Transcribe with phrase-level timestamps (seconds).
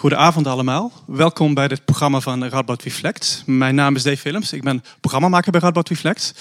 [0.00, 0.92] Goedenavond allemaal.
[1.06, 3.42] Welkom bij dit programma van Radboud Reflect.
[3.46, 4.52] Mijn naam is Dave Willems.
[4.52, 6.34] Ik ben programmamaker bij Radboud Reflect.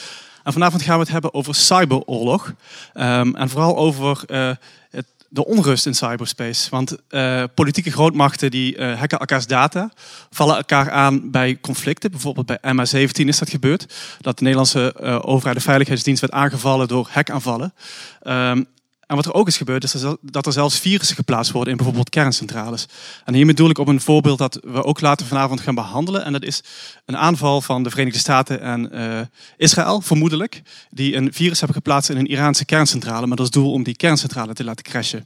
[0.44, 2.54] En vanavond gaan we het hebben over cyberoorlog.
[2.94, 4.24] Um, en vooral over
[4.90, 6.70] het, de onrust in cyberspace.
[6.70, 9.92] Want uh, politieke grootmachten die uh, hacken elkaars data,
[10.30, 12.12] vallen elkaar aan bij conflicten.
[12.12, 13.94] Bijvoorbeeld bij MH17 is dat gebeurd.
[14.22, 17.74] Dat de Nederlandse overheid, de Veiligheidsdienst, werd aangevallen door hackaanvallen.
[18.24, 18.68] Um,
[19.10, 22.10] en wat er ook is gebeurd, is dat er zelfs virussen geplaatst worden in bijvoorbeeld
[22.10, 22.86] kerncentrales.
[23.26, 26.26] En hier bedoel ik op een voorbeeld dat we ook later vanavond gaan behandelen.
[26.26, 26.64] En dat is
[27.06, 29.20] een aanval van de Verenigde Staten en uh,
[29.58, 30.62] Israël, vermoedelijk.
[30.90, 33.28] Die een virus hebben geplaatst in een Iraanse kerncentrale.
[33.28, 35.26] Met als doel om die kerncentrale te laten crashen.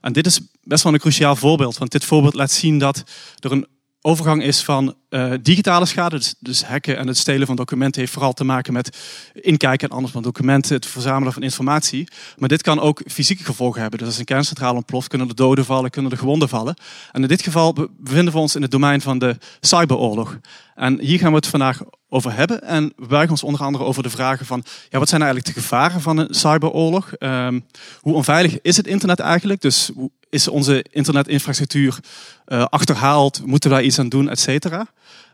[0.00, 1.78] En dit is best wel een cruciaal voorbeeld.
[1.78, 3.02] Want dit voorbeeld laat zien dat
[3.38, 3.66] er een
[4.02, 8.12] overgang is van uh, digitale schade, dus, dus, hacken en het stelen van documenten, heeft
[8.12, 8.98] vooral te maken met
[9.32, 12.08] inkijken en anders van documenten, het verzamelen van informatie.
[12.36, 13.98] Maar dit kan ook fysieke gevolgen hebben.
[13.98, 16.76] Dus als een kerncentrale ontploft, kunnen er doden vallen, kunnen er gewonden vallen.
[17.12, 20.38] En in dit geval bevinden we ons in het domein van de cyberoorlog.
[20.74, 22.62] En hier gaan we het vandaag over hebben.
[22.62, 25.60] En we buigen ons onder andere over de vragen van, ja, wat zijn eigenlijk de
[25.60, 27.12] gevaren van een cyberoorlog?
[27.18, 27.64] Um,
[28.00, 29.60] hoe onveilig is het internet eigenlijk?
[29.60, 29.90] Dus
[30.30, 31.98] is onze internetinfrastructuur
[32.46, 33.46] uh, achterhaald?
[33.46, 34.86] Moeten we daar iets aan doen, et cetera?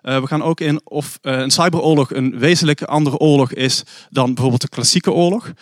[0.03, 4.27] Uh, we gaan ook in of uh, een cyberoorlog een wezenlijke andere oorlog is dan
[4.27, 5.53] bijvoorbeeld de klassieke oorlog.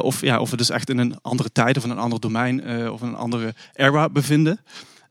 [0.00, 2.88] Of, ja, of we dus echt in een andere tijd of in een ander domein
[2.90, 4.60] of een andere era bevinden.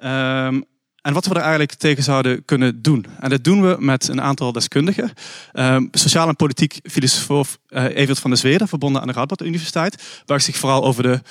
[0.03, 0.63] Um,
[1.01, 3.05] en wat we er eigenlijk tegen zouden kunnen doen.
[3.19, 5.11] En dat doen we met een aantal deskundigen.
[5.53, 10.21] Um, sociaal en politiek filosoof uh, Evert van der Zweden, verbonden aan de Radboud Universiteit,
[10.25, 11.21] buigt zich vooral over de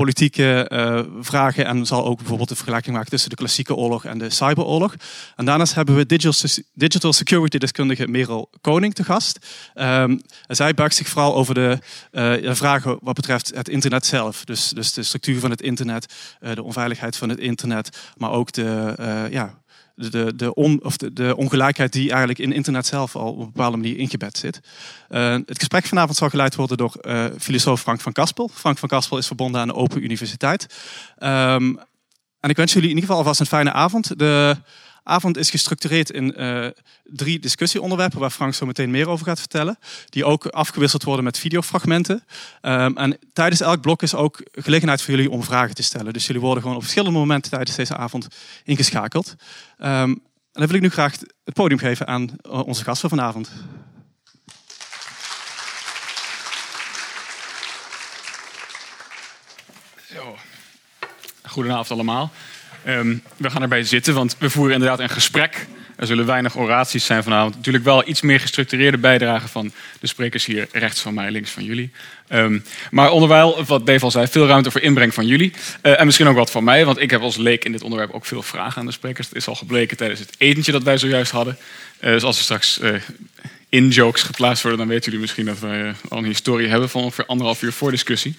[0.00, 4.18] politieke uh, vragen en zal ook bijvoorbeeld de vergelijking maken tussen de klassieke oorlog en
[4.18, 4.94] de cyberoorlog.
[5.36, 9.46] En daarnaast hebben we digital, digital security deskundige Merel Koning te gast.
[9.74, 11.78] Um, zij buigt zich vooral over de
[12.12, 14.44] uh, vragen wat betreft het internet zelf.
[14.44, 16.14] Dus, dus de structuur van het internet,
[16.54, 18.94] de onveiligheid van het internet, maar ook de
[19.30, 19.59] ja,
[20.08, 23.76] de, de, of de, de, ongelijkheid die eigenlijk in internet zelf al op een bepaalde
[23.76, 24.60] manier ingebed zit.
[25.10, 28.50] Uh, het gesprek vanavond zal geleid worden door uh, filosoof Frank van Kaspel.
[28.54, 30.66] Frank van Kaspel is verbonden aan de Open Universiteit.
[31.18, 31.78] Um,
[32.40, 34.18] en ik wens jullie in ieder geval alvast een fijne avond.
[34.18, 34.56] De
[35.10, 36.66] avond is gestructureerd in uh,
[37.04, 39.78] drie discussieonderwerpen, waar Frank zo meteen meer over gaat vertellen.
[40.08, 42.24] Die ook afgewisseld worden met videofragmenten.
[42.62, 46.12] Um, en tijdens elk blok is ook gelegenheid voor jullie om vragen te stellen.
[46.12, 48.28] Dus jullie worden gewoon op verschillende momenten tijdens deze avond
[48.64, 49.34] ingeschakeld.
[49.78, 50.22] Um,
[50.52, 51.12] en dan wil ik nu graag
[51.44, 53.50] het podium geven aan uh, onze gast van vanavond.
[60.12, 60.36] Zo.
[61.42, 62.30] Goedenavond allemaal.
[62.88, 65.66] Um, we gaan erbij zitten, want we voeren inderdaad een gesprek.
[65.96, 67.54] Er zullen weinig oraties zijn vanavond.
[67.56, 71.64] Natuurlijk wel iets meer gestructureerde bijdrage van de sprekers hier rechts van mij, links van
[71.64, 71.90] jullie.
[72.28, 75.52] Um, maar onderwijl, wat Dave al zei, veel ruimte voor inbreng van jullie.
[75.82, 78.12] Uh, en misschien ook wat van mij, want ik heb als leek in dit onderwerp
[78.12, 79.28] ook veel vragen aan de sprekers.
[79.28, 81.56] Dat is al gebleken tijdens het etentje dat wij zojuist hadden.
[82.00, 82.94] Uh, dus als er straks uh,
[83.68, 87.26] in-jokes geplaatst worden, dan weten jullie misschien dat wij al een historie hebben van ongeveer
[87.26, 88.36] anderhalf uur voor discussie.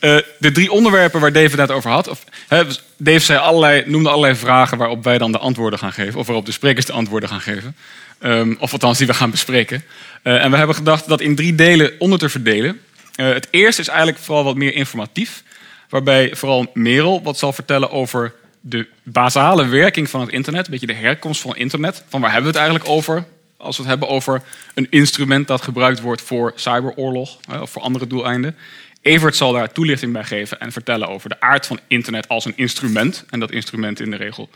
[0.00, 2.08] Uh, de drie onderwerpen waar Dave het over had.
[2.08, 2.64] Of, he,
[2.96, 6.20] Dave allerlei, noemde allerlei vragen waarop wij dan de antwoorden gaan geven.
[6.20, 7.76] Of waarop de sprekers de antwoorden gaan geven.
[8.22, 9.84] Um, of althans, die we gaan bespreken.
[10.22, 12.80] Uh, en we hebben gedacht dat in drie delen onder te verdelen.
[13.16, 15.42] Uh, het eerste is eigenlijk vooral wat meer informatief.
[15.88, 20.64] Waarbij vooral Merel wat zal vertellen over de basale werking van het internet.
[20.64, 22.04] Een beetje de herkomst van internet.
[22.08, 23.24] Van waar hebben we het eigenlijk over?
[23.56, 24.42] Als we het hebben over
[24.74, 27.38] een instrument dat gebruikt wordt voor cyberoorlog.
[27.60, 28.56] Of voor andere doeleinden.
[29.02, 32.56] Evert zal daar toelichting bij geven en vertellen over de aard van internet als een
[32.56, 33.24] instrument.
[33.30, 34.48] En dat instrumenten in de regel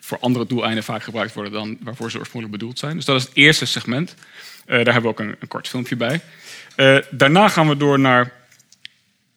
[0.00, 2.96] voor andere doeleinden vaak gebruikt worden dan waarvoor ze oorspronkelijk bedoeld zijn.
[2.96, 4.14] Dus dat is het eerste segment.
[4.66, 6.20] Uh, daar hebben we ook een, een kort filmpje bij.
[6.76, 8.32] Uh, daarna gaan we door naar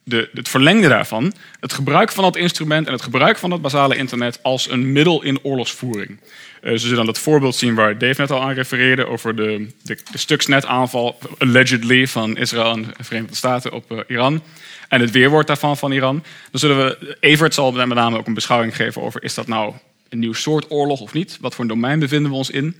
[0.05, 1.33] de, het verlengde daarvan.
[1.59, 5.23] Het gebruik van dat instrument en het gebruik van dat basale internet als een middel
[5.23, 6.19] in oorlogsvoering.
[6.61, 9.67] Uh, ze zullen dan dat voorbeeld zien waar Dave net al aan refereerde over de,
[9.81, 14.41] de, de Stuxnet-aanval, allegedly, van Israël en de Verenigde Staten op uh, Iran.
[14.87, 16.23] En het weerwoord daarvan van Iran.
[16.51, 19.73] Dan zullen we, Evert zal met name ook een beschouwing geven over is dat nou
[20.09, 21.37] een nieuw soort oorlog of niet?
[21.41, 22.75] Wat voor een domein bevinden we ons in?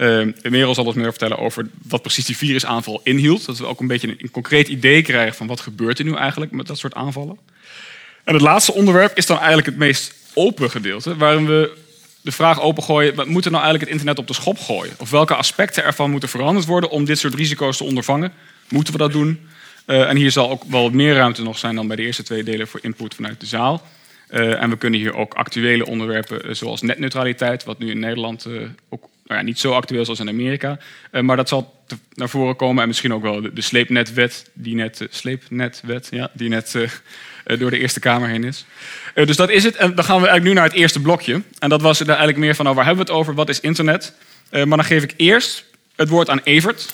[0.00, 3.46] Uh, Merel zal ons meer vertellen over wat precies die virusaanval inhield.
[3.46, 6.52] Dat we ook een beetje een, concreet idee krijgen van wat gebeurt er nu eigenlijk
[6.52, 7.38] met dat soort aanvallen.
[8.24, 11.76] En het laatste onderwerp is dan eigenlijk het meest open gedeelte, waarin we
[12.20, 14.94] de vraag opengooien: wat moet er nou eigenlijk het internet op de schop gooien?
[14.98, 18.32] Of welke aspecten ervan moeten veranderd worden om dit soort risico's te ondervangen?
[18.68, 19.48] Moeten we dat doen?
[19.86, 22.42] Uh, en hier zal ook wel meer ruimte nog zijn dan bij de eerste twee
[22.42, 23.82] delen voor input vanuit de zaal.
[24.30, 28.46] Uh, en we kunnen hier ook actuele onderwerpen zoals netneutraliteit, wat nu in Nederland
[28.88, 30.78] ook nou ja, niet zo actueel als in Amerika.
[31.20, 34.74] maar dat zal te, naar voren komen en misschien ook wel de, de sleepnetwet, die
[34.74, 36.76] net, sleepnetwet, ja, die net
[37.44, 38.64] door de Eerste Kamer heen is.
[39.14, 39.76] dus dat is het.
[39.76, 41.42] En dan gaan we eigenlijk nu naar het eerste blokje.
[41.58, 43.34] En dat was er eigenlijk meer van, nou, waar hebben we het over?
[43.34, 44.12] Wat is internet?
[44.50, 45.64] maar dan geef ik eerst
[45.96, 46.92] het woord aan Evert.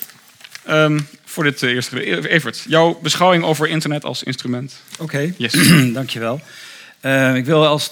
[0.63, 4.75] Ehm, voor dit eerste Evert, jouw beschouwing over internet als instrument.
[4.93, 5.33] Oké, okay.
[5.37, 5.53] yes.
[5.93, 6.41] dankjewel.
[7.35, 7.91] Ik wil als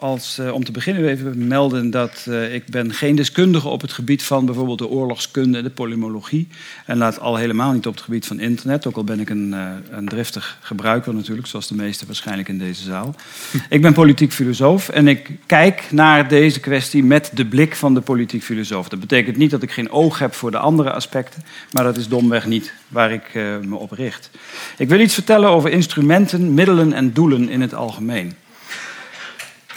[0.00, 3.92] als, uh, om te beginnen even melden dat uh, ik ben geen deskundige op het
[3.92, 6.48] gebied van bijvoorbeeld de oorlogskunde en de polymologie.
[6.86, 9.48] En laat al helemaal niet op het gebied van internet, ook al ben ik een,
[9.48, 13.14] uh, een driftig gebruiker natuurlijk, zoals de meesten waarschijnlijk in deze zaal.
[13.68, 18.00] ik ben politiek filosoof en ik kijk naar deze kwestie met de blik van de
[18.00, 18.88] politiek filosoof.
[18.88, 21.42] Dat betekent niet dat ik geen oog heb voor de andere aspecten,
[21.72, 24.30] maar dat is domweg niet waar ik me op richt.
[24.76, 28.34] Ik wil iets vertellen over instrumenten, middelen en doelen in het algemeen.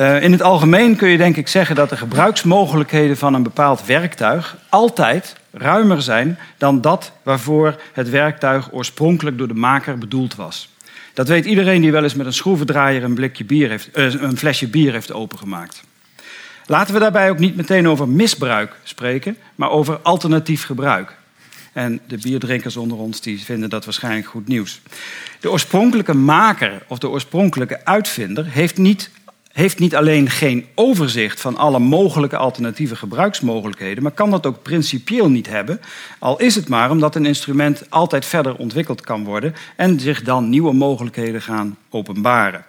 [0.01, 3.85] Uh, in het algemeen kun je denk ik zeggen dat de gebruiksmogelijkheden van een bepaald
[3.85, 10.69] werktuig altijd ruimer zijn dan dat waarvoor het werktuig oorspronkelijk door de maker bedoeld was.
[11.13, 14.37] Dat weet iedereen die wel eens met een schroevendraaier een, blikje bier heeft, uh, een
[14.37, 15.83] flesje bier heeft opengemaakt.
[16.65, 21.15] Laten we daarbij ook niet meteen over misbruik spreken, maar over alternatief gebruik.
[21.73, 24.81] En de bierdrinkers onder ons die vinden dat waarschijnlijk goed nieuws.
[25.39, 29.09] De oorspronkelijke maker of de oorspronkelijke uitvinder heeft niet
[29.53, 35.29] heeft niet alleen geen overzicht van alle mogelijke alternatieve gebruiksmogelijkheden, maar kan dat ook principieel
[35.29, 35.81] niet hebben,
[36.19, 40.49] al is het maar omdat een instrument altijd verder ontwikkeld kan worden en zich dan
[40.49, 42.65] nieuwe mogelijkheden gaan openbaren.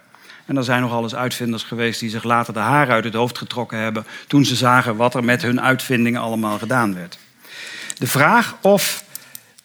[0.47, 3.39] En er zijn nogal eens uitvinders geweest die zich later de haren uit het hoofd
[3.39, 7.19] getrokken hebben toen ze zagen wat er met hun uitvindingen allemaal gedaan werd.
[7.99, 9.05] De vraag of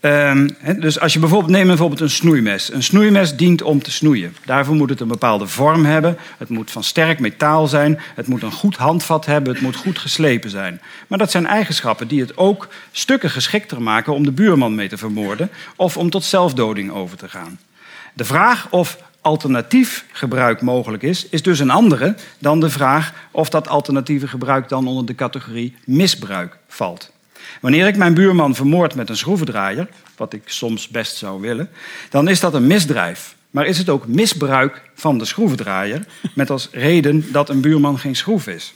[0.02, 2.74] Um, dus als je bijvoorbeeld neemt bijvoorbeeld een snoeimes.
[2.74, 4.36] Een snoeimes dient om te snoeien.
[4.46, 6.18] Daarvoor moet het een bepaalde vorm hebben.
[6.38, 8.00] Het moet van sterk metaal zijn.
[8.16, 9.54] Het moet een goed handvat hebben.
[9.54, 10.82] Het moet goed geslepen zijn.
[11.08, 14.98] Maar dat zijn eigenschappen die het ook stukken geschikter maken om de buurman mee te
[14.98, 17.60] vermoorden of om tot zelfdoding over te gaan.
[18.14, 23.50] De vraag of alternatief gebruik mogelijk is, is dus een andere dan de vraag of
[23.50, 27.12] dat alternatieve gebruik dan onder de categorie misbruik valt.
[27.62, 31.70] Wanneer ik mijn buurman vermoord met een schroevendraaier, wat ik soms best zou willen,
[32.10, 33.36] dan is dat een misdrijf.
[33.52, 38.16] Maar is het ook misbruik van de schroevendraaier met als reden dat een buurman geen
[38.16, 38.74] schroef is?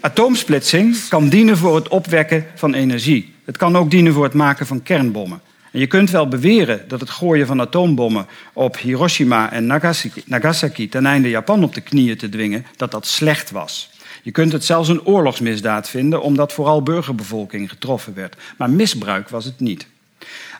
[0.00, 3.34] Atoomsplitsing kan dienen voor het opwekken van energie.
[3.44, 5.40] Het kan ook dienen voor het maken van kernbommen.
[5.70, 10.88] En je kunt wel beweren dat het gooien van atoombommen op Hiroshima en Nagasaki, Nagasaki
[10.88, 13.90] ten einde Japan op de knieën te dwingen, dat dat slecht was.
[14.24, 18.36] Je kunt het zelfs een oorlogsmisdaad vinden, omdat vooral burgerbevolking getroffen werd.
[18.56, 19.86] Maar misbruik was het niet.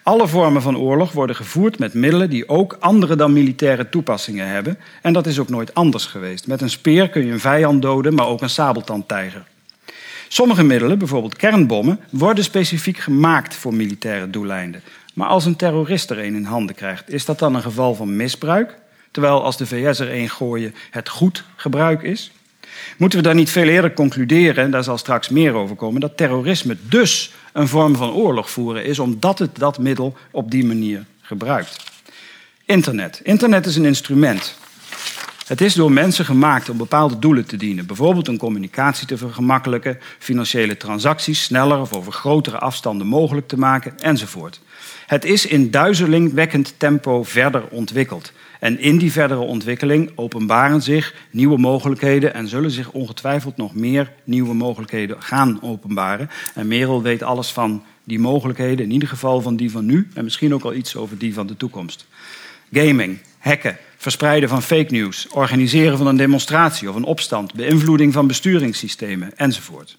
[0.03, 4.79] Alle vormen van oorlog worden gevoerd met middelen die ook andere dan militaire toepassingen hebben.
[5.03, 6.47] En dat is ook nooit anders geweest.
[6.47, 9.45] Met een speer kun je een vijand doden, maar ook een sabeltandtijger.
[10.29, 14.83] Sommige middelen, bijvoorbeeld kernbommen, worden specifiek gemaakt voor militaire doeleinden.
[15.15, 18.17] Maar als een terrorist er een in handen krijgt, is dat dan een geval van
[18.17, 18.79] misbruik?
[19.11, 22.33] Terwijl als de VS er een gooien het goed gebruik is?
[22.97, 26.17] Moeten we dan niet veel eerder concluderen, en daar zal straks meer over komen, dat
[26.17, 31.05] terrorisme dus een vorm van oorlog voeren is, omdat het dat middel op die manier
[31.21, 31.93] gebruikt?
[32.65, 33.21] Internet.
[33.23, 34.57] Internet is een instrument.
[35.47, 37.87] Het is door mensen gemaakt om bepaalde doelen te dienen.
[37.87, 43.99] Bijvoorbeeld een communicatie te vergemakkelijken, financiële transacties sneller of over grotere afstanden mogelijk te maken,
[43.99, 44.61] enzovoort.
[45.07, 48.33] Het is in duizelingwekkend tempo verder ontwikkeld.
[48.61, 54.13] En in die verdere ontwikkeling openbaren zich nieuwe mogelijkheden en zullen zich ongetwijfeld nog meer
[54.25, 56.31] nieuwe mogelijkheden gaan openbaren.
[56.55, 60.25] En Merel weet alles van die mogelijkheden, in ieder geval van die van nu en
[60.25, 62.07] misschien ook al iets over die van de toekomst.
[62.73, 68.27] Gaming, hacken, verspreiden van fake news, organiseren van een demonstratie of een opstand, beïnvloeding van
[68.27, 69.99] besturingssystemen enzovoort.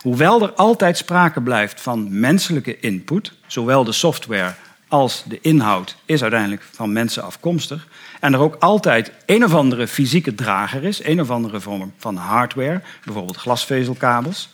[0.00, 4.54] Hoewel er altijd sprake blijft van menselijke input, zowel de software
[4.88, 7.88] als de inhoud is uiteindelijk van mensen afkomstig,
[8.20, 12.16] en er ook altijd een of andere fysieke drager is, een of andere vorm van
[12.16, 14.48] hardware, bijvoorbeeld glasvezelkabels,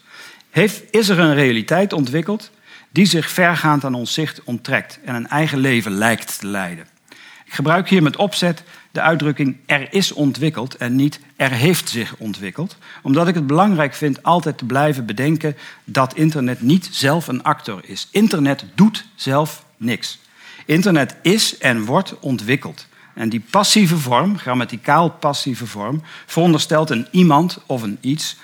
[0.51, 2.51] heeft, is er een realiteit ontwikkeld
[2.91, 6.87] die zich vergaand aan ons zicht onttrekt en een eigen leven lijkt te leiden.
[7.45, 8.63] Ik gebruik hier met opzet
[8.93, 13.95] de uitdrukking er is ontwikkeld en niet er heeft zich ontwikkeld, omdat ik het belangrijk
[13.95, 18.09] vind altijd te blijven bedenken dat internet niet zelf een actor is.
[18.11, 20.19] Internet doet zelf niks.
[20.67, 22.87] Internet is en wordt ontwikkeld.
[23.15, 28.37] En die passieve vorm, grammaticaal passieve vorm, veronderstelt een iemand of een iets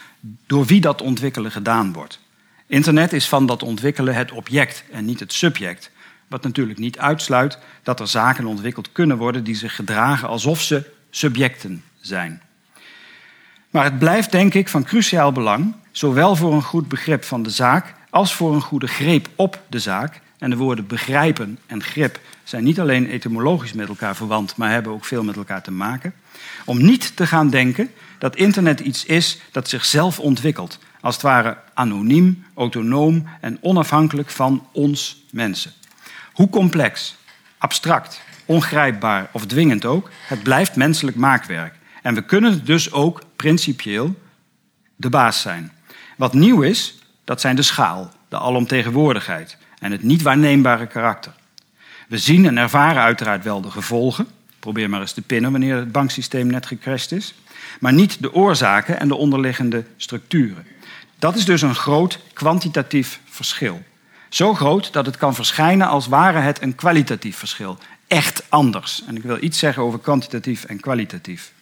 [0.47, 2.21] door wie dat ontwikkelen gedaan wordt.
[2.67, 5.91] Internet is van dat ontwikkelen het object en niet het subject.
[6.29, 10.91] Wat natuurlijk niet uitsluit dat er zaken ontwikkeld kunnen worden die zich gedragen alsof ze
[11.11, 12.43] subjecten zijn.
[13.71, 17.51] Maar het blijft denk ik van cruciaal belang, zowel voor een goed begrip van de
[17.51, 22.21] zaak als voor een goede greep op de zaak, En de woorden begrijpen en grip
[22.45, 26.15] zijn niet alleen etymologisch met elkaar verwant, maar hebben ook veel met elkaar te maken.
[26.65, 30.79] Om niet te gaan denken dat internet iets is dat zichzelf ontwikkelt.
[31.01, 35.73] Als het ware anoniem, autonoom en onafhankelijk van ons mensen.
[36.39, 37.17] Hoe complex,
[37.59, 41.75] abstract, ongrijpbaar of dwingend ook, het blijft menselijk maakwerk.
[42.03, 44.15] En we kunnen dus ook principieel
[44.97, 45.73] de baas zijn.
[46.17, 51.33] Wat nieuw is, dat zijn de schaal, de alomtegenwoordigheid en het niet waarneembare karakter.
[52.09, 54.27] We zien en ervaren uiteraard wel de gevolgen.
[54.59, 57.35] Probeer maar eens te pinnen wanneer het banksysteem net gecrashed is.
[57.81, 60.67] Maar niet de oorzaken en de onderliggende structuren.
[61.19, 63.83] Dat is dus een groot kwantitatief verschil.
[64.29, 67.79] Zo groot dat het kan verschijnen als ware het een kwalitatief verschil.
[68.07, 69.03] Echt anders.
[69.07, 71.53] En ik wil iets zeggen over kwantitatief en kwalitatief.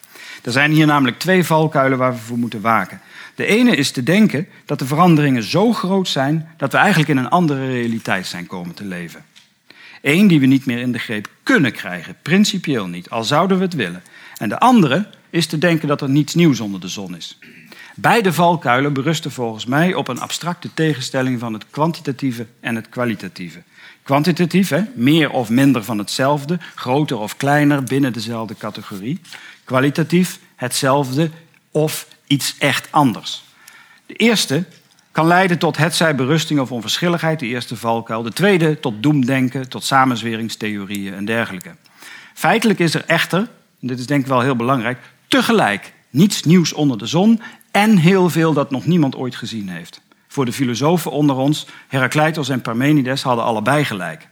[0.42, 3.00] Er zijn hier namelijk twee valkuilen waar we voor moeten waken.
[3.34, 7.16] De ene is te denken dat de veranderingen zo groot zijn dat we eigenlijk in
[7.16, 9.24] een andere realiteit zijn komen te leven.
[10.02, 13.64] Eén die we niet meer in de greep kunnen krijgen, principieel niet, al zouden we
[13.64, 14.02] het willen.
[14.36, 17.38] En de andere is te denken dat er niets nieuws onder de zon is.
[17.98, 23.62] Beide valkuilen berusten volgens mij op een abstracte tegenstelling van het kwantitatieve en het kwalitatieve.
[24.02, 29.20] Kwantitatief, hè, meer of minder van hetzelfde, groter of kleiner binnen dezelfde categorie.
[29.64, 31.30] Kwalitatief, hetzelfde
[31.70, 33.44] of iets echt anders.
[34.06, 34.64] De eerste
[35.12, 38.22] kan leiden tot hetzij berusting of onverschilligheid, de eerste valkuil.
[38.22, 41.74] De tweede tot doemdenken, tot samenzweringstheorieën en dergelijke.
[42.34, 43.38] Feitelijk is er echter,
[43.80, 44.98] en dit is denk ik wel heel belangrijk,
[45.28, 47.40] tegelijk niets nieuws onder de zon
[47.76, 50.00] en heel veel dat nog niemand ooit gezien heeft.
[50.28, 54.28] Voor de filosofen onder ons, Heracleitos en Parmenides, hadden allebei gelijk.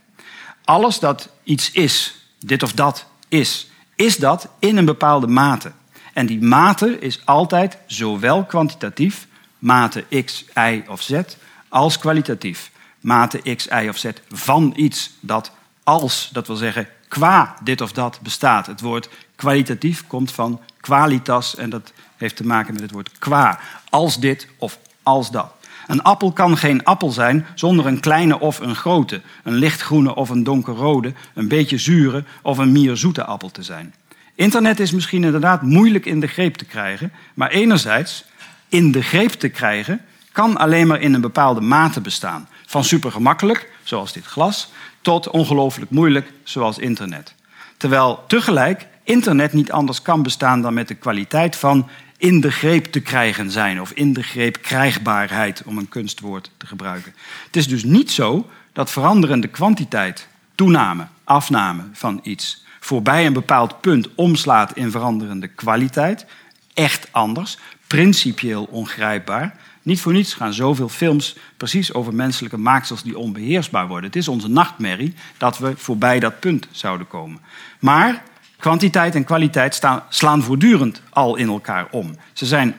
[0.65, 5.73] Alles dat iets is, dit of dat is, is dat in een bepaalde mate.
[6.13, 9.27] En die mate is altijd zowel kwantitatief,
[9.59, 11.21] mate x, y of z,
[11.69, 12.71] als kwalitatief,
[13.01, 17.93] mate x, y of z van iets dat als, dat wil zeggen qua dit of
[17.93, 18.67] dat bestaat.
[18.67, 23.61] Het woord kwalitatief komt van qualitas en dat heeft te maken met het woord qua.
[23.91, 25.53] Als dit of als dat.
[25.87, 30.29] Een appel kan geen appel zijn zonder een kleine of een grote, een lichtgroene of
[30.29, 33.95] een donkerrode, een beetje zure of een meer zoete appel te zijn.
[34.35, 38.25] Internet is misschien inderdaad moeilijk in de greep te krijgen, maar enerzijds
[38.69, 40.01] in de greep te krijgen
[40.33, 42.49] kan alleen maar in een bepaalde mate bestaan.
[42.67, 47.35] Van supergemakkelijk, zoals dit glas, tot ongelooflijk moeilijk, zoals internet.
[47.77, 52.85] Terwijl tegelijk internet niet anders kan bestaan dan met de kwaliteit van in de greep
[52.85, 57.15] te krijgen zijn, of in de greep krijgbaarheid, om een kunstwoord te gebruiken.
[57.47, 63.81] Het is dus niet zo dat veranderende kwantiteit, toename, afname van iets, voorbij een bepaald
[63.81, 66.27] punt omslaat in veranderende kwaliteit,
[66.75, 69.57] echt anders, principieel ongrijpbaar.
[69.83, 74.11] Niet voor niets gaan zoveel films precies over menselijke maaksels die onbeheersbaar worden.
[74.11, 77.41] Het is onze nachtmerrie dat we voorbij dat punt zouden komen.
[77.79, 78.23] Maar
[78.57, 82.17] kwantiteit en kwaliteit staan, slaan voortdurend al in elkaar om.
[82.33, 82.75] Ze zijn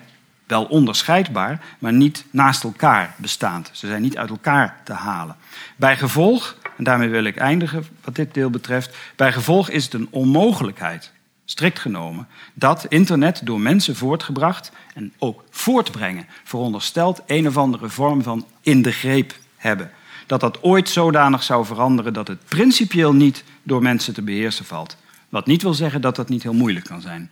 [0.47, 3.69] wel onderscheidbaar, maar niet naast elkaar bestaand.
[3.73, 5.35] Ze zijn niet uit elkaar te halen.
[5.75, 9.93] Bij gevolg, en daarmee wil ik eindigen wat dit deel betreft, bij gevolg is het
[9.93, 11.13] een onmogelijkheid
[11.45, 18.23] strikt genomen, dat internet door mensen voortgebracht en ook voortbrengen, veronderstelt een of andere vorm
[18.23, 19.91] van in de greep hebben.
[20.25, 24.97] Dat dat ooit zodanig zou veranderen dat het principieel niet door mensen te beheersen valt.
[25.29, 27.31] Wat niet wil zeggen dat dat niet heel moeilijk kan zijn.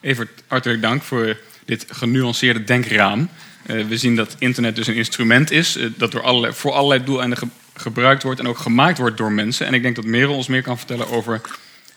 [0.00, 3.28] Evert, hartelijk dank voor dit genuanceerde denkraam.
[3.66, 7.04] Uh, we zien dat internet dus een instrument is uh, dat door allerlei, voor allerlei
[7.04, 9.66] doeleinden ge gebruikt wordt en ook gemaakt wordt door mensen.
[9.66, 11.40] En ik denk dat Merel ons meer kan vertellen over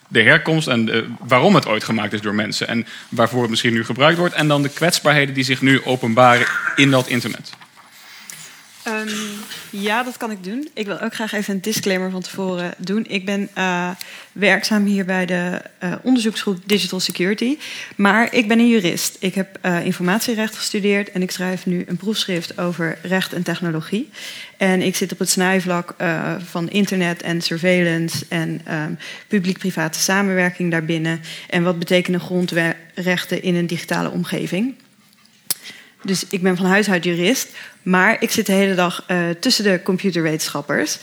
[0.07, 2.67] de herkomst en de, waarom het ooit gemaakt is door mensen.
[2.67, 4.33] En waarvoor het misschien nu gebruikt wordt.
[4.33, 7.51] En dan de kwetsbaarheden die zich nu openbaren in dat internet.
[8.87, 9.07] Um,
[9.69, 10.69] ja, dat kan ik doen.
[10.73, 13.05] Ik wil ook graag even een disclaimer van tevoren doen.
[13.07, 13.89] Ik ben uh,
[14.31, 17.57] werkzaam hier bij de uh, onderzoeksgroep Digital Security.
[17.95, 19.17] Maar ik ben een jurist.
[19.19, 24.09] Ik heb uh, informatierecht gestudeerd en ik schrijf nu een proefschrift over recht en technologie.
[24.57, 25.95] En ik zit op het snijvlak
[26.45, 28.97] van internet en surveillance en um,
[29.27, 31.21] publiek-private samenwerking daarbinnen.
[31.49, 34.75] En wat betekenen grondrechten in een digitale omgeving.
[36.03, 37.47] Dus ik ben van huis uit jurist.
[37.83, 40.97] Maar ik zit de hele dag uh, tussen de computerwetenschappers.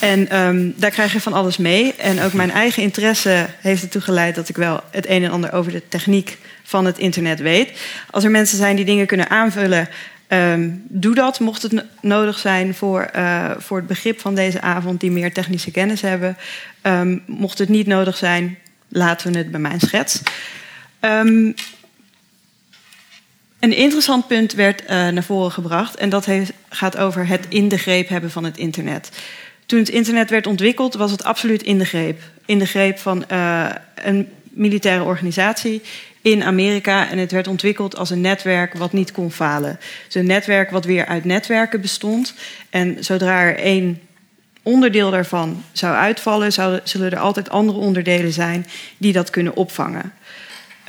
[0.00, 1.94] En um, daar krijg je van alles mee.
[1.94, 5.52] En ook mijn eigen interesse heeft ertoe geleid dat ik wel het een en ander
[5.52, 7.78] over de techniek van het internet weet.
[8.10, 9.88] Als er mensen zijn die dingen kunnen aanvullen,
[10.28, 11.40] um, doe dat.
[11.40, 15.70] Mocht het nodig zijn voor, uh, voor het begrip van deze avond, die meer technische
[15.70, 16.36] kennis hebben.
[16.82, 18.58] Um, mocht het niet nodig zijn,
[18.88, 20.20] laten we het bij mijn schets.
[21.00, 21.54] Um,
[23.60, 26.28] een interessant punt werd uh, naar voren gebracht en dat
[26.68, 29.10] gaat over het in de greep hebben van het internet.
[29.66, 32.20] toen het internet werd ontwikkeld, was het absoluut in de greep.
[32.44, 35.82] In de greep van uh, een militaire organisatie
[36.22, 37.10] in Amerika.
[37.10, 39.78] En het werd ontwikkeld als een netwerk wat niet kon falen.
[40.04, 42.34] Dus een netwerk wat weer uit netwerken bestond.
[42.70, 44.00] En zodra er één
[44.62, 48.66] onderdeel daarvan zou uitvallen, zouden, zullen er altijd andere onderdelen zijn
[48.98, 50.12] die dat kunnen opvangen.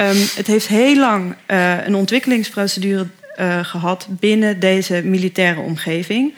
[0.01, 3.07] Um, het heeft heel lang uh, een ontwikkelingsprocedure
[3.39, 6.33] uh, gehad binnen deze militaire omgeving.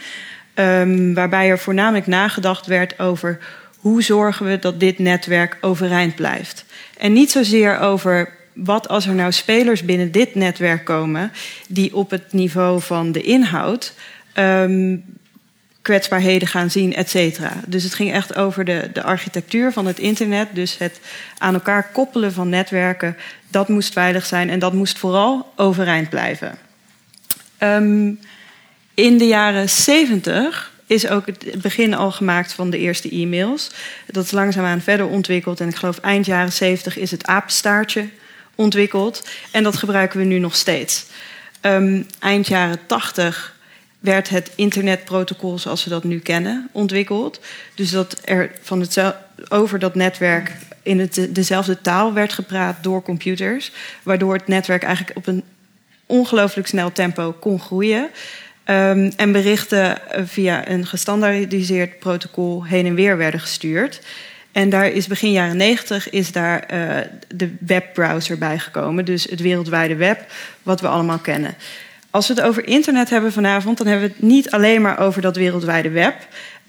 [0.56, 3.40] Um, waarbij er voornamelijk nagedacht werd over
[3.78, 6.66] hoe zorgen we dat dit netwerk overeind blijft.
[6.98, 11.32] En niet zozeer over wat als er nou spelers binnen dit netwerk komen
[11.68, 13.94] die op het niveau van de inhoud
[14.36, 15.04] um,
[15.82, 17.54] kwetsbaarheden gaan zien, et cetera.
[17.66, 20.48] Dus het ging echt over de, de architectuur van het internet.
[20.54, 21.00] Dus het
[21.38, 23.18] aan elkaar koppelen van netwerken,
[23.50, 26.58] dat moest veilig zijn en dat moest vooral overeind blijven.
[27.60, 28.20] Um,
[28.94, 33.72] in de jaren 70 is ook het begin al gemaakt van de eerste e-mails.
[34.08, 35.60] Dat is langzaamaan verder ontwikkeld.
[35.60, 38.10] En ik geloof eind jaren 70 is het apenstaartje
[38.56, 39.28] ontwikkeld.
[39.52, 41.06] En dat gebruiken we nu nog steeds.
[41.62, 43.56] Um, eind jaren 80
[44.00, 47.40] werd het internetprotocol zoals we dat nu kennen ontwikkeld.
[47.76, 49.16] Dus dat er van het,
[49.50, 50.52] over dat netwerk
[50.84, 53.72] in dezelfde taal werd gepraat door computers.
[54.04, 55.44] Waardoor het netwerk eigenlijk op een
[56.06, 58.10] ongelooflijk snel tempo kon groeien.
[58.66, 64.02] Um, en berichten eh, via een gestandaardiseerd protocol heen en weer werden gestuurd.
[64.52, 66.98] En daar is begin jaren 90 is daar uh,
[67.36, 69.06] de webbrowser bijgekomen.
[69.06, 70.32] Dus het wereldwijde web,
[70.64, 71.56] wat we allemaal kennen.
[72.12, 75.22] Als we het over internet hebben vanavond, dan hebben we het niet alleen maar over
[75.22, 76.16] dat wereldwijde web.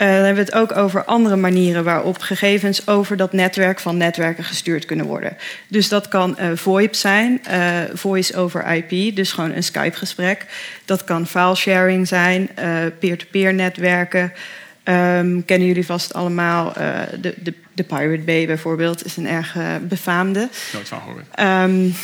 [0.01, 3.97] Uh, dan hebben we het ook over andere manieren waarop gegevens over dat netwerk van
[3.97, 5.37] netwerken gestuurd kunnen worden.
[5.69, 10.47] Dus dat kan uh, VoIP zijn, uh, voice over IP, dus gewoon een Skype-gesprek.
[10.85, 12.51] Dat kan filesharing zijn,
[12.99, 14.33] peer-to-peer netwerken.
[14.85, 16.73] Um, kennen jullie vast allemaal
[17.21, 20.49] de, de, de, Pirate Bay bijvoorbeeld, is een erg befaamde.
[20.73, 21.25] Nooit van gehoord.
[21.69, 21.95] Um,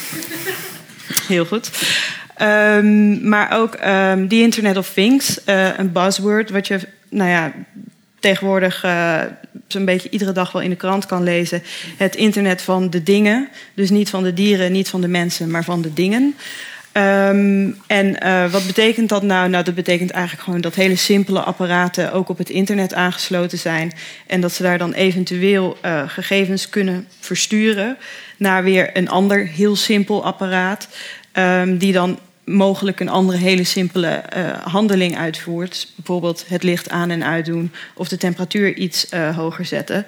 [1.35, 1.71] heel goed.
[2.43, 3.79] Um, maar ook
[4.29, 6.79] die Internet of Things, uh, een buzzword, wat je
[7.11, 7.53] nou ja,
[8.21, 9.21] tegenwoordig uh,
[9.69, 11.63] zo'n beetje iedere dag wel in de krant kan lezen.
[11.97, 13.49] Het internet van de dingen.
[13.75, 16.35] Dus niet van de dieren, niet van de mensen, maar van de dingen.
[16.93, 19.49] Um, en uh, wat betekent dat nou?
[19.49, 23.93] Nou, dat betekent eigenlijk gewoon dat hele simpele apparaten ook op het internet aangesloten zijn.
[24.27, 27.97] En dat ze daar dan eventueel gegevens kunnen versturen
[28.37, 30.89] naar weer een ander heel simpel apparaat.
[31.79, 35.93] Die dan mogelijk een andere hele simpele uh, handeling uitvoert.
[35.97, 40.07] Bijvoorbeeld het licht aan en uitdoen of de temperatuur iets uh, hoger zetten.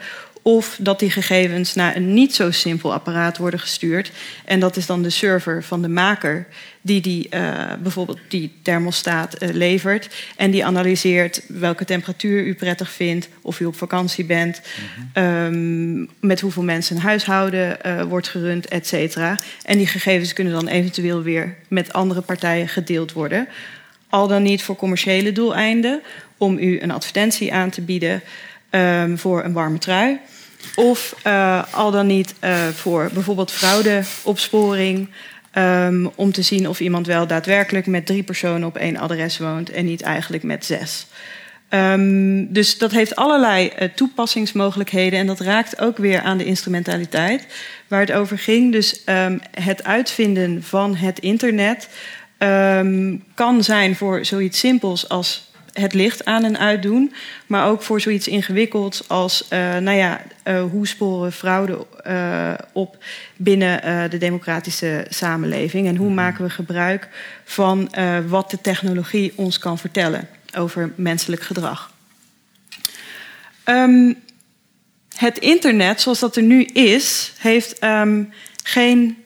[0.48, 4.10] Of dat die gegevens naar een niet zo simpel apparaat worden gestuurd.
[4.44, 6.46] En dat is dan de server van de maker
[6.80, 10.08] die, die uh, bijvoorbeeld die thermostaat uh, levert.
[10.36, 15.24] En die analyseert welke temperatuur u prettig vindt, of u op vakantie bent, mm -hmm.
[15.24, 19.38] um, met hoeveel mensen een huishouden uh, wordt gerund, et cetera.
[19.64, 23.48] En die gegevens kunnen dan eventueel weer met andere partijen gedeeld worden.
[24.08, 26.02] Al dan niet voor commerciële doeleinden,
[26.36, 28.22] om u een advertentie aan te bieden
[28.70, 30.18] um, voor een warme trui.
[30.74, 35.08] Of uh, al dan niet uh, voor bijvoorbeeld fraudeopsporing.
[35.54, 39.70] Um, om te zien of iemand wel daadwerkelijk met drie personen op één adres woont
[39.70, 41.06] en niet eigenlijk met zes.
[41.70, 47.46] Um, dus dat heeft allerlei uh, toepassingsmogelijkheden en dat raakt ook weer aan de instrumentaliteit
[47.88, 48.72] waar het over ging.
[48.72, 51.88] Dus um, het uitvinden van het internet
[53.34, 55.47] kan zijn voor zoiets simpels als
[55.80, 57.14] het licht aan en uitdoen.
[57.46, 62.96] Maar ook voor zoiets ingewikkelds als, uh, nou ja, uh, hoe sporen fraude uh, op
[63.36, 65.86] binnen de democratische samenleving.
[65.86, 66.14] En hoe mhm.
[66.14, 67.08] maken we gebruik
[67.44, 67.90] van
[68.26, 71.92] wat de technologie ons kan vertellen over menselijk gedrag.
[73.64, 74.16] Um,
[75.16, 79.24] het internet, zoals dat er nu is, heeft um, geen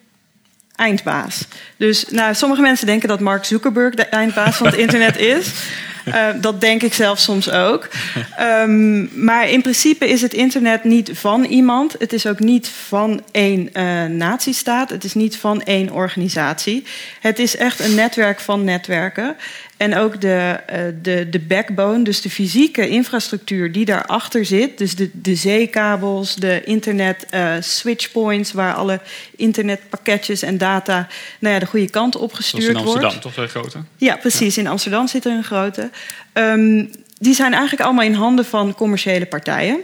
[0.76, 1.44] eindbaas.
[1.76, 5.52] Dus nou, sommige mensen denken dat Mark Zuckerberg de eindbaas van het internet is.
[6.06, 7.88] Uh, dat denk ik zelf soms ook.
[8.40, 11.94] Um, maar in principe is het internet niet van iemand.
[11.98, 14.90] Het is ook niet van één uh, natiestaat.
[14.90, 16.84] Het is niet van één organisatie.
[17.20, 19.36] Het is echt een netwerk van netwerken.
[19.82, 24.78] En ook de, uh, de, de backbone, dus de fysieke infrastructuur die daarachter zit.
[24.78, 29.00] Dus de, de zeekabels, de internet uh, switchpoints, waar alle
[29.36, 32.78] internetpakketjes en data nou ja, de goede kant op gestuurd wordt.
[32.78, 33.22] in Amsterdam wordt.
[33.22, 33.78] toch, een grote?
[33.96, 34.54] Ja, precies.
[34.54, 34.62] Ja.
[34.62, 35.90] In Amsterdam zit er een grote.
[36.32, 39.80] Um, die zijn eigenlijk allemaal in handen van commerciële partijen.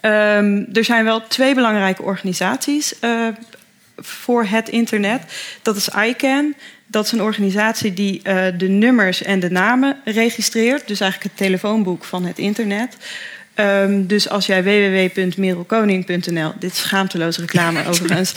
[0.00, 3.28] Um, er zijn wel twee belangrijke organisaties uh,
[3.96, 5.22] voor het internet.
[5.62, 6.54] Dat is ICANN
[6.96, 10.88] dat is een organisatie die uh, de nummers en de namen registreert.
[10.88, 12.96] Dus eigenlijk het telefoonboek van het internet.
[13.54, 18.34] Ehm, dus als jij www.merelkoning.nl, dit is schaamteloze reclame overigens,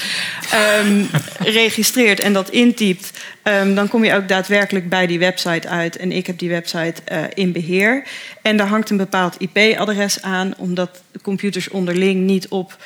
[0.84, 3.12] um, registreert en dat intypt,
[3.43, 5.98] um, dan kom je ook daadwerkelijk bij die website uit.
[5.98, 8.04] En ik heb die website uh, in beheer.
[8.41, 12.78] En daar hangt een bepaald IP-adres aan, omdat de computers onderling niet op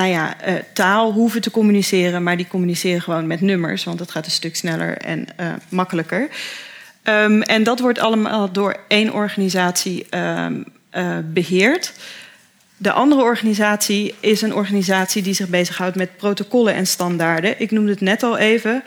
[0.00, 4.10] nou ja, uh, taal hoeven te communiceren, maar die communiceren gewoon met nummers, want dat
[4.10, 6.28] gaat een stuk sneller en uh, makkelijker.
[7.04, 11.92] Um, en dat wordt allemaal door één organisatie um, uh, beheerd.
[12.76, 17.60] De andere organisatie is een organisatie die zich bezighoudt met protocollen en standaarden.
[17.60, 18.82] Ik noemde het net al even.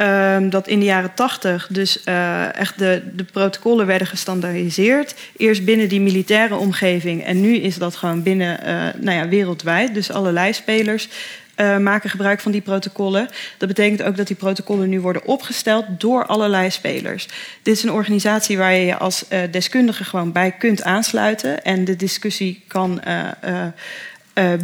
[0.00, 5.14] Um, dat in de jaren tachtig dus uh, echt de, de protocollen werden gestandaardiseerd.
[5.36, 9.94] Eerst binnen die militaire omgeving en nu is dat gewoon binnen, uh, nou ja, wereldwijd.
[9.94, 11.08] Dus allerlei spelers
[11.56, 13.28] uh, maken gebruik van die protocollen.
[13.56, 17.28] Dat betekent ook dat die protocollen nu worden opgesteld door allerlei spelers.
[17.62, 21.96] Dit is een organisatie waar je je als deskundige gewoon bij kunt aansluiten en de
[21.96, 23.02] discussie kan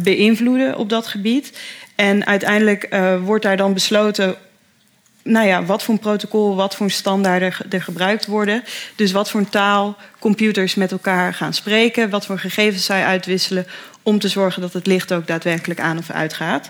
[0.03, 1.57] beïnvloeden op dat gebied.
[1.95, 4.35] En uiteindelijk wordt daar dan besloten
[5.27, 8.63] nou ja, wat voor een protocol, wat voor standaarden er gebruikt worden.
[8.95, 13.67] Dus wat voor een taal computers met elkaar gaan spreken, wat voor gegevens zij uitwisselen,
[14.03, 16.69] om te zorgen dat het licht ook daadwerkelijk aan of uitgaat.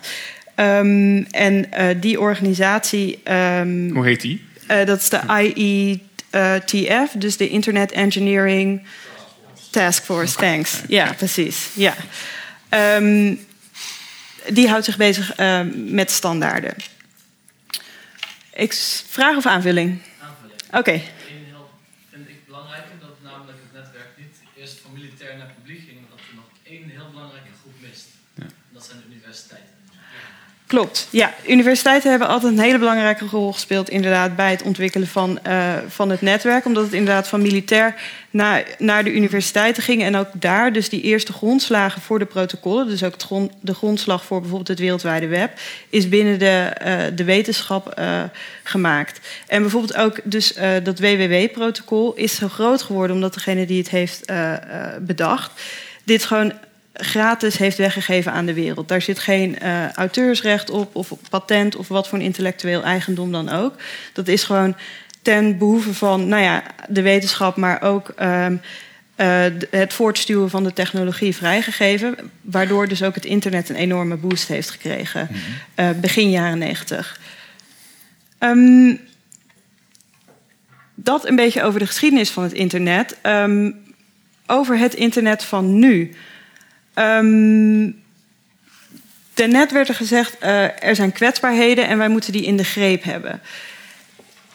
[0.56, 3.22] Um, en uh, die organisatie.
[3.24, 4.46] Um, Hoe heet die?
[4.72, 8.82] Uh, dat is de IETF, dus de Internet Engineering
[9.70, 10.36] Task Force.
[10.36, 10.82] Thanks.
[10.88, 11.70] Ja, precies.
[11.74, 11.94] Ja.
[12.98, 13.40] Um,
[14.50, 16.74] die houdt zich bezig uh, met standaarden.
[18.56, 18.74] Ik
[19.18, 20.02] vraag of aanvulling?
[20.22, 20.62] Aanvulling.
[20.68, 20.78] Oké.
[20.78, 20.96] Okay.
[21.30, 21.70] Eén heel
[22.10, 26.10] vind ik belangrijk, dat namelijk het netwerk niet eerst van militair naar publiek ging, maar
[26.10, 28.08] dat er nog één heel belangrijke groep mist.
[28.34, 28.46] Ja.
[28.70, 29.74] Dat zijn de universiteiten.
[30.68, 31.08] Klopt.
[31.10, 35.74] Ja, universiteiten hebben altijd een hele belangrijke rol gespeeld inderdaad, bij het ontwikkelen van, uh,
[35.88, 36.66] van het netwerk.
[36.66, 37.96] Omdat het inderdaad van militair
[38.30, 40.04] naar, naar de universiteiten ging.
[40.04, 43.16] En ook daar dus die eerste grondslagen voor de protocollen, dus ook
[43.62, 48.24] de grondslag voor bijvoorbeeld het wereldwijde web, is binnen de, uh, de wetenschap uh,
[48.64, 49.20] gemaakt.
[49.48, 54.32] En bijvoorbeeld ook dus dat WWW-protocol is zo groot geworden omdat degene die het heeft
[55.00, 55.52] bedacht,
[56.04, 56.54] dit gewoon
[56.98, 58.88] gratis heeft weggegeven aan de wereld.
[58.88, 63.50] Daar zit geen uh, auteursrecht op of patent of wat voor een intellectueel eigendom dan
[63.50, 63.74] ook.
[64.14, 64.76] Dat is gewoon
[65.22, 68.62] ten behoeve van nou ja, de wetenschap, maar ook um,
[69.18, 72.16] uh, het voortstuwen van de technologie vrijgegeven.
[72.42, 75.28] Waardoor dus ook het internet een enorme boost heeft gekregen.
[75.32, 75.38] Mm
[75.76, 75.86] -hmm.
[75.86, 77.20] uh, begin jaren negentig.
[78.40, 79.00] Um,
[80.96, 83.18] dat een beetje over de geschiedenis van het internet.
[83.24, 83.84] Um,
[84.48, 86.16] over het internet van nu.
[87.00, 88.04] Um,
[89.34, 93.04] daarnet werd er gezegd, uh, er zijn kwetsbaarheden en wij moeten die in de greep
[93.04, 93.42] hebben.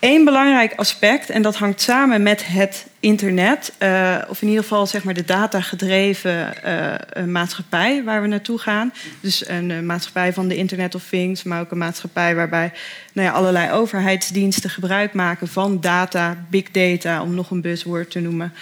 [0.01, 4.87] Eén belangrijk aspect, en dat hangt samen met het internet, uh, of in ieder geval
[4.87, 8.93] zeg maar de datagedreven uh, maatschappij waar we naartoe gaan.
[9.21, 12.73] Dus een maatschappij van de Internet of Things, maar ook een maatschappij waarbij
[13.13, 18.21] nou ja, allerlei overheidsdiensten gebruik maken van data, big data, om nog een buzzword te
[18.21, 18.53] noemen.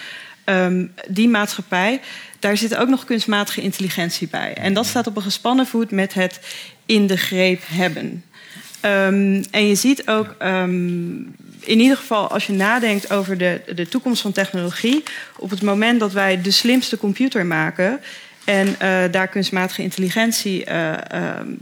[0.45, 2.01] Um, die maatschappij,
[2.39, 4.55] daar zit ook nog kunstmatige intelligentie bij.
[4.55, 6.41] En dat staat op een gespannen voet met het
[6.87, 8.25] in de greep hebben.
[8.83, 13.89] Um, en je ziet ook, um, in ieder geval als je nadenkt over de, de
[13.89, 15.03] toekomst van technologie,
[15.37, 18.01] op het moment dat wij de slimste computer maken
[18.45, 21.59] en uh, daar kunstmatige intelligentie uh, um,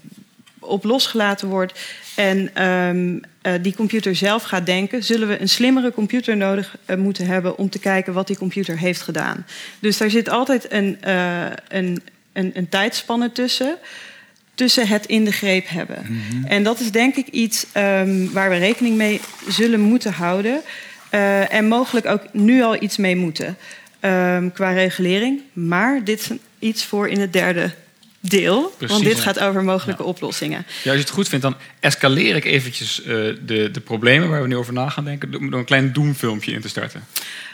[0.66, 1.72] op losgelaten wordt
[2.16, 6.96] en um, uh, die computer zelf gaat denken, zullen we een slimmere computer nodig uh,
[6.96, 9.46] moeten hebben om te kijken wat die computer heeft gedaan.
[9.78, 12.02] Dus daar zit altijd een, uh, een,
[12.32, 13.76] een, een tijdspanne tussen.
[14.54, 16.04] Tussen het in de greep hebben.
[16.08, 16.44] Mm -hmm.
[16.44, 20.60] En dat is denk ik iets um, waar we rekening mee zullen moeten houden.
[21.48, 23.56] En mogelijk ook nu al iets mee moeten.
[24.00, 25.40] Um, qua regulering.
[25.52, 27.70] Maar dit is iets voor in het derde
[28.30, 28.74] deel.
[28.76, 29.22] Precies, want dit ja.
[29.22, 30.08] gaat over mogelijke ja.
[30.08, 30.66] oplossingen.
[30.82, 34.42] Ja, als je het goed vindt, dan escaleer ik eventjes uh, de, de problemen waar
[34.42, 35.30] we nu over na gaan denken...
[35.30, 37.04] door een klein doemfilmpje in te starten.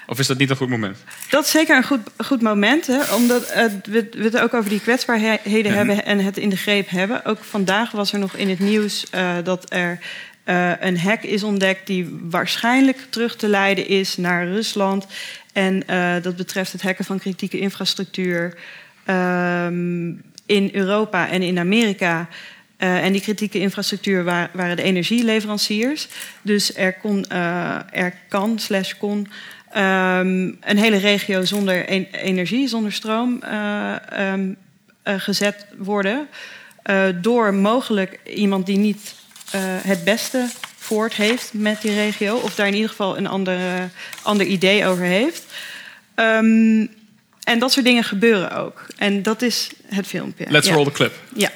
[0.07, 0.97] Of is dat niet een goed moment?
[1.31, 2.87] Dat is zeker een goed, goed moment.
[2.87, 5.77] Hè, omdat uh, we, we het ook over die kwetsbaarheden ja.
[5.77, 7.25] hebben en het in de greep hebben.
[7.25, 9.99] Ook vandaag was er nog in het nieuws uh, dat er
[10.45, 11.87] uh, een hack is ontdekt...
[11.87, 15.07] die waarschijnlijk terug te leiden is naar Rusland.
[15.53, 15.83] En
[16.23, 18.55] dat betreft het hacken van kritieke infrastructuur...
[19.07, 20.23] Um,
[20.53, 22.29] in Europa en in Amerika.
[22.79, 26.09] Uh, en die kritieke infrastructuur waar, waren de energieleveranciers.
[26.43, 29.29] Dus er, kon, uh, er kan, slash kon,
[29.77, 34.57] um, een hele regio zonder en energie, zonder stroom uh, um,
[35.05, 36.29] gezet worden.
[37.21, 39.15] door mogelijk iemand die niet
[39.83, 42.37] het beste voort heeft met die regio.
[42.37, 43.59] Of daar in ieder geval een ander,
[44.23, 45.45] ander idee over heeft.
[46.15, 46.91] Um,
[47.45, 48.87] en dat soort dingen gebeuren ook.
[48.97, 50.47] En dat is het filmpje.
[50.49, 50.75] Let's ja.
[50.75, 51.13] roll the clip.
[51.35, 51.51] Ja.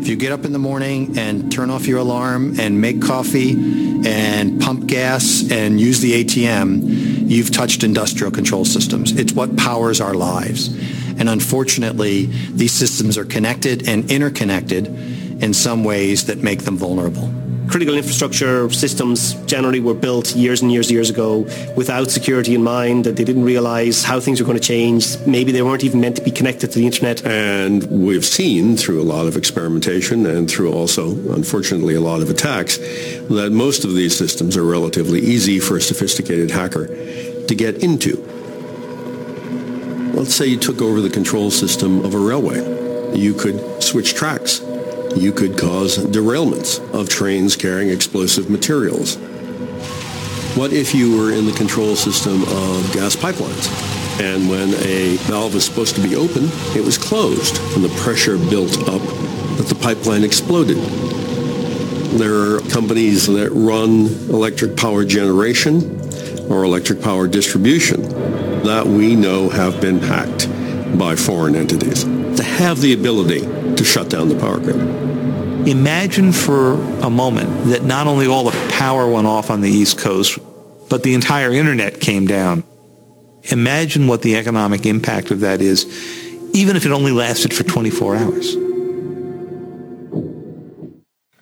[0.00, 3.56] If you get up in the morning and turn off your alarm and make coffee
[4.04, 6.80] and pump gas and use the ATM,
[7.26, 9.12] you've touched industrial control systems.
[9.12, 10.68] It's what powers our lives.
[11.18, 14.86] And unfortunately, these systems are connected and interconnected
[15.42, 17.28] in some ways that make them vulnerable.
[17.68, 21.40] Critical infrastructure systems generally were built years and years and years ago
[21.76, 25.18] without security in mind, that they didn't realize how things were going to change.
[25.26, 27.24] Maybe they weren't even meant to be connected to the internet.
[27.26, 32.30] And we've seen through a lot of experimentation and through also, unfortunately, a lot of
[32.30, 37.82] attacks, that most of these systems are relatively easy for a sophisticated hacker to get
[37.82, 38.16] into.
[40.14, 42.74] Let's say you took over the control system of a railway.
[43.14, 44.60] You could switch tracks
[45.16, 49.16] you could cause derailments of trains carrying explosive materials.
[50.56, 53.68] What if you were in the control system of gas pipelines?
[54.20, 56.44] And when a valve was supposed to be open,
[56.76, 59.02] it was closed and the pressure built up
[59.56, 60.78] that the pipeline exploded.
[62.18, 66.00] There are companies that run electric power generation
[66.50, 68.02] or electric power distribution
[68.62, 70.48] that we know have been hacked
[70.98, 72.04] by foreign entities
[72.36, 73.40] to have the ability
[73.76, 74.76] to shut down the power grid.
[75.66, 79.98] Imagine for a moment that not only all the power went off on the East
[79.98, 80.38] Coast,
[80.88, 82.62] but the entire internet came down.
[83.50, 85.86] Imagine what the economic impact of that is,
[86.52, 88.56] even if it only lasted for 24 hours.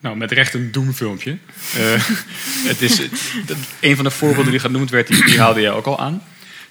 [0.00, 1.30] Nou, met recht een doemfilmpje.
[1.30, 2.08] Uh,
[2.70, 5.86] het is het, een van de voorbeelden die genoemd werd, die, die haalde jij ook
[5.86, 6.22] al aan.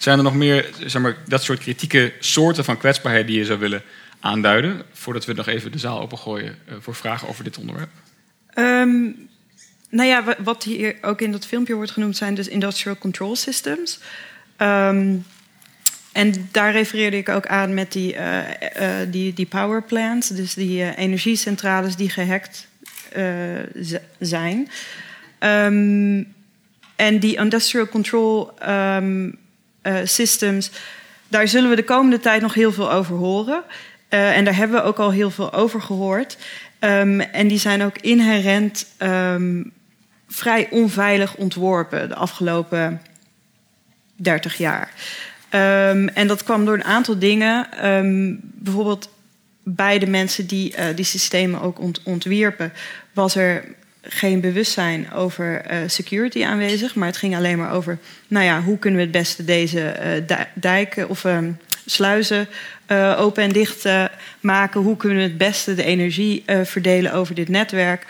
[0.03, 3.59] Zijn er nog meer zeg maar, dat soort kritieke soorten van kwetsbaarheid die je zou
[3.59, 3.81] willen
[4.19, 4.81] aanduiden?
[4.91, 7.89] Voordat we nog even de zaal opengooien uh, voor vragen over dit onderwerp.
[8.55, 9.29] Um,
[9.89, 13.99] nou ja, wat hier ook in dat filmpje wordt genoemd zijn dus industrial control systems.
[14.57, 15.25] Um,
[16.11, 20.53] en daar refereerde ik ook aan met die, uh, uh, die, die power plants, dus
[20.53, 22.67] die energiecentrales die gehackt
[24.19, 24.69] zijn.
[25.39, 26.33] Um,
[26.95, 28.51] en die industrial control
[30.03, 30.71] systems,
[31.27, 33.63] daar zullen we de komende tijd nog heel veel over horen.
[34.13, 36.37] Uh, en daar hebben we ook al heel veel over gehoord.
[36.79, 39.71] Um, en die zijn ook inherent um,
[40.27, 43.01] vrij onveilig ontworpen de afgelopen
[44.15, 44.91] 30 jaar.
[45.49, 47.67] Um, en dat kwam door een aantal dingen.
[48.41, 49.09] bijvoorbeeld
[49.63, 52.73] bij de mensen die uh, die systemen ook ont ontwierpen,
[53.13, 53.65] was er
[54.05, 56.95] geen bewustzijn over uh, security aanwezig.
[56.95, 59.95] Maar het ging alleen maar over, nou ja, hoe kunnen we het beste deze
[60.29, 61.25] uh, dijken of
[61.85, 62.47] sluizen
[62.87, 63.87] uh, open en dicht
[64.39, 64.81] maken.
[64.81, 68.05] Hoe kunnen we het beste de energie verdelen over dit netwerk?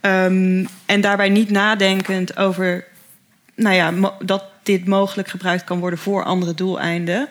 [0.00, 2.84] Um, en daarbij niet nadenkend over
[3.54, 7.28] nou ja, dat dit mogelijk gebruikt kan worden voor andere doeleinden.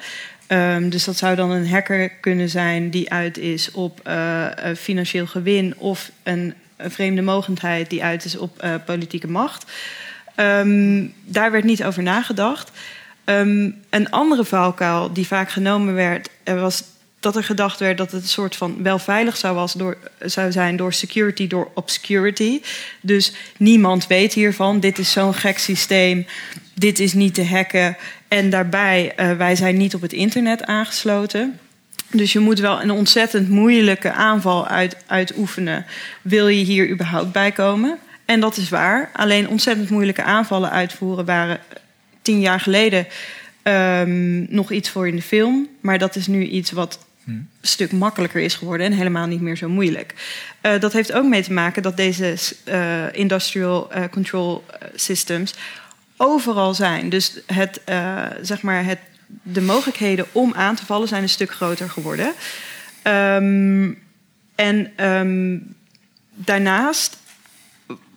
[0.47, 4.09] Um, dus dat zou dan een hacker kunnen zijn die uit is op
[4.77, 9.71] financieel gewin of een, vreemde mogendheid die uit is op politieke macht.
[10.35, 12.71] Um, daar werd niet over nagedacht.
[13.25, 16.83] Um, een andere valkuil die vaak genomen werd, was
[17.23, 20.51] dat er gedacht werd dat het een soort van wel veilig zou, was door, zou
[20.51, 22.61] zijn door security, door obscurity.
[23.01, 24.79] Dus niemand weet hiervan.
[24.79, 26.25] Dit is zo'n gek systeem.
[26.73, 27.97] Dit is niet te hacken.
[28.27, 31.59] En daarbij, uh, wij zijn niet op het internet aangesloten.
[32.13, 35.85] Dus je moet wel een ontzettend moeilijke aanval uit, uitoefenen.
[36.21, 37.97] Wil je hier überhaupt bij komen?
[38.25, 39.09] En dat is waar.
[39.13, 41.59] Alleen ontzettend moeilijke aanvallen uitvoeren waren
[42.21, 43.07] tien jaar geleden
[43.63, 45.67] um, nog iets voor in de film.
[45.81, 49.57] Maar dat is nu iets wat een stuk makkelijker is geworden en helemaal niet meer
[49.57, 50.13] zo moeilijk.
[50.61, 54.63] Uh, dat heeft ook mee te maken dat deze uh, industrial uh, control
[54.95, 55.53] systems
[56.17, 57.09] overal zijn.
[57.09, 57.81] Dus het,
[58.41, 58.99] zeg maar het,
[59.41, 62.33] de mogelijkheden om aan te vallen zijn een stuk groter geworden.
[63.03, 64.01] Um,
[64.55, 65.75] en um,
[66.33, 67.17] daarnaast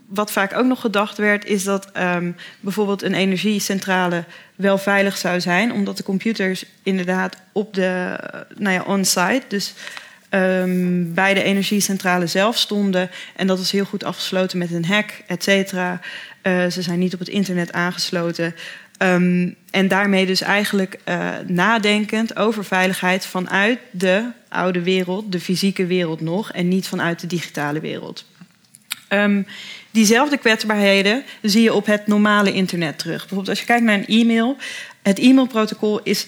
[0.07, 4.25] wat vaak ook nog gedacht werd, is dat um, bijvoorbeeld een energiecentrale
[4.55, 8.19] wel veilig zou zijn, omdat de computers inderdaad op de,
[8.57, 9.75] nou ja, on-site, dus
[11.05, 13.11] bij de energiecentrale zelf stonden.
[13.37, 16.01] En dat was heel goed afgesloten met een hack, et cetera.
[16.43, 18.55] Uh, ze zijn niet op het internet aangesloten.
[18.99, 25.87] Um, en daarmee dus eigenlijk uh, nadenkend over veiligheid vanuit de oude wereld, de fysieke
[25.87, 28.25] wereld nog, en niet vanuit de digitale wereld.
[29.09, 29.47] Um,
[29.91, 33.19] diezelfde kwetsbaarheden zie je op het normale internet terug.
[33.19, 34.57] Bijvoorbeeld als je kijkt naar een e-mail.
[35.03, 36.27] Het e-mailprotocol is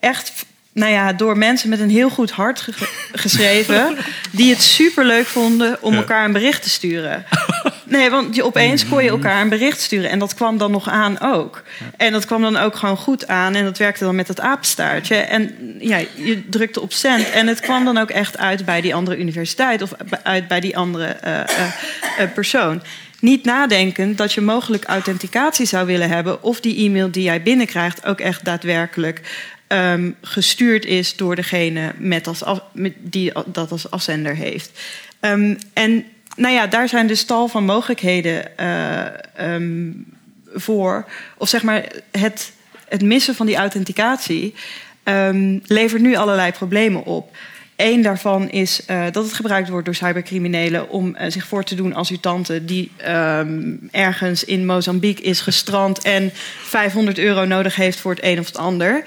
[0.00, 2.72] echt nou ja, door mensen met een heel goed hart ge
[3.12, 3.96] geschreven...
[4.30, 7.24] die het superleuk vonden om elkaar een bericht te sturen.
[7.88, 10.10] Nee, want je, opeens kon je elkaar een bericht sturen.
[10.10, 11.62] En dat kwam dan nog aan ook.
[11.96, 13.54] En dat kwam dan ook gewoon goed aan.
[13.54, 15.14] En dat werkte dan met het apenstaartje.
[15.14, 17.30] En ja, je drukte op send.
[17.30, 19.82] En het kwam dan ook echt uit bij die andere universiteit.
[19.82, 21.46] Of uit bij die andere eh, eh,
[22.18, 22.82] eh, persoon.
[23.20, 26.42] Niet nadenken dat je mogelijk authenticatie zou willen hebben.
[26.42, 29.20] Of die e-mail die jij binnenkrijgt ook echt daadwerkelijk
[29.66, 34.70] ehm, gestuurd is door degene met als af, met die dat als afzender heeft.
[35.20, 36.04] Ehm, en
[36.38, 40.06] nou ja, daar zijn dus tal van mogelijkheden uh, um,
[40.54, 41.04] voor.
[41.36, 42.52] Of zeg maar, het,
[42.88, 44.54] het missen van die authenticatie
[45.04, 47.36] um, levert nu allerlei problemen op.
[47.76, 51.74] Eén daarvan is uh, dat het gebruikt wordt door cybercriminelen om uh, zich voor te
[51.74, 56.30] doen als uw tante die um, ergens in Mozambique is gestrand en
[56.62, 59.04] 500 euro nodig heeft voor het een of het ander.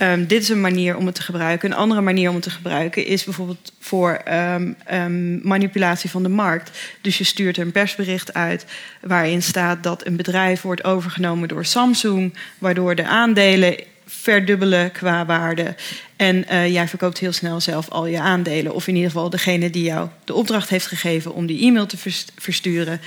[0.00, 1.70] Um, dit is een manier om het te gebruiken.
[1.70, 6.28] Een andere manier om het te gebruiken is bijvoorbeeld voor um, um, manipulatie van de
[6.28, 6.78] markt.
[7.00, 8.64] Dus je stuurt een persbericht uit
[9.00, 13.76] waarin staat dat een bedrijf wordt overgenomen door Samsung, waardoor de aandelen
[14.06, 15.74] verdubbelen qua waarde.
[16.16, 18.74] En uh, jij verkoopt heel snel zelf al je aandelen.
[18.74, 21.96] Of in ieder geval degene die jou de opdracht heeft gegeven om die e-mail te
[22.36, 23.00] versturen,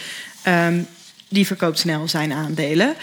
[1.28, 2.96] die verkoopt snel zijn aandelen.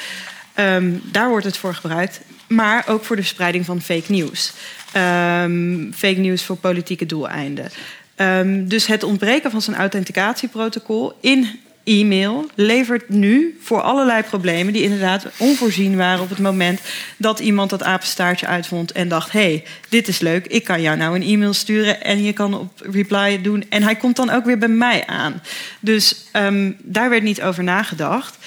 [1.02, 2.20] Daar wordt het voor gebruikt
[2.54, 4.52] maar ook voor de verspreiding van fake news.
[4.96, 7.70] Um, fake news voor politieke doeleinden.
[8.16, 14.82] Um, dus het ontbreken van zo'n authenticatieprotocol in e-mail levert nu voor allerlei problemen die
[14.82, 16.80] inderdaad onvoorzien waren op het moment
[17.16, 20.96] dat iemand dat apenstaartje uitvond en dacht: hé, hey, dit is leuk, ik kan jou
[20.96, 24.44] nou een e-mail sturen en je kan op reply doen en hij komt dan ook
[24.44, 25.42] weer bij mij aan.
[25.80, 28.38] Dus um, daar werd niet over nagedacht.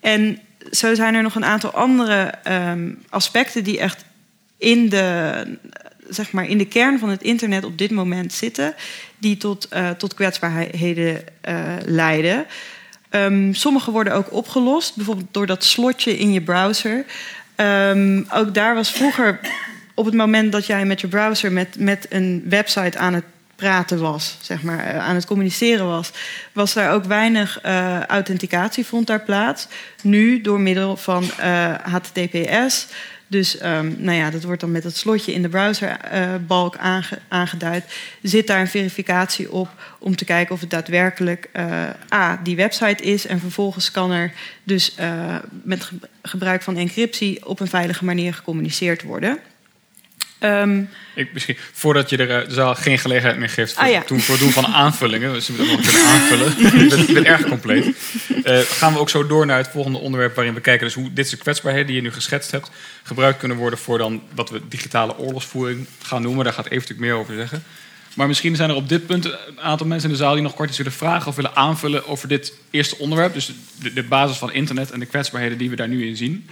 [0.00, 0.38] En
[0.70, 4.04] zo zijn er nog een aantal andere um, aspecten die echt
[4.58, 5.58] in de,
[6.08, 8.74] zeg maar, in de kern van het internet op dit moment zitten,
[9.18, 12.46] die tot, uh, tot kwetsbaarheden uh, leiden.
[13.10, 17.04] Um, sommige worden ook opgelost, bijvoorbeeld door dat slotje in je browser.
[17.56, 19.40] Um, ook daar was vroeger,
[19.94, 23.24] op het moment dat jij met je browser met, met een website aan het
[23.56, 26.10] praten was, zeg maar, eh, aan het communiceren was,
[26.52, 29.68] was daar ook weinig uh, authenticatie vond daar plaats.
[30.02, 32.86] Nu door middel van uh, eh, HTTPS.
[33.26, 37.18] Dus um, nou ja, dat wordt dan met het slotje in de browserbalk uh, aange
[37.28, 37.84] aangeduid.
[38.22, 41.50] Zit daar een verificatie op om te kijken of het daadwerkelijk
[42.12, 43.26] A, die website is.
[43.26, 44.32] En vervolgens kan er
[44.64, 44.94] dus
[45.62, 45.90] met
[46.22, 49.38] gebruik van encryptie op een veilige manier gecommuniceerd worden.
[50.44, 53.90] Um, ik, misschien, voordat je er uh, de zaal geen gelegenheid meer geeft voor, ah,
[53.90, 54.02] ja.
[54.02, 56.54] toen, voor het doen van aanvullingen, dus we nog kunnen aanvullen.
[57.06, 57.96] je bent erg compleet.
[58.44, 61.12] Uh, gaan we ook zo door naar het volgende onderwerp waarin we kijken dus hoe
[61.12, 62.70] dit soort kwetsbaarheden die je nu geschetst hebt
[63.02, 66.44] gebruikt kunnen worden voor dan wat we digitale oorlogsvoering gaan noemen.
[66.44, 67.64] Daar gaat even natuurlijk meer over zeggen.
[68.14, 70.54] Maar misschien zijn er op dit punt een aantal mensen in de zaal die nog
[70.54, 73.34] kort iets willen vragen of willen aanvullen over dit eerste onderwerp.
[73.34, 76.48] Dus de, de basis van internet en de kwetsbaarheden die we daar nu in zien.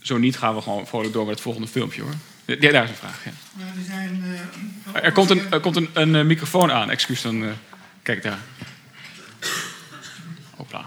[0.00, 2.14] Zo niet gaan we gewoon vrolijk door met het volgende filmpje hoor.
[2.44, 3.24] Ja, daar is een vraag.
[3.24, 3.30] Ja.
[3.58, 4.24] er, zijn,
[4.94, 7.42] uh, er, komt een, er komt een, een, een microfoon aan, excuus dan.
[7.42, 7.50] Uh,
[8.02, 8.38] kijk daar.
[10.56, 10.84] Hopla.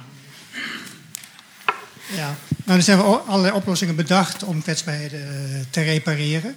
[2.15, 6.55] Ja, nou, er zijn allerlei oplossingen bedacht om kwetsbaarheden uh, te repareren.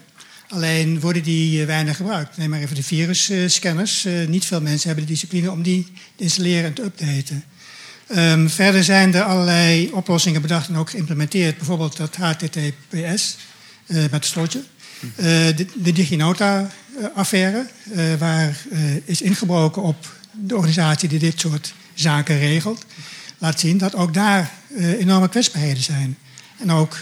[0.49, 2.37] Alleen worden die weinig gebruikt.
[2.37, 4.07] Neem maar even de virusscanners.
[4.27, 7.45] niet veel mensen hebben de discipline om die te installeren en te updaten.
[8.17, 11.57] Um, verder zijn er allerlei oplossingen bedacht en ook geïmplementeerd.
[11.57, 13.37] Bijvoorbeeld dat HTTPS
[13.87, 14.63] uh, met het slotje.
[15.03, 18.67] Uh, de, DigiNota-affaire, uh, waar
[19.05, 22.85] is ingebroken op de organisatie die dit soort zaken regelt,
[23.39, 24.51] laat zien dat ook daar
[24.99, 26.19] enorme kwetsbaarheden zijn.
[26.59, 26.97] En ook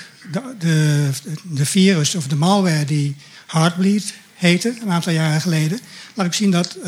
[0.58, 1.10] de,
[1.42, 5.80] de, virus of de malware die Heartbleed heette, een aantal jaren geleden,
[6.14, 6.78] laat ik zien dat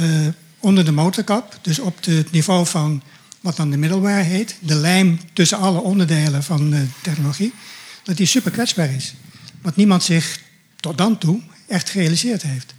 [0.59, 3.03] onder de motorkap, dus op het niveau van
[3.41, 7.53] wat dan de middleware heet, de lijm tussen alle onderdelen van de technologie,
[8.03, 9.15] dat die super kwetsbaar is.
[9.63, 10.39] Wat niemand zich
[10.81, 12.75] tot dan toe echt gerealiseerd heeft.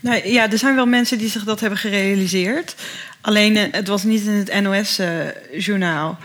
[0.00, 2.74] Nou ja, er zijn wel mensen die zich dat hebben gerealiseerd.
[3.20, 6.18] Alleen uh, het was niet in het NOS-journaal.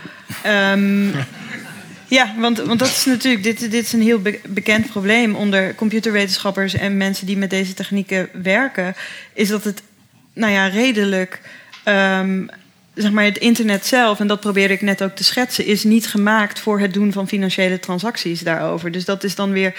[0.46, 1.14] Uh, um,
[2.18, 5.74] ja, want, want dat is natuurlijk, dit, dit is een heel be bekend probleem onder
[5.74, 8.94] computerwetenschappers en mensen die met deze technieken werken.
[9.32, 9.82] Is dat het,
[10.32, 11.40] nou ja, redelijk.
[11.84, 12.50] Um,
[12.94, 16.06] zeg maar, het internet zelf, en dat probeerde ik net ook te schetsen, is niet
[16.06, 18.92] gemaakt voor het doen van financiële transacties daarover.
[18.92, 19.74] Dus dat is dan weer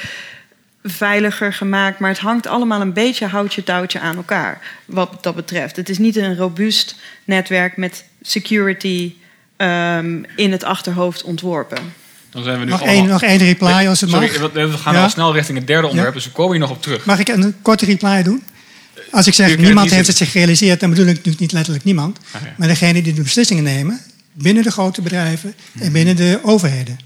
[0.84, 5.76] veiliger gemaakt, maar het hangt allemaal een beetje houtje touwtje aan elkaar wat dat betreft.
[5.76, 9.14] Het is niet een robuust netwerk met security
[9.58, 11.78] um, in het achterhoofd ontworpen.
[12.30, 14.52] Dan zijn we nu nog, één, nog één reply als het Sorry, mag.
[14.52, 15.04] We gaan ja?
[15.04, 16.20] al snel richting het derde onderwerp, ja?
[16.20, 17.06] dus we komen hier nog op terug.
[17.06, 18.44] Mag ik een korte reply doen?
[19.12, 22.20] Als ik zeg niemand heeft het zich gerealiseerd, dan bedoel ik natuurlijk niet letterlijk niemand.
[22.32, 22.54] Ah, ja.
[22.58, 24.00] Maar degene die de beslissingen nemen,
[24.34, 27.00] binnen de grote bedrijven en binnen de overheden.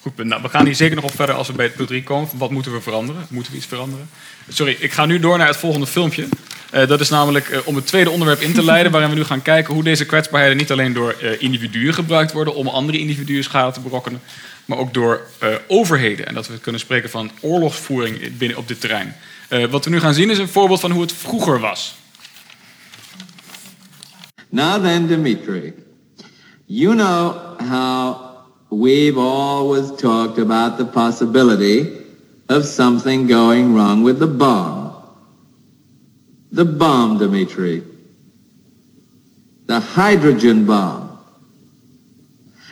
[0.00, 0.28] Goed, punt.
[0.28, 2.28] nou, we gaan hier zeker nog op verder als we bij het punt 3 komen.
[2.34, 3.26] Wat moeten we veranderen?
[3.28, 4.08] Moeten we iets veranderen?
[4.48, 6.28] Sorry, ik ga nu door naar het volgende filmpje.
[6.70, 9.24] Eh, dat is namelijk eh, om het tweede onderwerp in te leiden, waarin we nu
[9.24, 13.44] gaan kijken hoe deze kwetsbaarheden niet alleen door eh, individuen gebruikt worden om andere individuen
[13.44, 14.20] schade te berokkenen,
[14.64, 15.20] maar ook door
[15.66, 16.26] overheden.
[16.26, 19.16] En dat we kunnen spreken van oorlogsvoering binnen op dit terrein.
[19.70, 21.94] Wat we nu gaan zien is een voorbeeld van hoe het vroeger was.
[24.48, 25.72] Now then, Dimitri,
[26.66, 27.34] you know
[27.70, 28.29] how
[28.70, 32.06] we've always talked about the possibility
[32.48, 34.90] of something going wrong with the bomb.
[36.52, 37.82] The bomb, Dimitri.
[39.66, 41.18] The hydrogen bomb.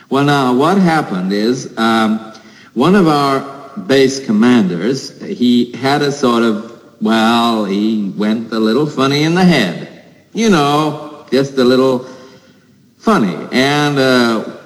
[0.09, 2.33] Well, now, what happened is um,
[2.73, 8.85] one of our base commanders, he had a sort of, well, he went a little
[8.85, 10.03] funny in the head.
[10.33, 11.99] You know, just a little
[12.97, 13.47] funny.
[13.51, 14.58] And uh,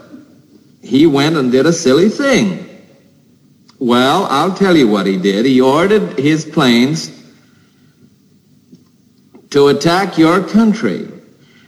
[0.84, 2.60] he went and did a silly thing.
[3.80, 5.46] Well, I'll tell you what he did.
[5.46, 7.10] He ordered his planes
[9.52, 11.08] to attack your country.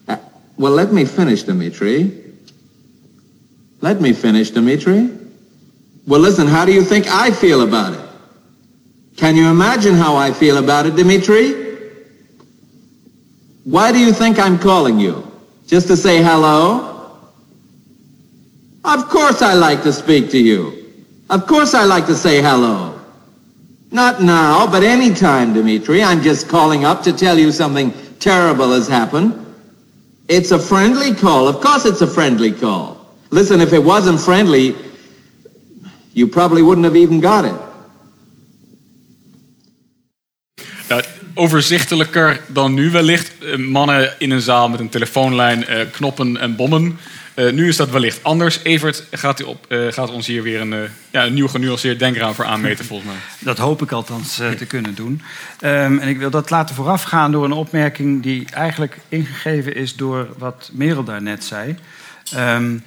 [0.08, 0.18] Uh,
[0.58, 2.24] well, let me finish, Dmitri.
[3.82, 5.10] Let me finish, Dmitri.
[6.08, 8.00] Well, listen, how do you think I feel about it?
[9.18, 11.64] Can you imagine how I feel about it, Dmitri?
[13.64, 15.32] Why do you think I'm calling you?
[15.68, 16.95] Just to say hello?
[18.86, 20.86] Of course I like to speak to you.
[21.32, 23.02] Of course I like to say hello.
[23.92, 26.04] Not now, but any time, Dmitri.
[26.04, 29.34] I'm just calling up to tell you something terrible has happened.
[30.28, 31.48] It's a friendly call.
[31.48, 32.98] Of course it's a friendly call.
[33.32, 34.76] Listen, if it wasn't friendly,
[36.14, 37.56] you probably wouldn't have even got it.
[40.90, 43.32] Nou, overzichtelijker dan nu wellicht.
[43.44, 47.00] Eh, mannen in een zaal met een telefoonlijn, eh, knoppen en bommen.
[47.36, 48.60] Eh, nu is dat wellicht anders.
[48.64, 50.80] Evert gaat, op, eh, gaat ons hier weer een, eh,
[51.12, 53.20] ja, een nieuw genuanceerd denkraam voor aanmeten, volgens mij.
[53.52, 55.22] Dat hoop ik althans te kunnen doen.
[55.60, 60.28] Ehm, en ik wil dat laten voorafgaan door een opmerking die eigenlijk ingegeven is door
[60.38, 61.76] wat Merel daarnet zei.
[62.32, 62.78] Ehm,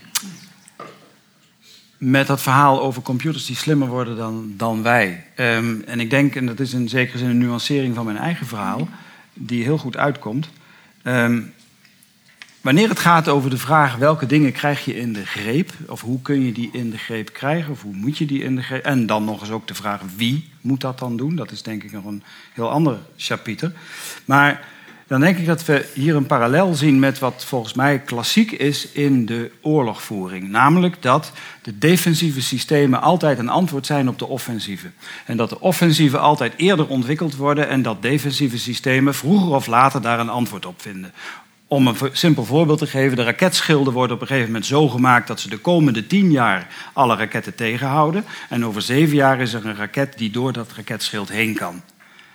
[1.99, 5.25] met dat verhaal over computers die slimmer worden dan, dan wij.
[5.35, 8.47] Ehm, en ik denk, en dat is in zekere zin een nuancering van mijn eigen
[8.47, 8.89] verhaal,
[9.35, 10.49] die heel goed uitkomt.
[12.69, 16.23] Wanneer het gaat over de vraag welke dingen krijg je in de greep, of hoe
[16.23, 18.85] kun je die in de greep krijgen, of hoe moet je die in de greep,
[18.85, 21.83] en dan nog eens ook de vraag wie moet dat dan doen, dat is denk
[21.83, 23.73] ik nog een heel ander chapiter.
[24.25, 24.69] Maar
[25.07, 28.93] dan denk ik dat we hier een parallel zien met wat volgens mij klassiek is
[28.93, 30.49] in de oorlogvoering.
[30.49, 34.91] Namelijk dat de defensieve systemen altijd een antwoord zijn op de offensieve.
[35.25, 40.03] En dat de offensieve altijd eerder ontwikkeld worden en dat defensieve systemen vroeger of later
[40.03, 41.13] daar een antwoord op vinden.
[41.69, 45.27] Om een simpel voorbeeld te geven, de raketschilden worden op een gegeven moment zo gemaakt
[45.27, 48.25] dat ze de komende tien jaar alle raketten tegenhouden.
[48.49, 51.83] En over zeven jaar is er een raket die door dat raketschild heen kan.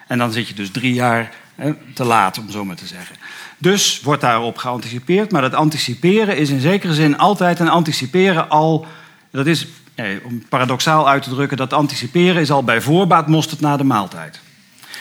[0.08, 3.16] En dan zit je dus drie jaar hè, te laat, om zo maar te zeggen.
[3.58, 5.32] Dus wordt daarop geanticipeerd.
[5.32, 8.86] Maar dat anticiperen is in zekere zin altijd een anticiperen al.
[9.32, 9.68] Dat is,
[10.24, 14.40] om paradoxaal uit te drukken, dat anticiperen is al bij voorbaat mosterd na de maaltijd.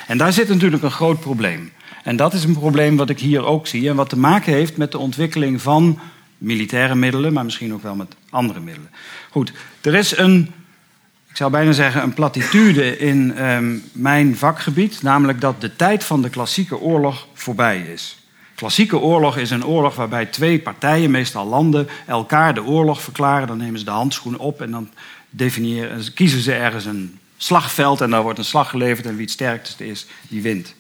[0.07, 1.72] En daar zit natuurlijk een groot probleem.
[2.03, 4.76] En dat is een probleem wat ik hier ook zie en wat te maken heeft
[4.76, 5.98] met de ontwikkeling van
[6.38, 8.90] militaire middelen, maar misschien ook wel met andere middelen.
[9.30, 10.53] Goed, er is een,
[11.28, 16.22] ik zou bijna zeggen, een platitude in ehm, mijn vakgebied, namelijk dat de tijd van
[16.22, 18.16] de klassieke oorlog voorbij is.
[18.55, 23.46] Klassieke oorlog is een oorlog waarbij twee partijen, meestal landen, elkaar de oorlog verklaren.
[23.46, 24.88] Dan nemen ze de handschoen op en dan
[25.30, 29.30] definiëren, kiezen ze ergens een slagveld en daar wordt een slag geleverd en wie het
[29.30, 30.74] sterkste is, die wint.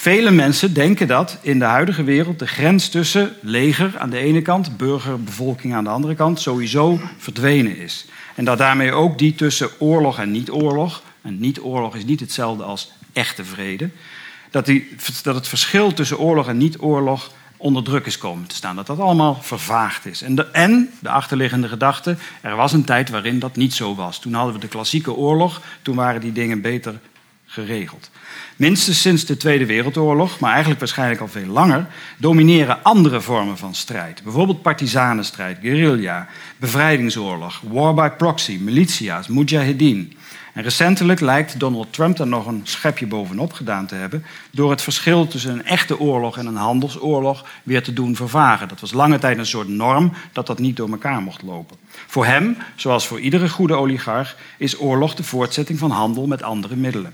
[0.00, 4.42] Vele mensen denken dat in de huidige wereld de grens tussen leger aan de ene
[4.42, 8.06] kant, burgerbevolking aan de andere kant, sowieso verdwenen is.
[8.34, 12.92] En dat daarmee ook die tussen oorlog en niet-oorlog, en niet-oorlog is niet hetzelfde als
[13.12, 13.90] echte vrede,
[14.50, 18.76] dat, die, dat het verschil tussen oorlog en niet-oorlog onder druk is komen te staan.
[18.76, 20.22] Dat dat allemaal vervaagd is.
[20.22, 24.18] En de, en de achterliggende gedachte, er was een tijd waarin dat niet zo was.
[24.18, 27.00] Toen hadden we de klassieke oorlog, toen waren die dingen beter
[27.52, 28.10] geregeld.
[28.56, 31.86] Minstens sinds de Tweede Wereldoorlog, maar eigenlijk waarschijnlijk al veel langer,
[32.16, 34.22] domineren andere vormen van strijd.
[34.22, 36.26] Bijvoorbeeld partisanenstrijd, guerrilla,
[36.56, 40.16] bevrijdingsoorlog, war by proxy, militia's, mujahideen.
[40.52, 44.82] En recentelijk lijkt Donald Trump daar nog een schepje bovenop gedaan te hebben door het
[44.82, 48.68] verschil tussen een echte oorlog en een handelsoorlog weer te doen vervagen.
[48.68, 51.76] Dat was lange tijd een soort norm dat dat niet door elkaar mocht lopen.
[52.06, 56.76] Voor hem, zoals voor iedere goede oligarch, is oorlog de voortzetting van handel met andere
[56.76, 57.12] middelen.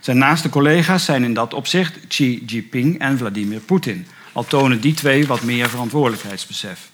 [0.00, 4.06] Zijn naaste collega's zijn in dat opzicht Xi Jinping en Vladimir Poetin.
[4.32, 6.90] Al tonen die twee wat meer verantwoordelijkheidsbesef.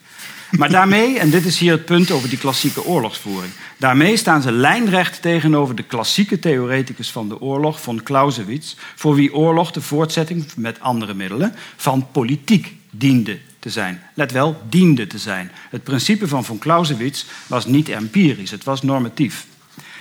[0.51, 4.53] Maar daarmee, en dit is hier het punt over die klassieke oorlogsvoering, daarmee staan ze
[4.53, 10.47] lijnrecht tegenover de klassieke theoreticus van de oorlog, von Clausewitz, voor wie oorlog de voortzetting
[10.57, 14.03] met andere middelen van politiek diende te zijn.
[14.15, 15.51] Let wel, diende te zijn.
[15.71, 19.47] Het principe van von Clausewitz was niet empirisch, het was normatief.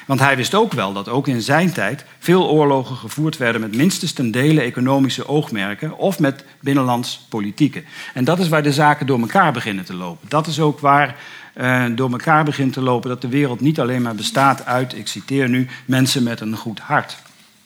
[0.05, 3.75] Want hij wist ook wel dat ook in zijn tijd veel oorlogen gevoerd werden met
[3.75, 7.83] minstens ten dele economische oogmerken of met binnenlands politieke.
[8.13, 10.29] En dat is waar de zaken door elkaar beginnen te lopen.
[10.29, 11.15] Dat is ook waar
[11.55, 15.07] uh, door elkaar begint te lopen dat de wereld niet alleen maar bestaat uit, ik
[15.07, 17.17] citeer nu, mensen met een goed hart.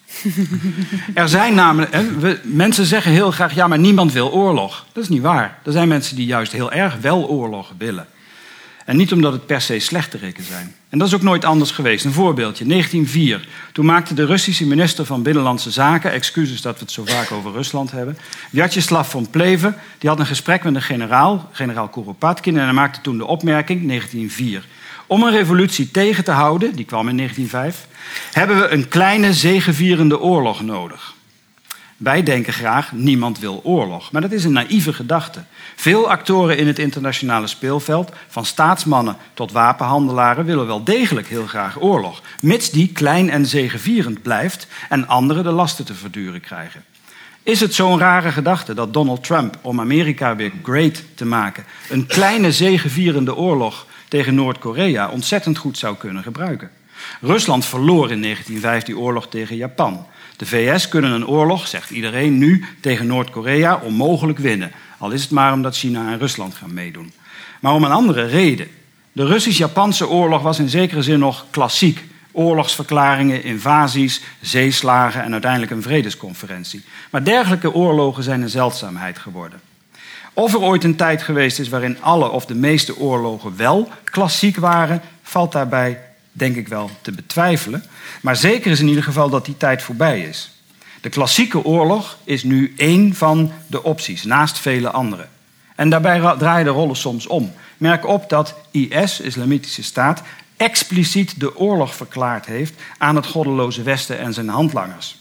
[1.14, 4.86] er zijn namelijk, we, mensen zeggen heel graag, ja, maar niemand wil oorlog.
[4.92, 5.58] Dat is niet waar.
[5.64, 8.06] Er zijn mensen die juist heel erg wel oorlog willen.
[8.84, 10.74] En niet omdat het per se slechteriken zijn.
[10.88, 12.04] En dat is ook nooit anders geweest.
[12.04, 13.48] Een voorbeeldje, 1904.
[13.72, 16.12] Toen maakte de Russische minister van Binnenlandse Zaken...
[16.12, 18.18] excuses dat we het zo vaak over Rusland hebben...
[18.52, 21.48] Vyacheslav von Pleven, die had een gesprek met een generaal...
[21.52, 24.64] generaal Kuropatkin, en hij maakte toen de opmerking, 1904...
[25.10, 27.86] Om een revolutie tegen te houden, die kwam in 1905,
[28.32, 31.14] hebben we een kleine zegevierende oorlog nodig.
[31.98, 34.12] Wij denken graag, niemand wil oorlog.
[34.12, 35.42] Maar dat is een naïeve gedachte.
[35.76, 41.80] Veel actoren in het internationale speelveld, van staatsmannen tot wapenhandelaren, willen wel degelijk heel graag
[41.80, 42.22] oorlog.
[42.40, 46.84] Mits die klein en zegevierend blijft en anderen de lasten te verduren krijgen.
[47.42, 52.06] Is het zo'n rare gedachte dat Donald Trump, om Amerika weer great te maken, een
[52.06, 56.70] kleine zegevierende oorlog tegen Noord-Korea ontzettend goed zou kunnen gebruiken?
[57.20, 60.06] Rusland verloor in 1905 die oorlog tegen Japan.
[60.36, 64.72] De VS kunnen een oorlog, zegt iedereen nu, tegen Noord-Korea onmogelijk winnen.
[64.98, 67.12] Al is het maar omdat China en Rusland gaan meedoen.
[67.60, 68.68] Maar om een andere reden.
[69.12, 72.04] De Russisch-Japanse oorlog was in zekere zin nog klassiek.
[72.32, 76.84] Oorlogsverklaringen, invasies, zeeslagen en uiteindelijk een vredesconferentie.
[77.10, 79.60] Maar dergelijke oorlogen zijn een zeldzaamheid geworden.
[80.32, 84.56] Of er ooit een tijd geweest is waarin alle of de meeste oorlogen wel klassiek
[84.56, 86.00] waren, valt daarbij
[86.38, 87.84] denk ik wel te betwijfelen.
[88.20, 90.50] Maar zeker is in ieder geval dat die tijd voorbij is.
[91.00, 95.26] De klassieke oorlog is nu één van de opties, naast vele andere.
[95.74, 97.52] En daarbij draaien de rollen soms om.
[97.76, 100.22] Merk op dat IS, Islamitische Staat,
[100.56, 105.18] expliciet de oorlog verklaard heeft aan het goddeloze Westen en zijn handlangers.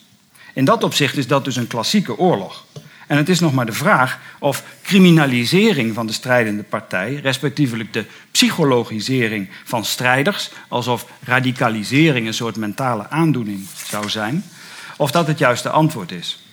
[0.53, 2.65] In dat opzicht is dat dus een klassieke oorlog.
[3.07, 8.05] En het is nog maar de vraag of criminalisering van de strijdende partij, respectievelijk de
[8.31, 14.43] psychologisering van strijders, alsof radicalisering een soort mentale aandoening zou zijn,
[14.97, 16.45] of dat het juiste antwoord is.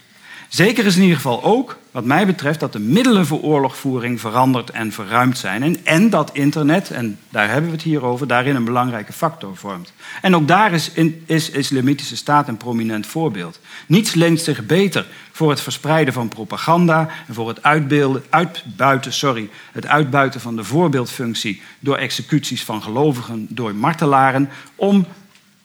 [0.49, 4.71] Zeker is in ieder geval ook, wat mij betreft, dat de middelen voor oorlogvoering veranderd
[4.71, 5.63] en verruimd zijn.
[5.63, 9.57] En, en dat internet, en daar hebben we het hier over, daarin een belangrijke factor
[9.57, 9.93] vormt.
[10.23, 10.91] En ook daar is,
[11.27, 13.61] is Islamitische Staat een prominent voorbeeld.
[13.87, 19.51] Niets leent zich beter voor het verspreiden van propaganda en voor het uitbeelden, uitbuiten, sorry,
[19.73, 25.07] het uitbuiten van de voorbeeldfunctie door executies van gelovigen door martelaren om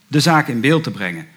[0.07, 1.27] de zaak in beeld te brengen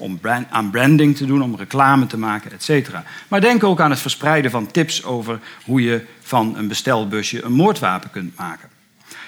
[0.00, 2.88] om brand, aan branding te doen, om reclame te maken, etc.
[3.28, 7.52] Maar denk ook aan het verspreiden van tips over hoe je van een bestelbusje een
[7.52, 8.68] moordwapen kunt maken.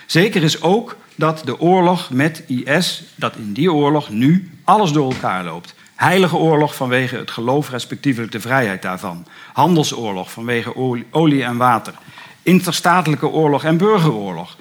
[0.06, 5.12] Zeker is ook dat de oorlog met IS, dat in die oorlog nu alles door
[5.12, 5.74] elkaar loopt.
[5.94, 9.26] Heilige oorlog vanwege het geloof, respectievelijk de vrijheid daarvan.
[9.52, 10.76] Handelsoorlog vanwege
[11.10, 11.94] olie en water.
[12.42, 14.56] Interstatelijke oorlog en burgeroorlog.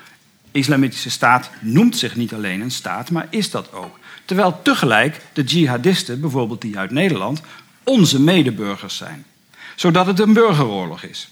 [0.51, 3.99] Islamitische staat noemt zich niet alleen een staat, maar is dat ook.
[4.26, 7.41] Terwijl tegelijk de jihadisten, bijvoorbeeld die uit Nederland,
[7.84, 9.26] onze medeburgers zijn.
[9.76, 11.30] Zodat het een burgeroorlog is.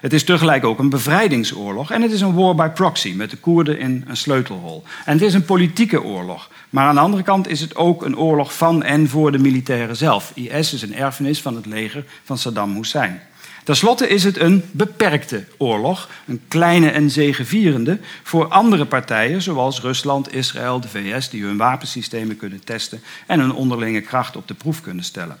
[0.00, 3.36] Het is tegelijk ook een bevrijdingsoorlog en het is een war by proxy met de
[3.36, 4.82] Koerden in een sleutelhol.
[5.04, 6.50] En het is een politieke oorlog.
[6.70, 9.96] Maar aan de andere kant is het ook een oorlog van en voor de militairen
[9.96, 10.32] zelf.
[10.34, 13.20] IS is een erfenis van het leger van Saddam Hussein.
[13.66, 19.80] Ten slotte is het een beperkte oorlog, een kleine en zegevierende voor andere partijen zoals
[19.80, 24.54] Rusland, Israël, de VS, die hun wapensystemen kunnen testen en hun onderlinge kracht op de
[24.54, 25.38] proef kunnen stellen.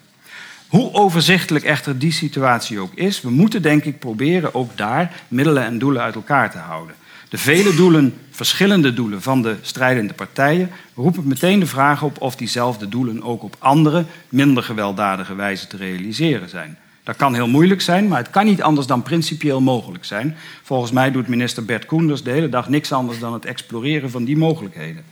[0.68, 5.64] Hoe overzichtelijk echter die situatie ook is, we moeten denk ik proberen ook daar middelen
[5.64, 6.94] en doelen uit elkaar te houden.
[7.28, 12.36] De vele doelen, verschillende doelen van de strijdende partijen roepen meteen de vraag op of
[12.36, 16.78] diezelfde doelen ook op andere, minder gewelddadige wijze te realiseren zijn.
[17.06, 20.36] Dat kan heel moeilijk zijn, maar het kan niet anders dan principieel mogelijk zijn.
[20.62, 24.24] Volgens mij doet minister Bert Koenders de hele dag niks anders dan het exploreren van
[24.24, 25.04] die mogelijkheden.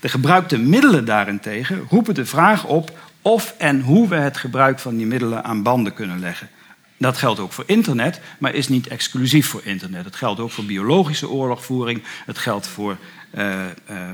[0.00, 4.96] De gebruikte middelen daarentegen roepen de vraag op of en hoe we het gebruik van
[4.96, 6.48] die middelen aan banden kunnen leggen.
[6.96, 10.04] Dat geldt ook voor internet, maar is niet exclusief voor internet.
[10.04, 12.02] Het geldt ook voor biologische oorlogvoering.
[12.26, 12.96] Het geldt voor,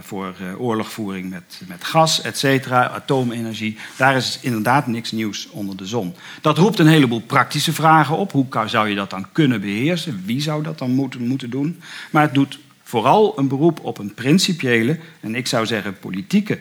[0.00, 3.78] voor uh, oorlogvoering met, met gas, et cetera, atoomenergie.
[3.96, 6.14] Daar is inderdaad niks nieuws onder de zon.
[6.40, 8.32] Dat roept een heleboel praktische vragen op.
[8.32, 10.22] Hoe zou je dat dan kunnen beheersen?
[10.24, 11.80] Wie zou dat dan moeten, moeten doen?
[12.10, 16.58] Maar het doet vooral een beroep op een principiële, en ik zou zeggen politieke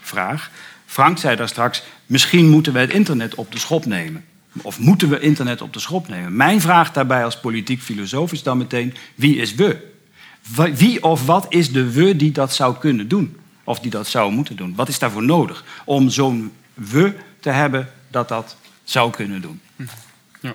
[0.00, 0.50] vraag.
[0.86, 4.24] Frank zei daar straks, misschien moeten we het internet op de schop nemen.
[4.62, 6.36] Of moeten we internet op de schop nemen?
[6.36, 9.94] Mijn vraag daarbij als politiek filosoof is dan meteen: wie is we?
[10.54, 13.36] Wie of wat is de we die dat zou kunnen doen?
[13.64, 14.74] Of die dat zou moeten doen?
[14.74, 19.60] Wat is daarvoor nodig om zo'n we te hebben dat dat zou kunnen doen?
[20.40, 20.54] Ja.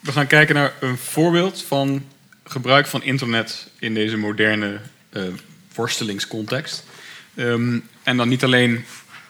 [0.00, 2.04] We gaan kijken naar een voorbeeld van
[2.44, 4.80] gebruik van internet in deze moderne
[5.12, 5.22] uh,
[5.74, 6.84] worstelingscontext.
[7.34, 8.84] Um, en dan niet alleen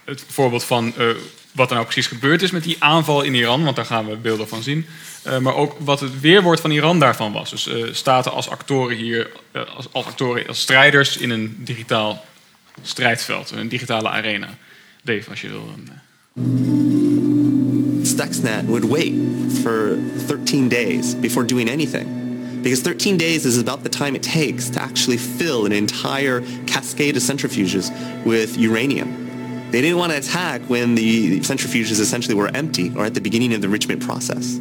[0.04, 1.08] het voorbeeld van uh,
[1.52, 4.16] wat er nou precies gebeurd is met die aanval in Iran, want daar gaan we
[4.16, 4.86] beelden van zien.
[5.26, 7.50] Uh, maar ook wat het weerwoord van Iran daarvan was.
[7.50, 9.30] Dus uh, staten als actoren hier,
[9.76, 12.24] als, als, actoren, als strijders in een digitaal
[12.82, 14.48] strijdveld, een digitale arena.
[15.02, 15.74] Dave, als je wil.
[18.02, 19.14] Stuxnet would wait
[19.62, 22.06] for 13 days before doing anything.
[22.62, 27.16] Because 13 days is about the time it takes to actually fill an entire cascade
[27.16, 27.90] of centrifuges
[28.24, 29.08] with uranium.
[29.70, 33.54] They didn't want to attack when the centrifuges essentially were empty or at the beginning
[33.54, 34.60] of the enrichment process.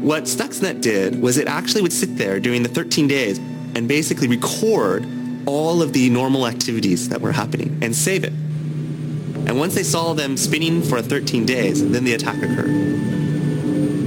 [0.00, 4.28] What Stuxnet did was it actually would sit there during the 13 days and basically
[4.28, 5.06] record
[5.44, 8.32] all of the normal activities that were happening and save it.
[8.32, 12.70] And once they saw them spinning for 13 days, then the attack occurred.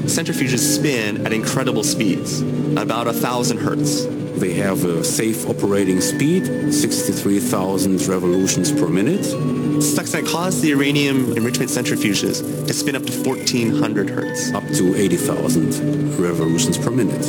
[0.10, 2.41] Centrifuges spin at incredible speeds,
[2.76, 4.06] about a thousand hertz.
[4.39, 9.62] They have a safe operating speed, 63,000 revolutions per minute.
[9.80, 14.52] Stuxnet caused the uranium enrichment centrifuges to spin up to 1400 hertz.
[14.54, 17.22] Up to 80,000 revolutions per minute.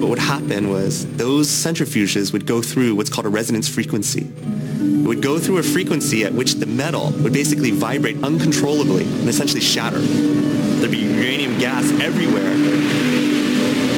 [0.00, 4.32] But what happened was those centrifuges would go through what's called a resonance frequency.
[4.40, 9.28] It would go through a frequency at which the metal would basically vibrate uncontrollably and
[9.28, 10.00] essentially shatter.
[10.00, 12.52] There'd be uranium gas everywhere.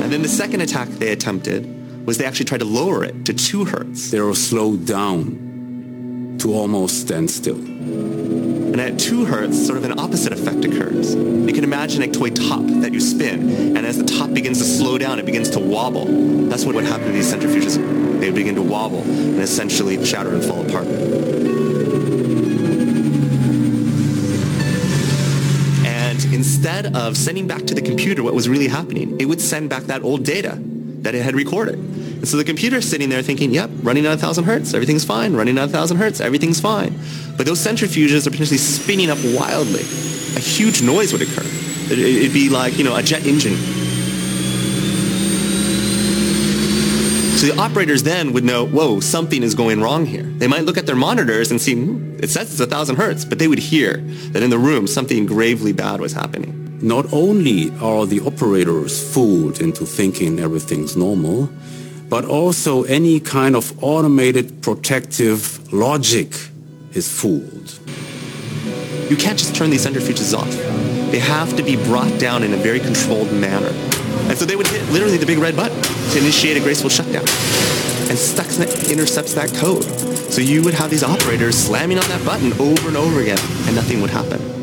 [0.02, 1.75] And then the second attack they attempted
[2.06, 4.12] was they actually tried to lower it to 2 hertz.
[4.12, 7.56] They were slowed down to almost stand still.
[7.56, 11.14] And at 2 hertz, sort of an opposite effect occurs.
[11.16, 14.64] You can imagine a toy top that you spin, and as the top begins to
[14.64, 16.04] slow down, it begins to wobble.
[16.48, 17.76] That's what would happen to these centrifuges.
[18.20, 20.86] They would begin to wobble and essentially shatter and fall apart.
[25.86, 29.70] And instead of sending back to the computer what was really happening, it would send
[29.70, 30.60] back that old data
[31.06, 31.76] that it had recorded.
[31.76, 35.34] And so the computer's sitting there thinking, yep, running at 1,000 hertz, everything's fine.
[35.34, 36.98] Running at 1,000 hertz, everything's fine.
[37.36, 39.82] But those centrifuges are potentially spinning up wildly.
[40.34, 41.46] A huge noise would occur.
[41.92, 43.54] It'd be like, you know, a jet engine.
[47.36, 50.24] So the operators then would know, whoa, something is going wrong here.
[50.24, 53.38] They might look at their monitors and see, hmm, it says it's 1,000 hertz, but
[53.38, 53.98] they would hear
[54.32, 56.65] that in the room something gravely bad was happening.
[56.82, 61.48] Not only are the operators fooled into thinking everything's normal,
[62.08, 66.32] but also any kind of automated protective logic
[66.92, 67.78] is fooled.
[69.10, 70.50] You can't just turn these centrifuges off.
[71.10, 73.72] They have to be brought down in a very controlled manner.
[74.28, 77.24] And so they would hit literally the big red button to initiate a graceful shutdown.
[78.08, 79.84] And Stuxnet intercepts that code.
[80.30, 83.74] So you would have these operators slamming on that button over and over again, and
[83.74, 84.55] nothing would happen.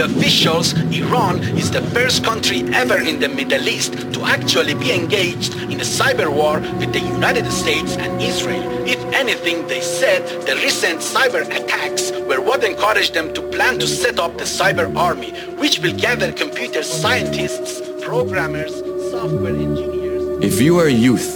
[0.00, 5.54] Officials, Iran is the first country ever in the Middle East to actually be engaged
[5.54, 8.62] in a cyber war with the United States and Israel.
[8.86, 13.86] If anything, they said the recent cyber attacks were what encouraged them to plan to
[13.86, 18.74] set up the cyber army, which will gather computer scientists, programmers,
[19.10, 20.44] software engineers.
[20.44, 21.34] If you are a youth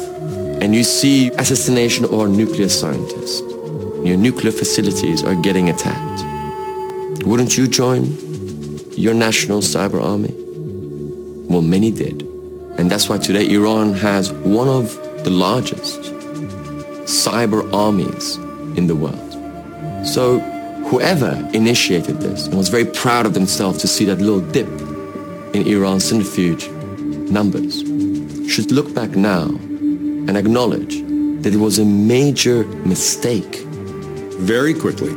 [0.63, 3.41] and you see assassination or nuclear scientists,
[4.07, 6.23] your nuclear facilities are getting attacked,
[7.25, 8.32] wouldn't you join
[8.97, 10.35] your national cyber army?
[11.49, 12.23] Well, many did.
[12.79, 16.01] And that's why today Iran has one of the largest
[17.05, 18.37] cyber armies
[18.77, 20.07] in the world.
[20.07, 20.41] So
[20.89, 24.69] whoever initiated this and was very proud of themselves to see that little dip
[25.55, 26.69] in Iran's centrifuge
[27.31, 27.81] numbers
[28.51, 31.03] should look back now and acknowledge
[31.43, 33.65] that it was a major mistake.
[34.39, 35.13] Very quickly,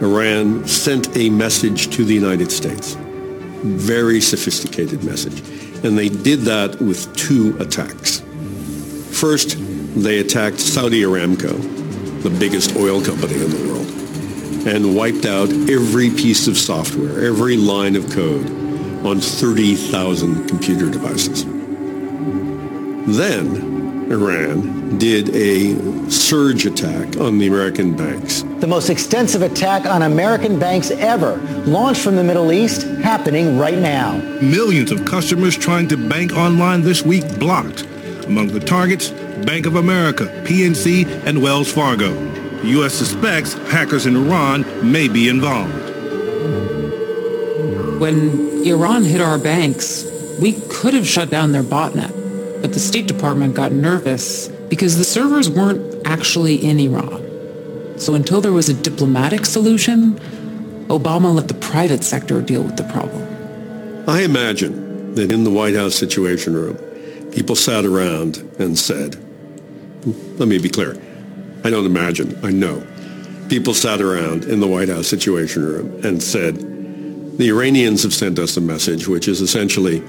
[0.00, 2.96] Iran sent a message to the United States.
[3.62, 5.40] Very sophisticated message.
[5.84, 8.20] And they did that with two attacks.
[9.10, 9.56] First,
[9.94, 16.10] they attacked Saudi Aramco, the biggest oil company in the world, and wiped out every
[16.10, 18.46] piece of software, every line of code
[19.04, 21.44] on 30,000 computer devices.
[23.16, 23.71] Then
[24.10, 28.42] Iran did a surge attack on the American banks.
[28.60, 31.36] The most extensive attack on American banks ever,
[31.66, 34.18] launched from the Middle East, happening right now.
[34.40, 37.86] Millions of customers trying to bank online this week blocked.
[38.26, 39.10] Among the targets,
[39.44, 42.12] Bank of America, PNC, and Wells Fargo.
[42.62, 42.94] The U.S.
[42.94, 45.72] suspects hackers in Iran may be involved.
[47.98, 50.04] When Iran hit our banks,
[50.40, 52.12] we could have shut down their botnet,
[52.62, 57.98] but the State Department got nervous because the servers weren't actually in Iran.
[57.98, 60.14] So until there was a diplomatic solution,
[60.86, 64.08] Obama let the private sector deal with the problem.
[64.08, 66.76] I imagine that in the White House Situation Room,
[67.32, 69.16] people sat around and said,
[70.38, 70.96] let me be clear,
[71.64, 72.86] I don't imagine, I know.
[73.48, 76.56] People sat around in the White House Situation Room and said,
[77.38, 80.02] the Iranians have sent us a message which is essentially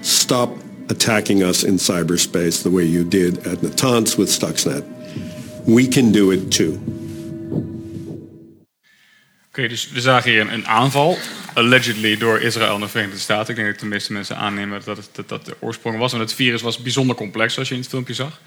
[0.00, 0.50] stop
[0.92, 4.84] attacking us in cyberspace the way you did at Natanz with Stuxnet.
[5.64, 6.78] We can do it too.
[9.48, 11.18] Oké, dus we zagen hier een, een, aanval,
[11.54, 13.50] allegedly door Israël en de Verenigde Staten.
[13.50, 16.12] Ik denk dat de meeste mensen aannemen dat het, dat, dat de oorsprong was.
[16.12, 18.40] Want het virus was bijzonder complex, zoals je in het filmpje zag.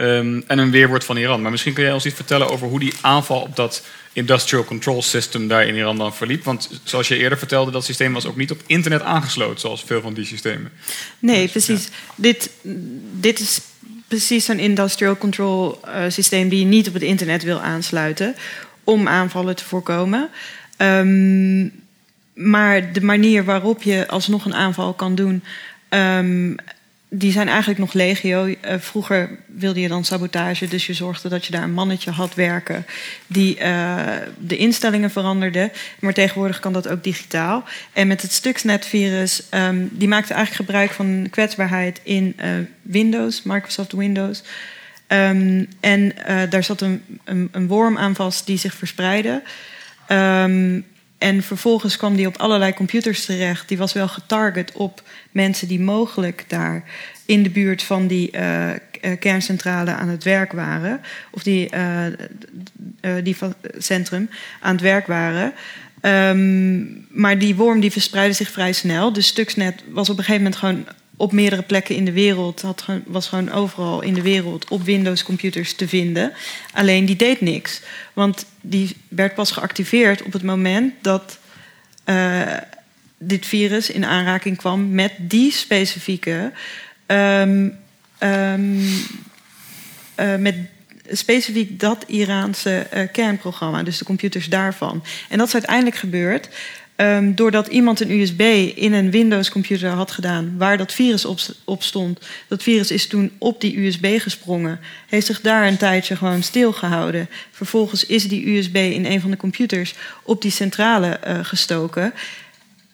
[0.00, 1.42] Um, en een weerwoord van Iran.
[1.42, 3.82] Maar misschien kun jij ons iets vertellen over hoe die aanval op dat
[4.12, 6.44] industrial control system daar in Iran dan verliep.
[6.44, 10.00] Want zoals je eerder vertelde, dat systeem was ook niet op internet aangesloten, zoals veel
[10.00, 10.72] van die systemen.
[11.18, 11.84] Nee, dus, precies.
[11.84, 11.90] Ja.
[12.14, 12.50] Dit,
[13.12, 13.60] dit is
[14.08, 18.36] precies zo'n industrial control uh, systeem die je niet op het internet wil aansluiten
[18.84, 20.28] om aanvallen te voorkomen.
[20.76, 21.72] Um,
[22.34, 25.42] maar de manier waarop je alsnog een aanval kan doen,
[25.88, 26.56] um,
[27.10, 28.46] die zijn eigenlijk nog legio.
[28.46, 32.34] Uh, vroeger wilde je dan sabotage, dus je zorgde dat je daar een mannetje had
[32.34, 32.86] werken
[33.26, 34.04] die uh,
[34.38, 35.70] de instellingen veranderde.
[35.98, 37.64] Maar tegenwoordig kan dat ook digitaal.
[37.92, 42.50] En met het Stuxnet-virus, um, die maakte eigenlijk gebruik van kwetsbaarheid in uh,
[42.82, 44.42] Windows, Microsoft Windows.
[45.08, 46.12] Um, en
[46.50, 49.42] daar zat een, een, een, worm aan vast die zich verspreidde.
[50.08, 50.84] Um,
[51.18, 53.68] en vervolgens kwam die op allerlei computers terecht.
[53.68, 56.84] Die was wel getarget op mensen die mogelijk daar
[57.26, 58.70] in de buurt van die uh,
[59.18, 61.00] kerncentrale aan het werk waren.
[61.30, 62.04] Of die, uh,
[63.22, 63.36] die
[63.78, 65.52] centrum aan het werk waren.
[66.02, 69.12] Um, maar die worm die verspreidde zich vrij snel.
[69.12, 70.84] Dus Stuxnet was op een gegeven moment gewoon
[71.18, 72.60] op meerdere plekken in de wereld.
[72.60, 76.32] Had, was gewoon overal in de wereld op Windows-computers te vinden.
[76.72, 77.80] Alleen die deed niks.
[78.12, 81.38] Want die werd pas geactiveerd op het moment dat
[82.04, 82.42] uh,
[83.18, 86.52] dit virus in aanraking kwam met die specifieke.
[87.06, 87.78] Um,
[88.22, 88.80] um,
[90.16, 90.56] uh, met
[91.10, 95.04] specifiek dat Iraanse uh, kernprogramma, dus de computers daarvan.
[95.28, 96.48] En dat is uiteindelijk gebeurd
[97.00, 98.40] Um, doordat iemand een USB
[98.74, 101.24] in een Windows-computer had gedaan waar dat virus
[101.64, 102.18] op, stond.
[102.48, 104.80] Dat virus is toen op die USB gesprongen.
[105.06, 107.28] Heeft zich daar een tijdje gewoon stilgehouden.
[107.50, 112.12] Vervolgens is die USB in een van de computers op die centrale uh, gestoken.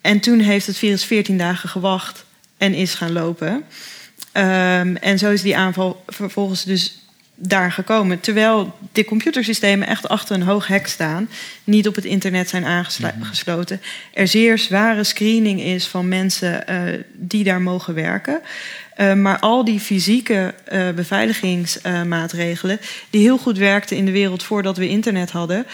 [0.00, 2.24] En toen heeft het virus 14 dagen gewacht
[2.57, 3.52] en is gaan lopen.
[3.52, 7.03] Um, en zo is die aanval vervolgens dus
[7.35, 8.20] daar gekomen.
[8.20, 11.28] Terwijl de computersystemen echt achter een hoog hek staan,
[11.64, 13.80] niet op het internet zijn aangesloten.
[14.12, 18.41] Er zeer zware screening is van mensen uh, die daar mogen werken.
[18.97, 22.80] Uh, maar al die fysieke uh, beveiligingsmaatregelen,
[23.11, 25.66] die heel goed werkten in de wereld voordat we internet hadden,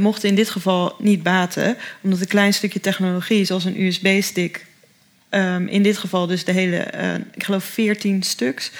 [0.00, 4.66] mochten in dit geval niet baten, omdat een klein stukje technologie, zoals een USB-stick,
[5.30, 8.70] Um, in dit geval dus de hele, uh, ik geloof 14 stuks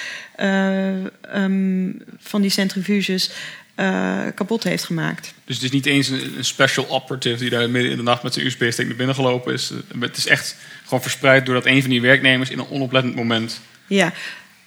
[1.35, 3.31] um, van die centrifuges
[3.81, 5.35] uh, kapot heeft gemaakt.
[5.45, 8.23] Dus het is niet eens een, een, special operative die daar midden in de nacht
[8.23, 9.73] met zijn USB-stick naar binnen gelopen is.
[9.99, 13.61] Het is echt gewoon verspreid doordat een van die werknemers in een onoplettend moment.
[13.87, 14.13] Ja.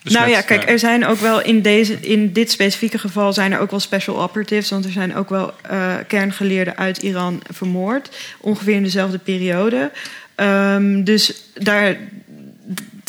[0.03, 3.59] nou ja, kijk, er zijn ook wel in, deze, in dit specifieke geval zijn er
[3.59, 4.69] ook wel special operatives.
[4.69, 8.17] Want er zijn ook wel uh, kerngeleerden uit Iran vermoord.
[8.39, 9.91] Ongeveer in dezelfde periode.
[10.36, 11.97] Um, dus daar,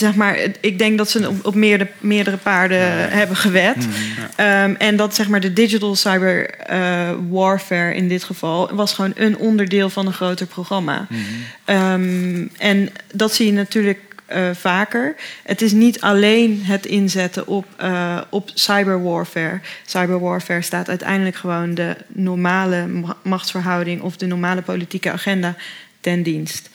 [0.02, 3.08] zeg maar, ik denk dat ze op, op meerdere, meerdere paarden ja.
[3.08, 3.76] hebben gewet.
[3.76, 3.92] Mm,
[4.36, 4.64] ja.
[4.64, 9.12] um, en dat zeg maar de digital cyber uh, warfare in dit geval was gewoon
[9.16, 11.06] een onderdeel van een groter programma.
[11.08, 11.18] Mm
[11.66, 13.98] um, en dat zie je natuurlijk
[14.32, 15.14] uh, vaker.
[15.42, 19.60] Het is niet alleen het inzetten op, uh, op cyberwarfare.
[19.86, 22.86] Cyberwarfare staat uiteindelijk gewoon de normale
[23.22, 25.56] machtsverhouding of de normale politieke agenda
[26.00, 26.70] ten dienst.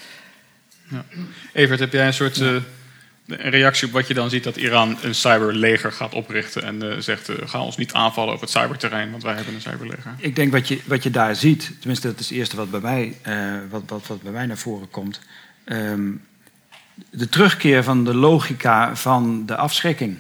[0.90, 1.06] Ja.
[1.54, 2.56] Evert, heb jij een soort uh,
[3.28, 6.98] een reactie op wat je dan ziet dat Iran een cyberleger gaat oprichten en eh,
[7.00, 10.16] zegt: uh, ga ons niet aanvallen op het cyberterrein, want wij hebben een cyberleger.
[10.18, 12.80] Ik denk wat je, wat je daar ziet, tenminste dat is het eerste wat bij
[12.80, 15.20] mij, uh, wat, wat, wat bij mij naar voren komt.
[15.66, 16.26] Um,
[17.10, 20.18] de terugkeer van de logica van de afschrikking.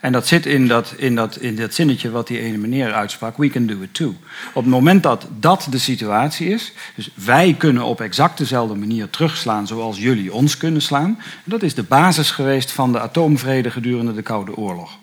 [0.00, 3.36] En dat zit in dat, in, dat, in dat zinnetje wat die ene meneer uitsprak:
[3.36, 4.14] We can do it too.
[4.52, 9.10] Op het moment dat dat de situatie is, dus wij kunnen op exact dezelfde manier
[9.10, 14.14] terugslaan zoals jullie ons kunnen slaan, dat is de basis geweest van de atoomvrede gedurende
[14.14, 14.98] de Koude Oorlog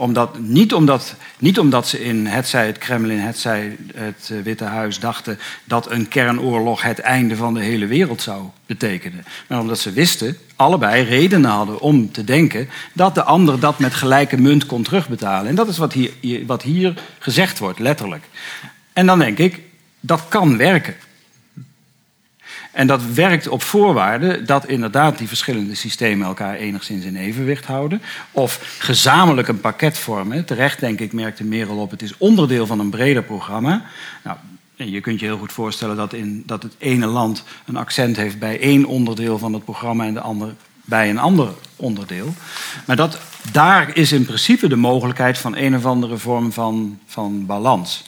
[0.00, 4.98] omdat, niet, omdat, niet omdat ze in hetzij het Kremlin, hetzij het eh, Witte Huis
[4.98, 9.24] dachten dat een kernoorlog het einde van de hele wereld zou betekenen.
[9.46, 13.94] Maar omdat ze wisten, allebei redenen hadden om te denken dat de ander dat met
[13.94, 15.48] gelijke munt kon terugbetalen.
[15.48, 16.12] En dat is wat hier,
[16.46, 18.24] wat hier gezegd wordt, letterlijk.
[18.92, 19.60] En dan denk ik,
[20.00, 20.94] dat kan werken.
[22.72, 28.02] En dat werkt op voorwaarde dat inderdaad die verschillende systemen elkaar enigszins in evenwicht houden.
[28.30, 30.44] Of gezamenlijk een pakket vormen.
[30.44, 33.82] Terecht, denk ik, merkte Merel op, het is onderdeel van een breder programma.
[34.24, 34.36] Nou,
[34.76, 38.38] je kunt je heel goed voorstellen dat, in, dat het ene land een accent heeft
[38.38, 40.54] bij één onderdeel van het programma en de andere
[40.84, 42.34] bij een ander onderdeel.
[42.86, 43.18] Maar dat,
[43.52, 48.04] daar is in principe de mogelijkheid van een of andere vorm van, van balans.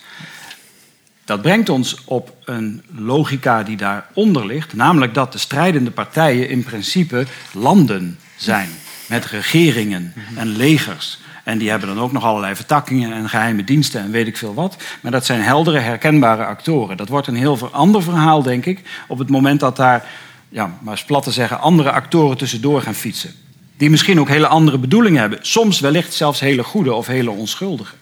[1.24, 6.62] Dat brengt ons op een logica die daaronder ligt, namelijk dat de strijdende partijen in
[6.62, 8.68] principe landen zijn
[9.06, 11.18] met regeringen en legers.
[11.44, 14.54] En die hebben dan ook nog allerlei vertakkingen en geheime diensten en weet ik veel
[14.54, 14.76] wat.
[15.00, 16.96] Maar dat zijn heldere, herkenbare actoren.
[16.96, 20.06] Dat wordt een heel ander verhaal, denk ik, op het moment dat daar,
[20.48, 23.34] ja, maar eens plat te zeggen, andere actoren tussendoor gaan fietsen.
[23.76, 25.38] Die misschien ook hele andere bedoelingen hebben.
[25.42, 27.94] Soms wellicht zelfs hele goede of hele onschuldige.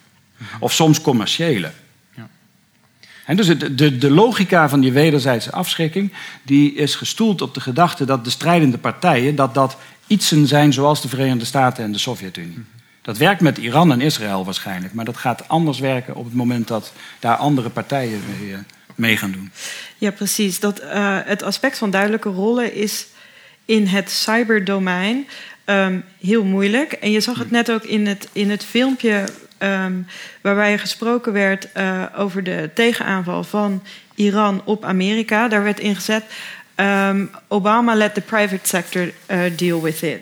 [0.59, 1.71] Of soms commerciële.
[3.25, 6.13] En dus de, de, de, logica van die wederzijdse afschrikking
[6.43, 11.01] die is gestoeld op de gedachte dat de strijdende partijen dat dat ietsen zijn zoals
[11.01, 12.63] de Verenigde Staten en de Sovjet-Unie.
[13.01, 16.67] Dat werkt met Iran en Israël waarschijnlijk, maar dat gaat anders werken op het moment
[16.67, 18.57] dat daar andere partijen mee, uh,
[18.95, 19.51] mee gaan doen.
[19.97, 20.59] Ja, precies.
[20.59, 23.07] Dat, uh, het aspect van duidelijke rollen is
[23.65, 25.27] in het cyberdomein
[25.65, 26.91] um, heel moeilijk.
[26.91, 29.25] En je zag het net ook in het, in het filmpje
[29.63, 30.07] Um,
[30.41, 33.83] waarbij er gesproken werd uh, over de tegenaanval van
[34.15, 35.47] Iran op Amerika.
[35.47, 36.23] Daar werd ingezet:
[36.75, 40.19] um, Obama let the private sector uh, deal with it.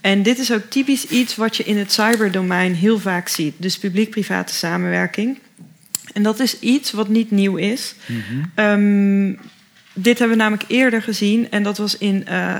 [0.00, 3.54] En dit is ook typisch iets wat je in het cyberdomein heel vaak ziet.
[3.56, 5.38] Dus publiek-private samenwerking.
[6.12, 7.94] En dat is iets wat niet nieuw is.
[8.06, 8.64] Mm -hmm.
[8.64, 9.38] um,
[9.92, 11.50] dit hebben we namelijk eerder gezien.
[11.50, 12.56] En dat was in uh,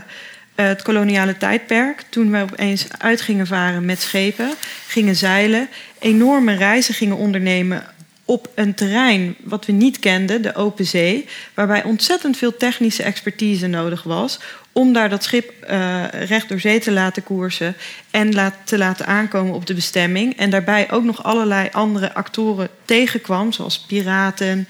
[0.62, 2.02] het koloniale tijdperk.
[2.08, 4.50] Toen we opeens uit gingen varen met schepen,
[4.86, 7.84] gingen zeilen, enorme reizen gingen ondernemen
[8.24, 13.66] op een terrein wat we niet kenden, de open zee, waarbij ontzettend veel technische expertise
[13.66, 14.40] nodig was
[14.78, 17.74] om daar dat schip uh, recht door zee te laten koersen
[18.10, 20.36] en te laten aankomen op de bestemming.
[20.36, 24.68] En daarbij ook nog allerlei andere actoren tegenkwam, zoals piraten,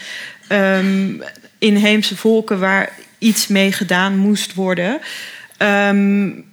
[0.48, 1.22] um,
[1.58, 5.00] inheemse volken waar iets mee gedaan moest worden.
[5.58, 6.44] Um,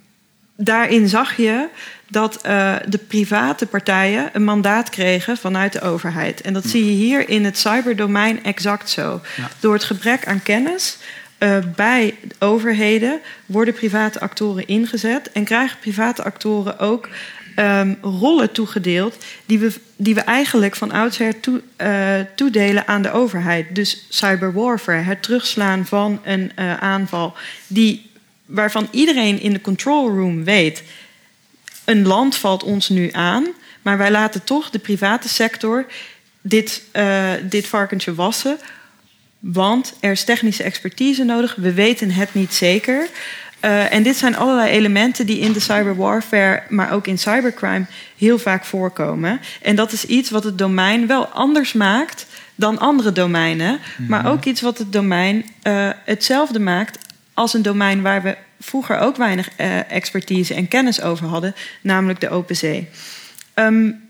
[0.56, 1.68] daarin zag je
[2.08, 6.40] dat uh, de private partijen een mandaat kregen vanuit de overheid.
[6.40, 9.20] En dat zie je hier in het cyberdomein exact zo.
[9.36, 9.48] Ja.
[9.60, 10.98] Door het gebrek aan kennis
[11.38, 17.08] uh, bij overheden worden private actoren ingezet en krijgen private actoren ook
[17.58, 23.12] um, rollen toegedeeld die we, die we eigenlijk van oudsher toe, uh, toedelen aan de
[23.12, 23.74] overheid.
[23.74, 27.34] Dus cyberwarfare, het terugslaan van een aanval
[27.66, 28.10] die
[28.46, 30.82] waarvan iedereen in de control room weet:
[31.84, 33.46] een land valt ons nu aan,
[33.82, 35.86] maar wij laten toch de private sector
[36.40, 38.58] dit, uh, dit varkentje wassen.
[39.38, 41.54] Want er is technische expertise nodig.
[41.54, 43.08] We weten het niet zeker.
[43.64, 47.86] Uh, en dit zijn allerlei elementen die in de cyberwarfare, maar ook in cybercrime,
[48.16, 49.40] heel vaak voorkomen.
[49.62, 53.78] En dat is iets wat het domein wel anders maakt dan andere domeinen.
[54.08, 56.98] Maar ook iets wat het domein uh, hetzelfde maakt
[57.36, 62.20] als een domein waar we vroeger ook weinig uh, expertise en kennis over hadden, namelijk
[62.20, 62.88] de open zee.
[63.54, 64.08] Um,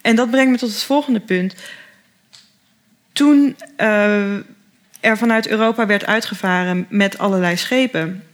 [0.00, 1.54] en dat brengt me tot het volgende punt.
[3.12, 4.34] Toen uh,
[5.00, 8.24] er vanuit Europa werd uitgevaren met allerlei schepen,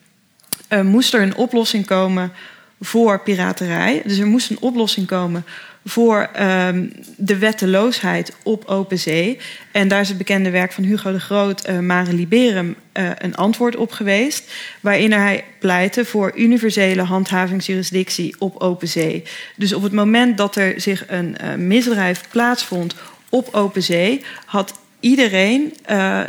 [0.68, 2.32] uh, moest er een oplossing komen
[2.80, 4.02] voor piraterij.
[4.04, 5.44] Dus er moest een oplossing komen
[5.84, 9.38] voor um, de wetteloosheid op open zee.
[9.72, 13.34] En daar is het bekende werk van Hugo de Groot, uh, Mare Liberum, uh, een
[13.34, 14.52] antwoord op geweest.
[14.80, 19.22] Waarin hij pleitte voor universele handhavingsjurisdictie op open zee.
[19.56, 22.94] Dus op het moment dat er zich een uh, misdrijf plaatsvond
[23.28, 25.74] op open zee, had iedereen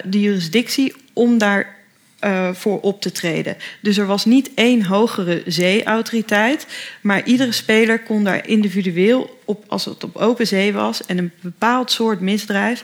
[0.04, 1.76] de jurisdictie om daar
[2.26, 3.58] eh, voor op te treden.
[3.82, 6.68] Dus er was niet één hogere zeeautoriteit,
[7.02, 11.32] maar iedere speler kon daar individueel, op, als het op open zee was en een
[11.42, 12.84] bepaald soort misdrijf,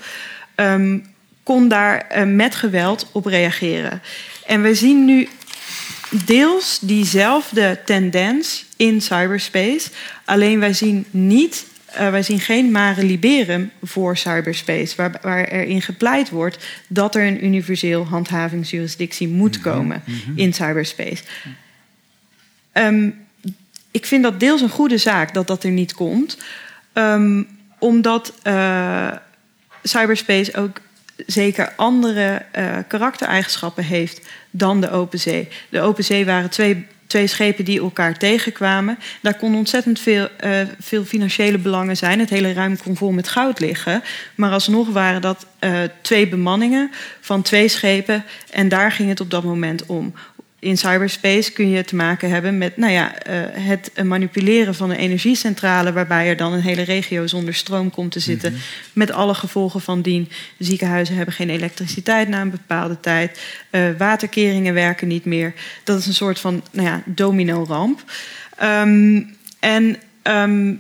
[0.55, 0.99] ehm,
[1.43, 4.01] kon daar eh, met geweld op reageren.
[4.45, 5.27] En we zien nu
[6.25, 9.89] deels diezelfde tendens in cyberspace.
[10.25, 15.81] Alleen wij zien niet, uh, wij zien geen mare liberum voor cyberspace, waar, waar erin
[15.81, 20.03] gepleit wordt dat er een universeel handhavingsjurisdictie moet Mhm, komen
[20.35, 21.23] in cyberspace.
[22.71, 23.09] Ehm,
[23.91, 26.37] ik vind dat deels een goede zaak dat dat er niet komt,
[26.93, 27.43] Ehm,
[27.79, 29.11] omdat eh,
[29.83, 30.79] cyberspace ook
[31.25, 35.47] zeker andere eh, karaktereigenschappen heeft dan de open zee.
[35.69, 38.97] De open zee waren twee, twee schepen die elkaar tegenkwamen.
[39.21, 42.19] Daar kon ontzettend veel, eh, veel financiële belangen zijn.
[42.19, 44.03] Het hele ruim kon vol met goud liggen.
[44.35, 48.23] Maar alsnog waren dat eh, twee bemanningen van twee schepen.
[48.49, 50.13] En daar ging het op dat moment om.
[50.61, 54.97] In cyberspace kun je te maken hebben met nou ja, eh, het manipuleren van een
[54.97, 58.55] energiecentrale, waarbij er dan een hele regio zonder stroom komt te zitten.
[58.93, 60.29] Met alle gevolgen van dien.
[60.57, 63.39] Ziekenhuizen hebben geen elektriciteit na een bepaalde tijd.
[63.69, 65.53] Eh, waterkeringen werken niet meer.
[65.83, 68.03] Dat is een soort van nou ja, domino-ramp.
[68.57, 69.21] Ehm,
[69.59, 70.73] en ehm,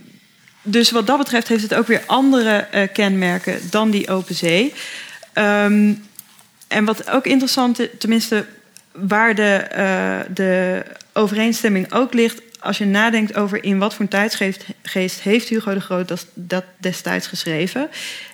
[0.61, 4.73] dus wat dat betreft heeft het ook weer andere eh, kenmerken dan die open zee.
[5.33, 5.93] Ehm,
[6.67, 8.45] en wat ook interessant is, tenminste
[8.91, 10.83] waar de, eh, de
[11.13, 15.73] overeenstemming ook ligt, als je nadenkt over in wat voor een tijdsgeest geest heeft Hugo
[15.73, 17.89] de Groot dat, dat destijds geschreven.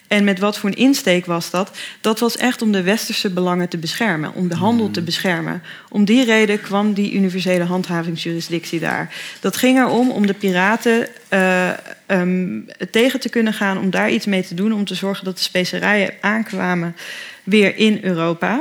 [0.08, 1.72] En met wat voor een insteek was dat?
[2.02, 5.64] Dat was echt om de westerse belangen te beschermen, om de handel te beschermen.
[5.90, 9.14] Om die reden kwam die universele handhavingsjurisdictie daar.
[9.40, 11.70] Dat ging erom om de piraten eh,
[12.06, 12.60] ehm,
[12.92, 15.44] tegen te kunnen gaan, om daar iets mee te doen, om te zorgen dat de
[15.44, 16.96] specerijen aankwamen
[17.44, 18.60] weer in Europa.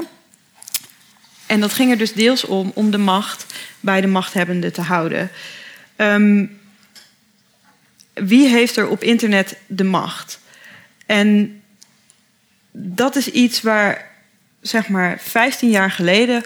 [1.46, 3.46] En dat ging er dus deels om om de macht
[3.80, 5.30] bij de machthebbenden te houden.
[5.96, 6.46] Ehm,
[8.14, 10.40] wie heeft er op internet de macht?
[11.06, 11.60] En
[12.72, 14.10] dat is iets waar,
[14.60, 16.44] zeg maar, 15 jaar geleden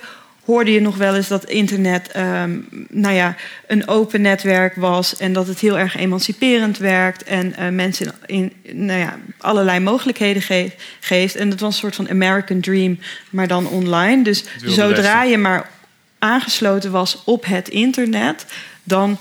[0.51, 3.35] hoorde je nog wel eens dat internet ehm, nou ja,
[3.67, 8.53] een open netwerk was en dat het heel erg emanciperend werkt en eh, mensen in,
[8.73, 11.37] nou ja, allerlei mogelijkheden ge- geeft.
[11.37, 12.99] En dat was een soort van American Dream,
[13.31, 14.23] maar dan online.
[14.25, 14.45] Dus
[14.75, 15.71] zodra je maar
[16.19, 18.45] aangesloten was op het internet,
[18.83, 19.19] dan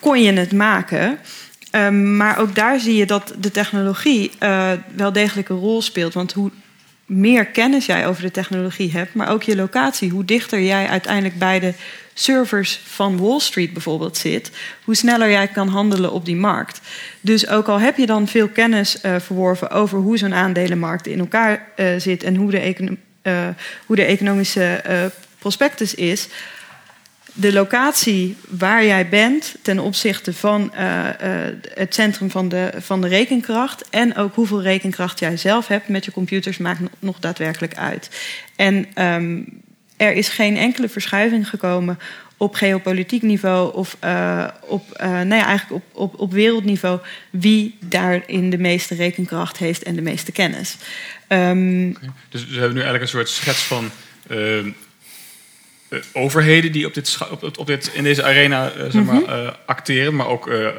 [0.00, 1.18] kon je het maken.
[1.70, 6.14] Ehm, maar ook daar zie je dat de technologie eh, wel degelijk een rol speelt.
[6.14, 6.50] Want hoe
[7.10, 11.38] meer kennis jij over de technologie hebt, maar ook je locatie, hoe dichter jij uiteindelijk
[11.38, 11.74] bij de
[12.14, 14.50] servers van Wall Street bijvoorbeeld zit,
[14.84, 16.80] hoe sneller jij kan handelen op die markt.
[17.20, 21.18] Dus ook al heb je dan veel kennis eh, verworven over hoe zo'n aandelenmarkt in
[21.18, 23.48] elkaar eh, zit en hoe de, eh,
[23.86, 24.82] hoe de economische
[25.38, 26.28] prospectus is,
[27.32, 33.00] de locatie waar jij bent ten opzichte van eh, eh, het centrum van de, van
[33.00, 37.76] de rekenkracht en ook hoeveel rekenkracht jij zelf hebt met je computers maakt nog- daadwerkelijk
[37.76, 38.10] uit.
[38.56, 39.38] En ehm,
[39.96, 41.98] er is geen enkele verschuiving gekomen
[42.36, 47.00] op geopolitiek niveau of eh, op, nou ja, eigenlijk op, op, op wereldniveau
[47.30, 50.76] wie daarin de meeste rekenkracht heeft en de meeste kennis.
[51.26, 51.92] Ehm,
[52.28, 53.90] Dus we hebben nu eigenlijk een soort schets van
[54.28, 54.64] eh, eh,
[56.12, 57.18] overheden die op dit,
[57.56, 59.30] op, dit, in deze arena eh, zeg maar, Mhm.
[59.30, 60.72] eh, acteren, maar ook eh, eh,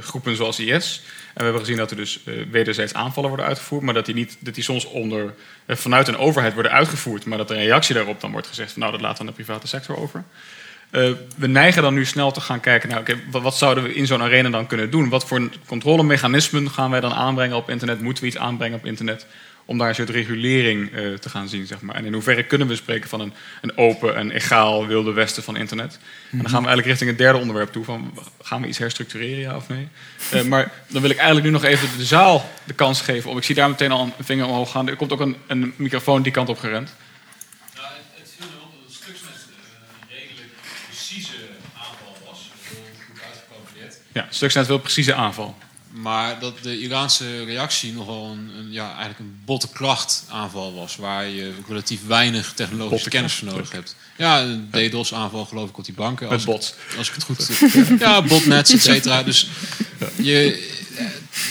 [0.00, 1.02] groepen zoals IS.
[1.04, 4.14] En we hebben gezien dat er dus eh, wederzijds aanvallen worden uitgevoerd, maar dat die,
[4.14, 5.34] niet, dat die soms onder,
[5.66, 8.80] eh, vanuit een overheid worden uitgevoerd, maar dat er reactie daarop dan wordt gezegd van
[8.80, 10.24] nou dat we aan de private sector over.
[10.90, 13.94] Eh, we neigen dan nu snel te gaan kijken naar oké, wat, wat zouden we
[13.94, 15.08] in zo'n arena dan kunnen doen?
[15.08, 18.00] Wat voor controlemechanismen gaan wij dan aanbrengen op internet?
[18.00, 19.26] Moeten we iets aanbrengen op internet?
[19.68, 21.94] Om daar een soort regulering eh, te gaan zien, zeg maar.
[21.94, 25.56] En in hoeverre kunnen we spreken van een, een open en egaal wilde westen van
[25.56, 25.98] internet?
[26.30, 27.84] En dan gaan we eigenlijk richting het derde onderwerp toe.
[27.84, 29.88] Van, gaan we iets herstructureren, ja of nee?
[30.30, 33.30] Eh, maar dan wil ik eigenlijk nu nog even de zaal de kans geven.
[33.30, 34.88] Om, ik zie daar meteen al een vinger omhoog gaan.
[34.88, 36.94] Er komt ook een, een microfoon die kant op gerend.
[37.74, 39.46] Nou, het, het viel dat het stuksnet
[40.00, 40.52] een redelijk
[40.86, 41.36] precieze
[41.74, 42.50] aanval was.
[42.62, 43.96] Heel goed uitgecalculeerd.
[44.12, 45.56] Ja, Stuxnet wil precieze aanval.
[46.02, 50.96] Maar dat de Iraanse reactie nogal een, een, ja, eigenlijk een botte kracht aanval was.
[50.96, 53.96] Waar je relatief weinig technologische Botte kennis voor nodig hebt.
[54.16, 56.24] Ja, een DDoS aanval geloof ik op die banken.
[56.24, 56.74] Met Als bots.
[56.90, 57.50] Ik, als ik het goed...
[57.98, 59.22] ja, botnets, et cetera.
[59.22, 59.48] Dus
[60.16, 60.74] je...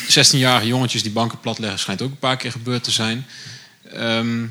[0.03, 3.25] 16-jarige jongetjes die banken platleggen schijnt ook een paar keer gebeurd te zijn.
[3.91, 4.45] Ehm,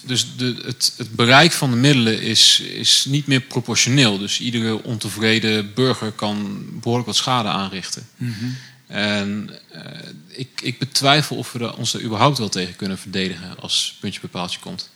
[0.00, 4.18] dus de, het, het bereik van de middelen is, is niet meer proportioneel.
[4.18, 8.08] Dus iedere ontevreden burger kan behoorlijk wat schade aanrichten.
[8.86, 9.82] En eh,
[10.26, 14.30] ik, ik betwijfel of we ons er überhaupt wel tegen kunnen verdedigen als puntje bij
[14.30, 14.90] paaltje komt.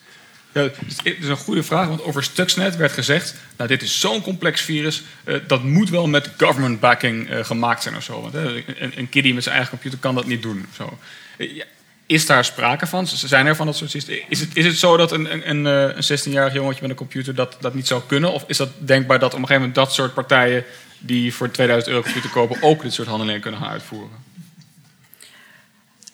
[0.52, 3.34] Ja, het is een goede vraag, want over Stuxnet werd gezegd...
[3.56, 7.82] nou, dit is zo'n complex virus, uh, dat moet wel met government backing uh, gemaakt
[7.82, 8.20] zijn of zo.
[8.20, 10.66] Want een, een kiddie met zijn eigen computer kan dat niet doen.
[10.76, 10.98] Zo.
[11.38, 11.64] Ja,
[12.06, 13.06] is daar sprake van?
[13.06, 14.24] Zijn er van dat soort systemen?
[14.28, 17.56] Is het, is het zo dat een, een, een 16-jarig jongetje met een computer dat,
[17.60, 18.32] dat niet zou kunnen?
[18.32, 20.64] Of is dat denkbaar dat op een gegeven moment dat soort partijen...
[21.00, 24.28] die voor 2000 euro computer kopen, ook dit soort handelingen kunnen gaan uitvoeren?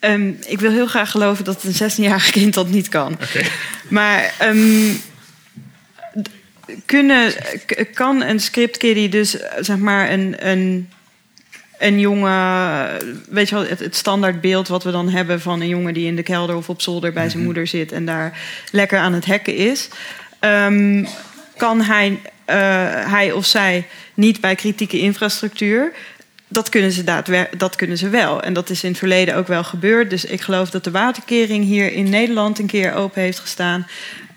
[0.01, 3.13] Um, ik wil heel graag geloven dat een 16-jarig kind dat niet kan.
[3.13, 3.47] Okay.
[3.89, 5.01] Maar um,
[6.85, 7.33] kunnen,
[7.95, 10.91] kan een script kiddie dus zeg maar een, een,
[11.79, 12.89] een jongen,
[13.31, 16.07] weet je wel, het, het standaard beeld wat we dan hebben van een jongen die
[16.07, 18.41] in de kelder of op zolder bij zijn moeder zit en daar
[18.73, 19.89] lekker aan het hacken is,
[20.41, 21.07] um,
[21.57, 23.87] kan hij, uh, hij of zij
[24.17, 25.93] niet bij kritieke infrastructuur
[26.49, 28.43] dat kunnen, ze dat kunnen ze wel.
[28.43, 30.11] En dat is in het verleden ook wel gebeurd.
[30.11, 33.87] Dus ik geloof dat de waterkering hier in Nederland een keer open heeft gestaan.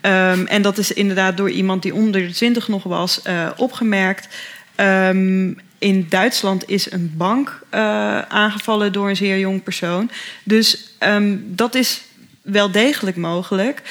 [0.02, 4.28] Um, en dat is inderdaad door iemand die onder de 20 nog was uh, opgemerkt.
[4.76, 7.80] Um, in Duitsland is een bank uh,
[8.18, 10.10] aangevallen door een zeer jong persoon.
[10.44, 12.02] Dus um, dat is
[12.42, 13.82] wel degelijk mogelijk.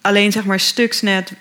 [0.00, 1.32] Alleen zeg maar Stuxnet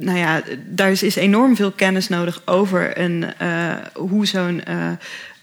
[0.00, 4.90] nou ja, daar is, enorm veel kennis nodig over uh, hoe zo'n uh,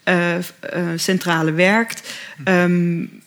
[0.05, 2.13] uh, centrale werkt.
[2.45, 3.21] Um,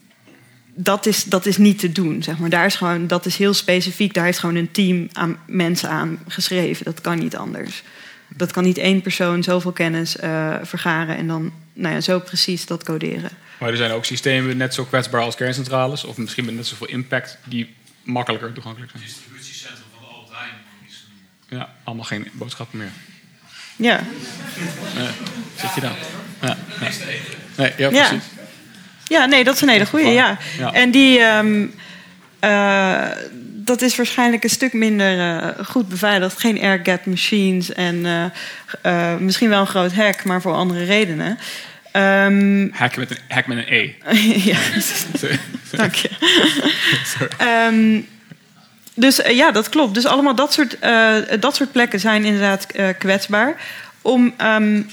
[0.74, 2.22] dat, is, dat is niet te doen.
[2.22, 2.50] Zeg maar.
[2.50, 4.14] Daar is gewoon, dat is heel specifiek.
[4.14, 6.84] Daar heeft gewoon een team aan mensen aan geschreven.
[6.84, 7.82] Dat kan niet anders.
[8.28, 10.16] Dat kan niet één persoon zoveel kennis
[10.62, 13.30] vergaren en dan nou ja, zo precies dat coderen.
[13.58, 16.86] Maar er zijn ook systemen net zo kwetsbaar als kerncentrales, of misschien met net zoveel
[16.88, 19.02] impact, die makkelijker toegankelijk zijn.
[19.02, 20.54] Distributiecentrum van de Albert Heijn.
[21.50, 22.90] Ja, allemaal geen boodschappen meer.
[23.76, 24.00] Ja.
[24.96, 25.02] Uh,
[25.56, 25.92] zit je dan?
[26.40, 26.88] Ja, ja.
[27.56, 28.24] Nee, ja, precies.
[29.08, 29.18] Ja.
[29.18, 30.08] ja, nee, dat is een hele goede.
[30.08, 30.38] Ja.
[30.58, 30.72] ja.
[30.72, 31.74] En die, um,
[32.44, 33.06] uh,
[33.42, 36.40] dat is waarschijnlijk een stuk minder uh, goed beveiligd.
[36.40, 37.96] Geen air-gap machines en
[38.82, 41.38] uh, misschien wel een groot hack, maar voor andere redenen.
[41.92, 43.94] Um, hack, met een, hack met een E.
[44.50, 44.58] ja,
[45.70, 46.10] dank je.
[47.70, 48.06] um,
[49.00, 49.94] dus uh, ja, dat klopt.
[49.94, 53.56] Dus allemaal dat soort, uh, dat soort plekken zijn inderdaad uh, kwetsbaar.
[54.02, 54.90] Om um,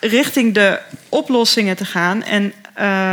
[0.00, 0.78] richting de
[1.08, 2.22] oplossingen te gaan.
[2.22, 2.42] En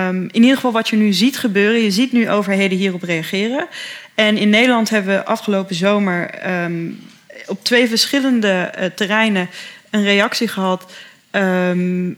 [0.09, 1.81] um, in ieder geval wat je nu ziet gebeuren.
[1.81, 3.67] Je ziet nu overheden hierop reageren.
[4.15, 6.29] En in Nederland hebben we afgelopen zomer
[6.63, 6.99] um,
[7.47, 9.49] op twee verschillende terreinen
[9.89, 10.91] een reactie gehad.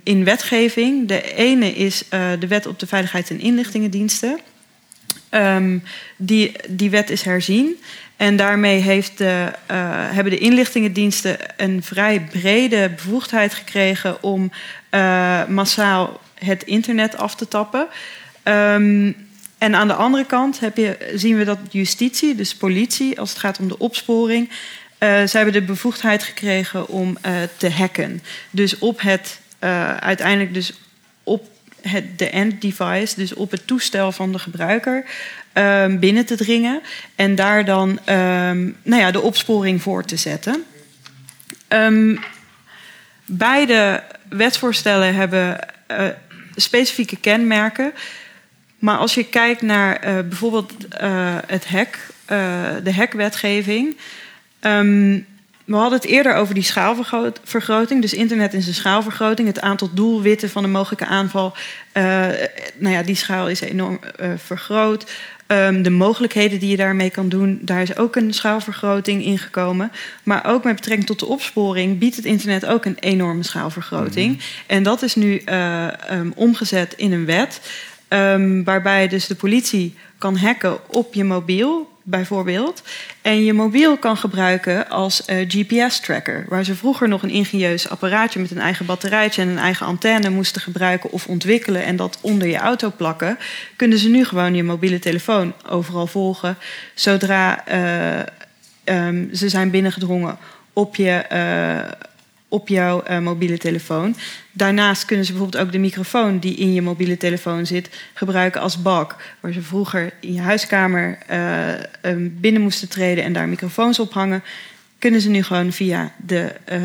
[0.04, 1.08] In wetgeving.
[1.08, 2.04] De ene is
[2.40, 4.40] de wet op de veiligheid en inlichtingendiensten.
[5.36, 5.84] Um,
[6.18, 7.82] die, die wet is herzien.
[8.18, 9.78] En daarmee heeft de, uh,
[10.12, 14.52] hebben de inlichtingendiensten een vrij brede bevoegdheid gekregen om
[14.92, 17.88] uh, massaal het internet af te tappen.
[18.44, 19.16] Um,
[19.58, 23.40] en aan de andere kant heb je, zien we dat justitie, dus politie, als het
[23.40, 27.18] gaat om de opsporing, uh, hebben de bevoegdheid gekregen om
[27.58, 28.22] te hacken.
[28.50, 29.40] Dus op het
[30.00, 30.74] uiteindelijk dus
[31.88, 35.06] het, de end device, dus op het toestel van de gebruiker,
[35.54, 36.82] um, binnen te dringen
[37.16, 40.64] en daar dan um, nou ja, de opsporing voor te zetten.
[41.68, 42.20] Um,
[43.26, 45.60] beide wetsvoorstellen hebben
[45.92, 46.08] uh,
[46.56, 47.94] specifieke kenmerken.
[48.80, 52.00] Maar als je kijkt naar uh, bijvoorbeeld uh, het hek,
[52.84, 53.98] de hekwetgeving.
[55.66, 58.02] We hadden het eerder over die schaalvergroting.
[58.02, 59.48] Dus internet is een schaalvergroting.
[59.48, 61.54] Het aantal doelwitten van een mogelijke aanval.
[61.94, 62.04] Uh,
[62.78, 65.12] nou ja, die schaal is enorm uh, vergroot.
[65.48, 69.92] Um, de mogelijkheden die je daarmee kan doen, daar is ook een schaalvergroting ingekomen.
[70.24, 74.28] Maar ook met betrekking tot de opsporing biedt het internet ook een enorme schaalvergroting.
[74.28, 74.66] Mm -hmm.
[74.68, 77.62] En dat is nu uh, um, omgezet in een wet.
[78.10, 82.84] Um, waarbij dus de politie kan hacken op je mobiel bijvoorbeeld.
[83.22, 86.46] En je mobiel kan gebruiken als uh, GPS-tracker.
[86.50, 90.30] Waar ze vroeger nog een ingenieus apparaatje met een eigen batterijtje en een eigen antenne
[90.30, 93.38] moesten gebruiken of ontwikkelen en dat onder je auto plakken,
[93.76, 96.58] kunnen ze nu gewoon je mobiele telefoon overal volgen.
[96.94, 97.64] Zodra
[98.86, 100.38] uh, um, ze zijn binnengedrongen
[100.74, 101.26] op je.
[102.48, 104.16] Op jouw uh, mobiele telefoon.
[104.52, 108.82] Daarnaast kunnen ze bijvoorbeeld ook de microfoon die in je mobiele telefoon zit gebruiken als
[108.82, 109.16] balk.
[109.40, 111.70] Waar ze vroeger in je huiskamer uh,
[112.02, 114.44] um, binnen moesten treden en daar microfoons op hangen,
[115.00, 116.80] kunnen ze nu gewoon via de, uh,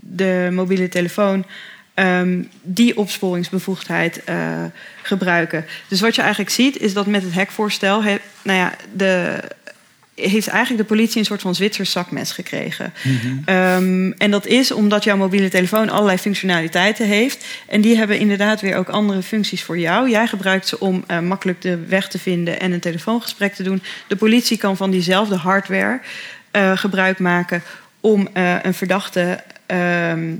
[0.00, 1.44] de mobiele telefoon
[1.94, 4.22] um, die opsporingsbevoegdheid
[5.02, 5.64] gebruiken.
[5.88, 9.40] Dus wat je eigenlijk ziet is dat met het hackvoorstel, he, nou ja, de
[10.20, 12.92] heeft eigenlijk de politie een soort van Zwitsers zakmes gekregen.
[13.44, 17.44] Ehm, en dat is omdat jouw mobiele telefoon allerlei functionaliteiten heeft.
[17.68, 20.10] En die hebben inderdaad weer ook andere functies voor jou.
[20.10, 23.82] Jij gebruikt ze om eh, makkelijk de weg te vinden en een telefoongesprek te doen.
[24.08, 26.00] De politie kan van diezelfde hardware
[26.50, 27.62] eh, gebruik maken
[28.00, 29.42] om eh, een verdachte.
[29.66, 30.34] ehm,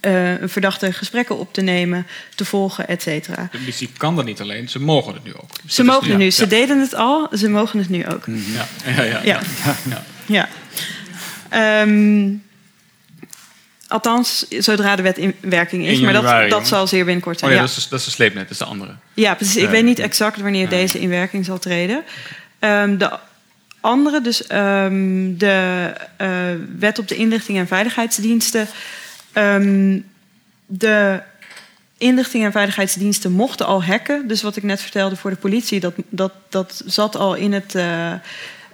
[0.00, 3.48] eh, een verdachte gesprekken op te nemen, te volgen, et cetera.
[3.52, 5.50] De politie kan dat niet alleen, ze mogen het nu ook.
[5.62, 6.30] Dus Ze mogen het ja, nu.
[6.30, 6.48] Ze ja.
[6.48, 8.24] deden het al, ze mogen het nu ook.
[8.26, 8.66] Ja,
[8.96, 9.20] ja, ja.
[9.24, 9.40] Ja.
[9.88, 10.04] ja.
[10.26, 10.48] Ja.
[11.48, 12.30] Ehm,
[13.88, 15.96] althans, zodra de wet in werking is.
[15.96, 16.66] 1 Maar dat, dat hoor.
[16.66, 17.52] zal zeer binnenkort Oh zijn.
[17.52, 17.66] ja, ja.
[17.66, 18.94] dat, is, dat is de sleepnet, dat is de andere.
[19.14, 19.62] Ja, precies.
[19.62, 22.04] Ik weet niet exact wanneer deze in werking zal treden.
[22.58, 23.18] Ehm, de
[23.80, 26.28] andere, dus ehm, de eh,
[26.78, 28.68] wet op de inlichting en veiligheidsdiensten.
[29.38, 30.00] Ehm,
[30.66, 31.22] de
[31.98, 34.28] inlichting en veiligheidsdiensten mochten al hacken.
[34.28, 37.74] Dus wat ik net vertelde voor de politie, dat, dat, dat zat al in, het,
[37.74, 38.12] eh,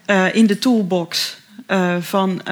[0.05, 1.37] eh, in de toolbox.
[1.67, 2.43] eh, van,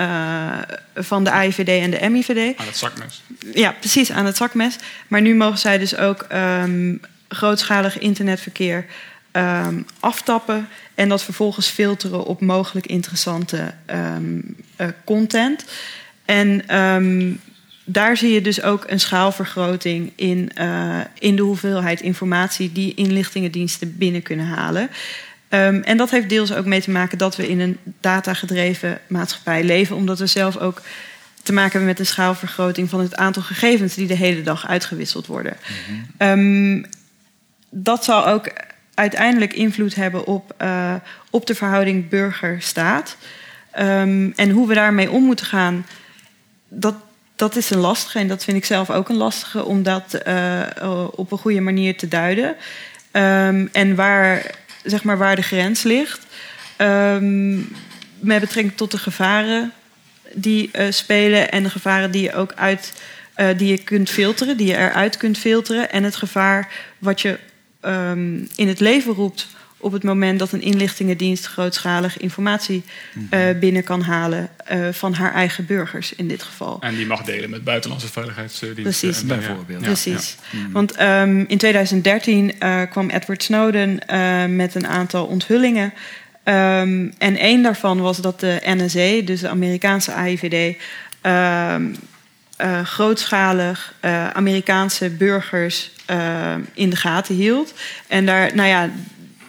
[0.95, 2.59] van de AIVD en de MIVD.
[2.59, 3.23] Aan het zakmes.
[3.55, 4.77] Ja, precies, aan het zakmes.
[5.09, 6.97] Maar nu mogen zij dus ook ehm,
[7.29, 8.87] grootschalig internetverkeer
[9.31, 13.75] ehm, aftappen en dat vervolgens filteren op mogelijk interessante
[15.05, 15.65] content.
[16.25, 16.65] En
[17.85, 23.99] daar zie je dus ook een schaalvergroting in, eh, in de hoeveelheid informatie die inlichtingendiensten
[23.99, 24.91] binnen kunnen halen.
[25.49, 29.65] Ehm, en dat heeft deels ook mee te maken dat we in een datagedreven maatschappij
[29.65, 30.83] leven, omdat we zelf ook
[31.43, 35.27] te maken hebben met een schaalvergroting van het aantal gegevens die de hele dag uitgewisseld
[35.27, 35.57] worden.
[36.17, 36.83] Ehm,
[37.71, 38.53] dat zal ook
[38.95, 40.95] uiteindelijk invloed hebben op, eh,
[41.31, 43.17] op de verhouding burger-staat.
[43.71, 45.87] Ehm, en hoe we daarmee om moeten gaan,
[46.69, 46.95] dat,
[47.43, 48.19] dat is een lastige.
[48.19, 50.63] En dat vind ik zelf ook een lastige om dat eh,
[51.15, 52.57] op een goede manier te duiden.
[53.11, 54.55] Ehm, en waar,
[54.85, 56.27] zeg maar, waar de grens ligt.
[56.77, 57.57] Ehm,
[58.19, 59.73] met betrekking tot de gevaren
[60.33, 62.93] die eh, spelen en de gevaren die je ook uit
[63.35, 65.91] eh, die je kunt filteren, die je eruit kunt filteren.
[65.91, 67.39] En het gevaar wat je
[67.81, 69.49] ehm, in het leven roept
[69.83, 72.83] op het moment dat een inlichtingendienst grootschalig informatie
[73.31, 76.77] eh, binnen kan halen eh, van haar eigen burgers in dit geval.
[76.81, 78.83] En die mag delen met buitenlandse veiligheidsdiensten.
[78.83, 79.21] Precies.
[79.21, 79.81] En, Bijvoorbeeld.
[79.81, 80.37] ja, Precies.
[80.51, 80.59] ja.
[80.73, 85.93] Want ehm, in 2013 eh, kwam Edward Snowden eh, met een aantal onthullingen.
[86.45, 90.77] Ehm, en één daarvan was dat de NSA, dus de Amerikaanse AIVD,
[91.21, 91.85] ehm,
[92.63, 97.75] eh, grootschalig eh, Amerikaanse burgers ehm, in de gaten hield.
[98.07, 98.91] En daar, nou ja,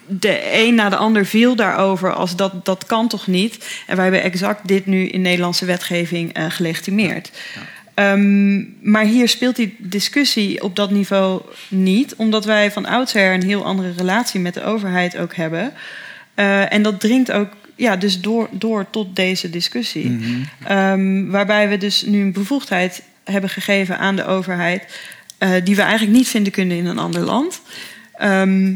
[0.07, 3.83] de een na de ander viel daarover als dat, dat kan toch niet.
[3.87, 7.31] En wij hebben exact dit nu in Nederlandse wetgeving eh, gelegitimeerd.
[7.93, 13.43] Ehm, maar hier speelt die discussie op dat niveau niet, omdat wij van oudsher een
[13.43, 15.73] heel andere relatie met de overheid ook hebben.
[16.35, 20.19] Eh, en dat dringt ook ja, dus door, door tot deze discussie.
[20.63, 24.99] Ehm, waarbij we dus nu een bevoegdheid hebben gegeven aan de overheid,
[25.37, 27.61] eh, die we eigenlijk niet vinden kunnen in een ander land.
[28.13, 28.75] Ehm,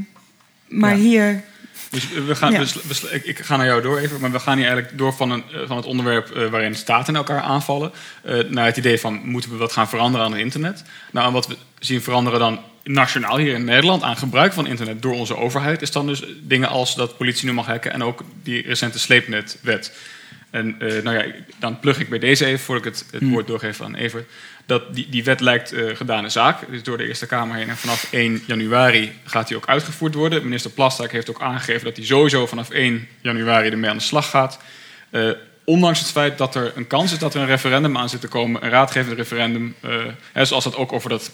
[0.67, 1.43] maar hier.
[1.89, 2.59] Dus we gaan, Ja.
[2.59, 5.31] we ik, ik ga naar jou door even, maar we gaan hier eigenlijk door van,
[5.31, 7.91] een, eh, van het onderwerp eh, waarin staten elkaar aanvallen,
[8.21, 10.83] eh, naar het idee van moeten we wat gaan veranderen aan het internet.
[11.11, 15.01] Nou, en wat we zien veranderen dan nationaal hier in Nederland aan gebruik van internet
[15.01, 18.23] door onze overheid, is dan dus dingen als dat politie nu mag hacken en ook
[18.43, 19.97] die recente sleepnetwet.
[20.49, 21.25] En nou ja,
[21.59, 24.29] dan plug ik bij deze even, voordat ik het, het woord doorgeef aan Evert.
[24.67, 26.71] Dat die, die wet lijkt eh gedane zaak.
[26.71, 27.69] Dus door de Eerste Kamer heen.
[27.69, 30.43] En vanaf 1 januari gaat die ook uitgevoerd worden.
[30.43, 34.29] Minister Plasterk heeft ook aangegeven dat hij sowieso vanaf 1 januari ermee aan de slag
[34.29, 34.59] gaat.
[35.09, 35.29] Eh,
[35.63, 38.27] ondanks het feit dat er een kans is dat er een referendum aan zit te
[38.27, 38.63] komen.
[38.63, 39.75] Een raadgevend referendum.
[39.81, 39.91] eh,
[40.31, 41.31] hè, zoals dat ook over dat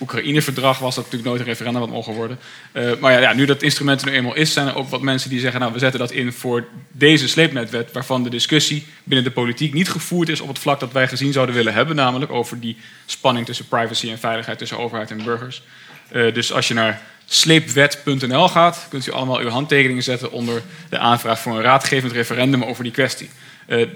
[0.00, 2.38] Oekraïne-verdrag was dat natuurlijk nooit een referendum had mogen worden.
[2.72, 5.02] Eh, maar ja, ja, nu dat instrument er nu eenmaal is, zijn er ook wat
[5.02, 9.24] mensen die zeggen: Nou, we zetten dat in voor deze sleepnetwet, waarvan de discussie binnen
[9.24, 12.32] de politiek niet gevoerd is op het vlak dat wij gezien zouden willen hebben, namelijk
[12.32, 12.76] over die
[13.06, 15.62] spanning tussen privacy en veiligheid tussen overheid en burgers.
[16.08, 20.98] Eh, dus als je naar sleepwet.nl gaat, kunt u allemaal uw handtekeningen zetten onder de
[20.98, 23.30] aanvraag voor een raadgevend referendum over die kwestie.
[23.66, 23.86] Eh,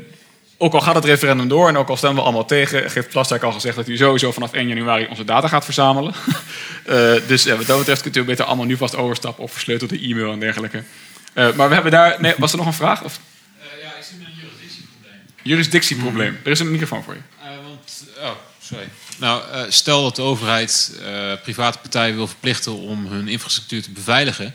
[0.58, 3.42] ook al gaat het referendum door en ook al stemmen we allemaal tegen, heeft Plasterk
[3.42, 6.14] al gezegd dat hij sowieso vanaf 1 januari onze data gaat verzamelen.
[6.88, 9.98] Eh, dus ja, wat dat betreft kunt u beter allemaal nu vast overstappen op versleutelde
[9.98, 10.82] e-mail en dergelijke.
[11.32, 12.16] Eh, maar we hebben daar.
[12.20, 13.02] Nee, was er nog een vraag?
[13.02, 13.20] Of?
[13.82, 15.20] ja, ik zit met een jurisdictieprobleem.
[15.42, 16.38] Jurisdictieprobleem.
[16.44, 17.20] Er is een microfoon voor je.
[17.42, 18.30] Eh, want, oh,
[18.62, 18.88] sorry.
[19.18, 23.90] Nou, eh, stel dat de overheid eh, private partijen wil verplichten om hun infrastructuur te
[23.90, 24.54] beveiligen.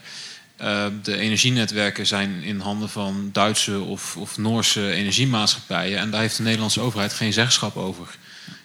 [0.63, 5.97] Eh, de energienetwerken zijn in handen van Duitse of, of Noorse energiemaatschappijen.
[5.97, 8.07] En daar heeft de Nederlandse overheid geen zeggenschap over.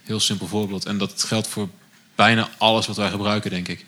[0.04, 0.84] Heel simpel voorbeeld.
[0.84, 1.68] En dat geldt voor
[2.14, 3.84] bijna alles wat wij gebruiken, denk ik.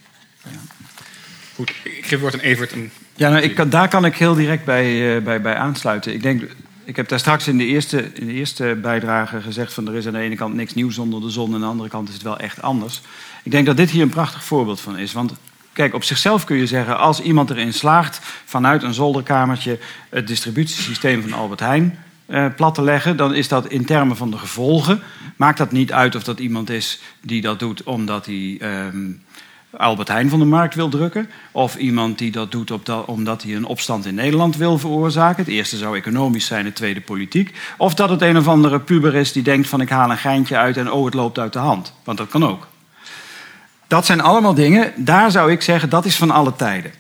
[1.55, 2.73] Goed, ik geef het woord aan Evert.
[2.73, 6.13] En Ja, nou, ik, kan- daar kan ik heel direct bij, eh, bij, bij aansluiten.
[6.15, 6.43] Ik denk,
[6.85, 10.07] ik heb daar straks in de, eerste, in de eerste bijdrage gezegd van er is
[10.07, 12.15] aan de ene kant niks nieuws onder de zon, en aan de andere kant is
[12.15, 13.01] het wel echt anders.
[13.43, 15.13] Ik denk dat dit hier een prachtig voorbeeld van is.
[15.13, 15.33] Want
[15.73, 19.79] kijk, op zichzelf kun je zeggen, als iemand erin slaagt vanuit een zolderkamertje
[20.09, 24.31] het distributiesysteem van Albert Heijn eh, plat te leggen, dan is dat in termen van
[24.31, 25.03] de gevolgen.
[25.37, 29.11] Maakt dat niet uit of dat iemand is die dat doet omdat hij ehm,
[29.77, 31.31] Albert Heijn van de markt wil drukken.
[31.53, 32.71] Of iemand die dat doet
[33.07, 35.45] omdat hij een opstand in Nederland wil veroorzaken.
[35.45, 37.57] Het eerste zou economisch zijn, het tweede politiek.
[37.77, 40.57] Of dat het een of andere puber is die denkt van ik haal een geintje
[40.57, 41.93] uit en oh het loopt uit de hand.
[42.05, 42.67] Want dat kan ook.
[43.91, 46.93] Dat zijn allemaal dingen, daar zou ik zeggen dat is van alle tijden.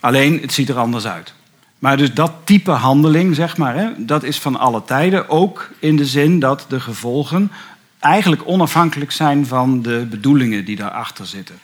[0.00, 1.32] Alleen het ziet er anders uit.
[1.78, 5.28] Maar dus dat type handeling, zeg maar, hè, dat is van alle tijden.
[5.28, 7.52] Ook in de zin dat de gevolgen
[7.98, 11.58] eigenlijk onafhankelijk zijn van de bedoelingen die daarachter zitten.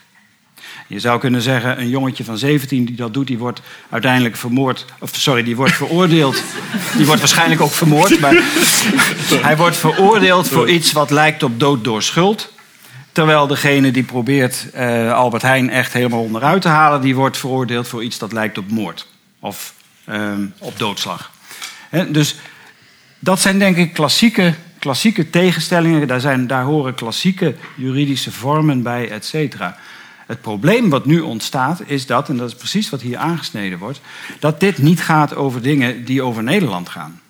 [0.87, 3.61] Je zou kunnen zeggen, een jongetje van 17 die dat doet, die wordt
[3.91, 4.85] uiteindelijk vermoord.
[4.99, 6.43] Of sorry, die wordt veroordeeld.
[6.97, 8.21] Die wordt waarschijnlijk ook vermoord.
[8.21, 8.35] Maar
[9.49, 12.53] hij wordt veroordeeld voor iets wat lijkt op dood door schuld.
[13.13, 17.89] Terwijl degene die probeert eh, Albert Heijn echt helemaal onderuit te halen, die wordt veroordeeld
[17.89, 19.07] voor iets dat lijkt op moord.
[19.41, 19.75] Of
[20.05, 21.31] ehm, op doodslag.
[22.09, 22.37] Dus
[23.19, 26.09] dat zijn denk ik klassieke, klassieke tegenstellingen.
[26.09, 29.77] Daar, zijn, daar horen klassieke juridische vormen bij, et cetera.
[30.27, 34.01] Het probleem wat nu ontstaat is dat, en dat is precies wat hier aangesneden wordt,
[34.39, 37.22] dat dit niet gaat over dingen die over Nederland gaan.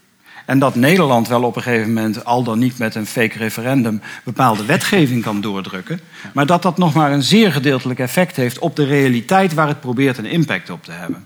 [0.53, 4.01] En dat Nederland wel op een gegeven moment, al dan niet met een fake referendum,
[4.25, 6.01] bepaalde wetgeving kan doordrukken.
[6.35, 9.81] Maar dat dat nog maar een zeer gedeeltelijk effect heeft op de realiteit waar het
[9.81, 11.25] probeert een impact op te hebben.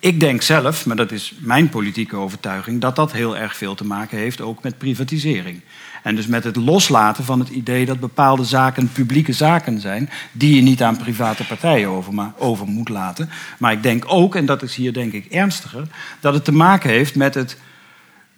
[0.00, 3.84] Ik denk zelf, maar dat is mijn politieke overtuiging, dat dat heel erg veel te
[3.84, 5.60] maken heeft ook met privatisering.
[6.02, 10.54] En dus met het loslaten van het idee dat bepaalde zaken publieke zaken zijn, die
[10.54, 13.30] je niet aan private partijen over, ma- over moet laten.
[13.58, 15.86] Maar ik denk ook, en dat is hier denk ik ernstiger,
[16.20, 17.56] dat het te maken heeft met het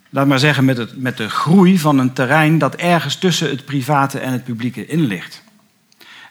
[0.09, 3.65] laat maar zeggen, met, het, met de groei van een terrein dat ergens tussen het
[3.65, 5.43] private en het publieke in ligt.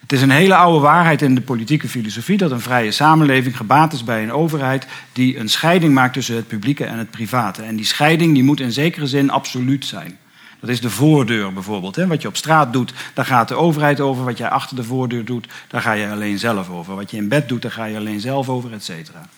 [0.01, 3.93] Het is een hele oude waarheid in de politieke filosofie dat een vrije samenleving gebaat
[3.93, 7.63] is bij een overheid die een scheiding maakt tussen het publieke en het private.
[7.63, 10.19] En die scheiding die moet in zekere zin absoluut zijn.
[10.61, 11.97] Dat is de voordeur bijvoorbeeld.
[11.97, 12.07] Hè.
[12.07, 14.25] Wat je op straat doet, daar gaat de overheid over.
[14.25, 16.95] Wat jij achter de voordeur doet, daar ga je alleen zelf over.
[16.95, 19.29] Wat je in bed doet, daar ga je alleen zelf over, et cetera.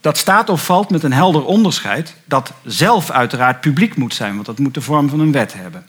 [0.00, 4.46] Dat staat of valt met een helder onderscheid dat zelf uiteraard publiek moet zijn, want
[4.46, 5.86] dat moet de vorm van een wet hebben.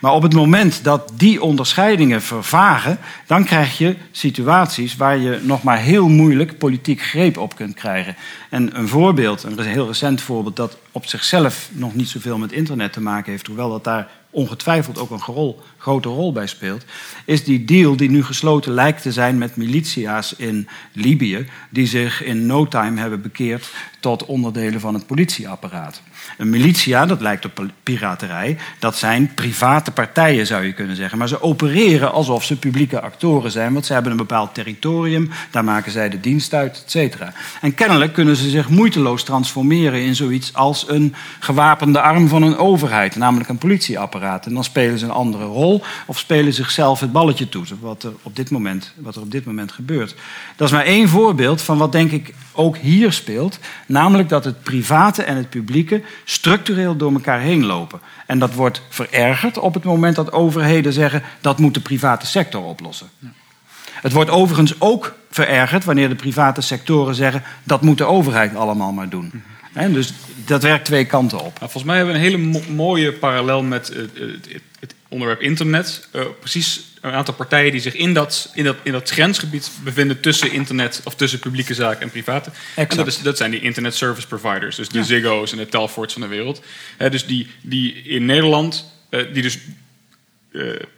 [0.00, 5.62] Maar op het moment dat die onderscheidingen vervagen, dan krijg je situaties waar je nog
[5.62, 8.16] maar heel moeilijk politiek greep op kunt krijgen.
[8.50, 12.92] En een voorbeeld, een heel recent voorbeeld, dat op zichzelf nog niet zoveel met internet
[12.92, 16.84] te maken heeft, hoewel dat daar ongetwijfeld ook een grote rol bij speelt,
[17.24, 22.22] is die deal die nu gesloten lijkt te zijn met militia's in Libië, die zich
[22.22, 23.70] in no time hebben bekeerd
[24.00, 26.02] tot onderdelen van het politieapparaat.
[26.38, 31.18] Een militia, dat lijkt op piraterij, dat zijn private partijen zou je kunnen zeggen.
[31.18, 35.64] Maar ze opereren alsof ze publieke actoren zijn, want ze hebben een bepaald territorium, daar
[35.64, 37.32] maken zij de dienst uit, et cetera.
[37.60, 42.56] En kennelijk kunnen ze zich moeiteloos transformeren in zoiets als een gewapende arm van een
[42.56, 44.46] overheid, namelijk een politieapparaat.
[44.46, 48.12] En dan spelen ze een andere rol of spelen zichzelf het balletje toe, wat er
[48.22, 50.14] op dit moment, wat er op dit moment gebeurt.
[50.56, 54.62] Dat is maar één voorbeeld van wat denk ik ook hier speelt, namelijk dat het
[54.62, 58.00] private en het publieke structureel door elkaar heen lopen.
[58.26, 62.62] En dat wordt verergerd op het moment dat overheden zeggen dat moet de private sector
[62.62, 63.08] oplossen.
[63.92, 68.92] Het wordt overigens ook verergerd wanneer de private sectoren zeggen dat moet de overheid allemaal
[68.92, 69.42] maar doen.
[69.72, 70.12] Dus
[70.44, 71.44] dat werkt twee kanten op.
[71.44, 75.40] Nou, volgens mij hebben we een hele mo- mooie parallel met eh, het, het, onderwerp
[75.40, 76.08] internet.
[76.12, 80.20] Eh, precies een aantal partijen die zich in dat, in, dat, in dat grensgebied bevinden
[80.20, 82.50] tussen internet of tussen publieke zaken en private.
[82.74, 85.04] En dat, is, dat zijn die internet service providers, dus de Ja.
[85.04, 86.62] Ziggo's en de Telfords van de wereld.
[87.10, 89.58] Dus die, die in Nederland, eh, die dus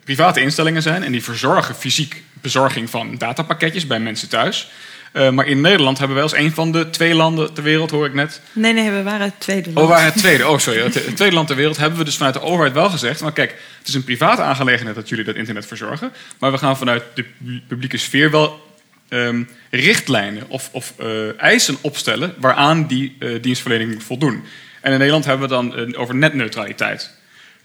[0.04, 4.68] private instellingen zijn en die verzorgen fysiek bezorging van datapakketjes bij mensen thuis.
[5.12, 8.06] Eh, maar in Nederland hebben wij als een van de twee landen ter wereld, hoor
[8.06, 9.88] ik net, Nee, nee, we waren het tweede Oh, land.
[9.88, 10.48] waar het tweede.
[10.48, 10.80] Oh, sorry.
[10.82, 13.20] Het tweede land ter wereld hebben we dus vanuit de overheid wel gezegd.
[13.20, 16.12] Maar kijk, het is een private aangelegenheid dat jullie dat internet verzorgen.
[16.38, 18.70] Maar we gaan vanuit de pu- publieke sfeer wel
[19.08, 24.44] ehm, richtlijnen of, of eh, eisen opstellen waaraan die eh, dienstverlening moet voldoen.
[24.80, 27.10] En in Nederland hebben we dan over netneutraliteit.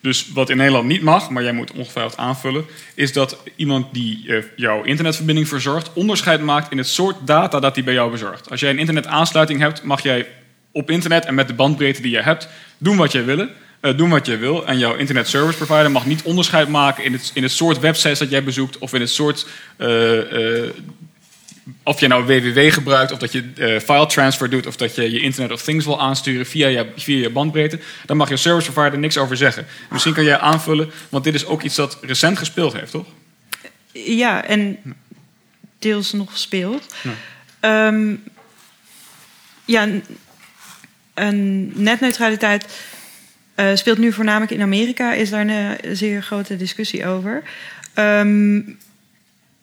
[0.01, 2.65] Dus wat in Nederland niet mag, maar jij moet ongetwijfeld aanvullen,
[2.95, 7.75] is dat iemand die eh, jouw internetverbinding verzorgt, onderscheid maakt in het soort data dat
[7.75, 8.49] hij bij jou bezorgt.
[8.49, 10.27] Als jij een internetaansluiting hebt, mag jij
[10.71, 12.47] op internet en met de bandbreedte die je hebt,
[12.77, 13.47] doen wat jij wil.
[13.79, 14.67] eh, doen wat jij wil.
[14.67, 18.19] En jouw internet service provider mag niet onderscheid maken in het, in het soort websites
[18.19, 19.47] dat jij bezoekt of in het soort
[19.77, 19.87] eh,
[21.83, 25.11] of je nou www gebruikt, of dat je eh, file transfer doet, of dat je
[25.11, 28.71] je Internet of Things wil aansturen via je, via je bandbreedte, daar mag je service
[28.71, 29.65] provider niks over zeggen.
[29.89, 33.05] Misschien kan jij aanvullen, want dit is ook iets dat recent gespeeld heeft, toch?
[33.91, 34.77] Ja, en
[35.79, 36.95] deels nog speelt.
[37.01, 37.13] Ja.
[37.59, 38.15] Ehm,
[39.65, 39.87] ja,
[41.13, 42.65] een netneutraliteit
[43.55, 45.13] eh, speelt nu voornamelijk in Amerika.
[45.13, 47.43] Is daar een eh, zeer grote discussie over.
[47.93, 48.61] Ehm,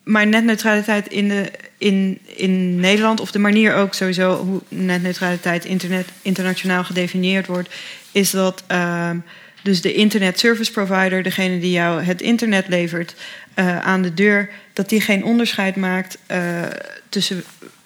[0.05, 6.07] maar netneutraliteit in, de, in, in Nederland, of de manier ook sowieso hoe netneutraliteit internet,
[6.21, 7.69] internationaal gedefinieerd wordt,
[8.11, 9.17] is dat ehm,
[9.61, 13.15] dus de internet service provider, degene die jou het internet levert
[13.53, 16.61] eh, aan de deur, dat die geen onderscheid maakt eh,
[17.09, 17.43] tussen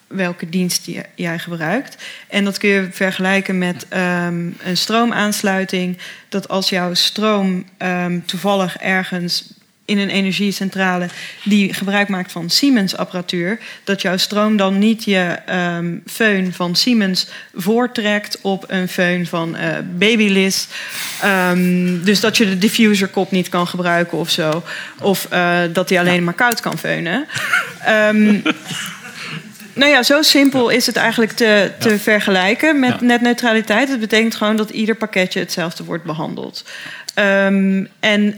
[0.08, 2.04] welke dienst j- jij gebruikt.
[2.28, 5.98] En dat kun je vergelijken met ehm, een stroomaansluiting.
[6.30, 9.54] Dat als jouw stroom ehm, toevallig ergens
[9.90, 11.08] in een energiecentrale
[11.44, 16.76] die gebruik maakt van Siemens apparatuur, dat jouw stroom dan niet je ehm föhn van
[16.76, 20.68] Siemens voortrekt op een föhn van eh Babyliss.
[21.22, 24.64] Ehm, dus dat je de diffuserkop niet kan gebruiken of zo.
[25.02, 27.28] Of eh, dat hij alleen maar koud kan feunen.
[27.84, 28.40] Ehm,
[29.74, 33.90] nou ja, zo simpel is het eigenlijk te, te vergelijken met netneutraliteit.
[33.90, 36.64] Het betekent gewoon dat ieder pakketje hetzelfde wordt behandeld.
[38.00, 38.38] En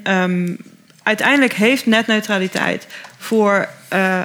[1.03, 2.87] uiteindelijk heeft netneutraliteit
[3.17, 4.21] voor eh,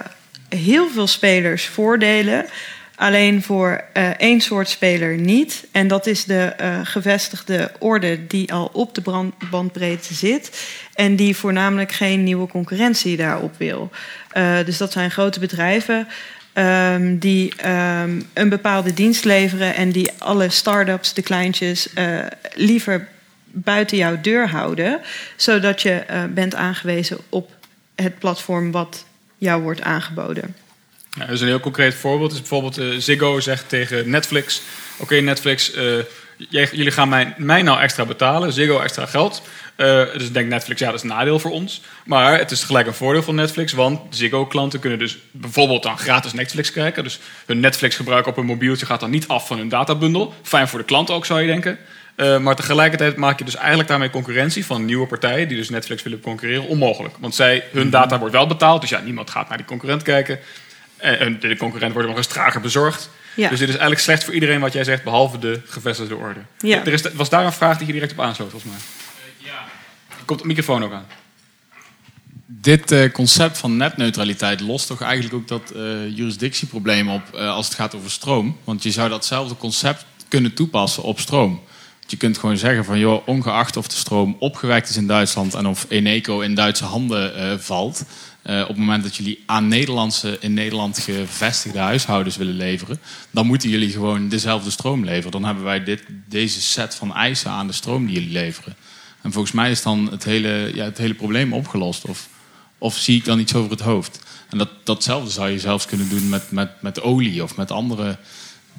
[0.49, 2.47] heel veel spelers voordelen.
[2.95, 5.67] Alleen voor eh, één soort speler niet.
[5.73, 10.67] En dat is de eh, gevestigde orde die al op de bandbreedte zit.
[10.95, 13.91] En die voornamelijk geen nieuwe concurrentie daarop wil.
[14.65, 16.09] Dus dat zijn grote bedrijven
[16.53, 21.89] ehm, die ehm, een bepaalde dienst leveren en die alle start-ups, de kleintjes,
[22.55, 23.09] liever
[23.65, 25.01] buiten jouw deur houden,
[25.37, 27.51] zodat je eh, bent aangewezen op
[27.95, 29.05] het platform wat
[29.39, 30.55] jou wordt aangeboden.
[31.19, 34.63] Ja, dus een heel concreet voorbeeld is bijvoorbeeld eh, Ziggo zegt tegen Netflix:
[34.97, 36.05] Oké, Netflix, eh,
[36.49, 39.43] jullie gaan mij, mij nou extra betalen, Ziggo extra geld.
[39.77, 41.83] Eh, dus denkt Netflix, ja, dat is een nadeel voor ons.
[42.05, 46.33] Maar het is tegelijk een voordeel van Netflix, want Ziggo-klanten kunnen dus bijvoorbeeld dan gratis
[46.33, 47.05] Netflix kijken.
[47.05, 50.35] Dus hun Netflix-gebruik op hun mobieltje gaat dan niet af van hun databundel.
[50.43, 51.79] Fijn voor de klant ook, zou je denken.
[52.17, 56.03] Eh, maar tegelijkertijd maak je dus eigenlijk daarmee concurrentie van nieuwe partijen die dus Netflix
[56.03, 57.15] willen concurreren onmogelijk.
[57.19, 60.39] Want zij, hun data wordt wel betaald, dus ja, niemand gaat naar die concurrent kijken.
[60.97, 63.11] En en de concurrent wordt nog eens trager bezorgd.
[63.35, 63.49] Ja.
[63.49, 66.41] Dus dit is eigenlijk slecht voor iedereen wat jij zegt, behalve de gevestigde orde.
[66.59, 66.85] Ja.
[66.85, 68.81] Er is, was daar een vraag die je direct op aansloot, volgens mij?
[69.37, 69.65] ja.
[70.25, 71.07] Komt de microfoon ook aan?
[72.47, 77.67] Dit eh, concept van netneutraliteit lost toch eigenlijk ook dat eh, jurisdictieprobleem op eh, als
[77.67, 78.59] het gaat over stroom.
[78.65, 81.63] Want je zou datzelfde concept kunnen toepassen op stroom.
[82.07, 85.67] Je kunt gewoon zeggen van joh, ongeacht of de stroom opgewekt is in Duitsland en
[85.67, 88.05] of Eneco in Duitse handen eh, valt.
[88.43, 92.99] eh, op het moment dat jullie aan Nederlandse, in Nederland gevestigde huishoudens willen leveren,
[93.31, 95.31] dan moeten jullie gewoon dezelfde stroom leveren.
[95.31, 98.77] Dan hebben wij dit, deze set van eisen aan de stroom die jullie leveren.
[99.23, 102.05] En volgens mij is dan het hele, ja, het hele probleem opgelost.
[102.05, 102.29] Of,
[102.79, 104.21] of zie ik dan iets over het hoofd?
[104.49, 108.19] En dat, datzelfde zou je zelfs kunnen doen met, met, met olie of met andere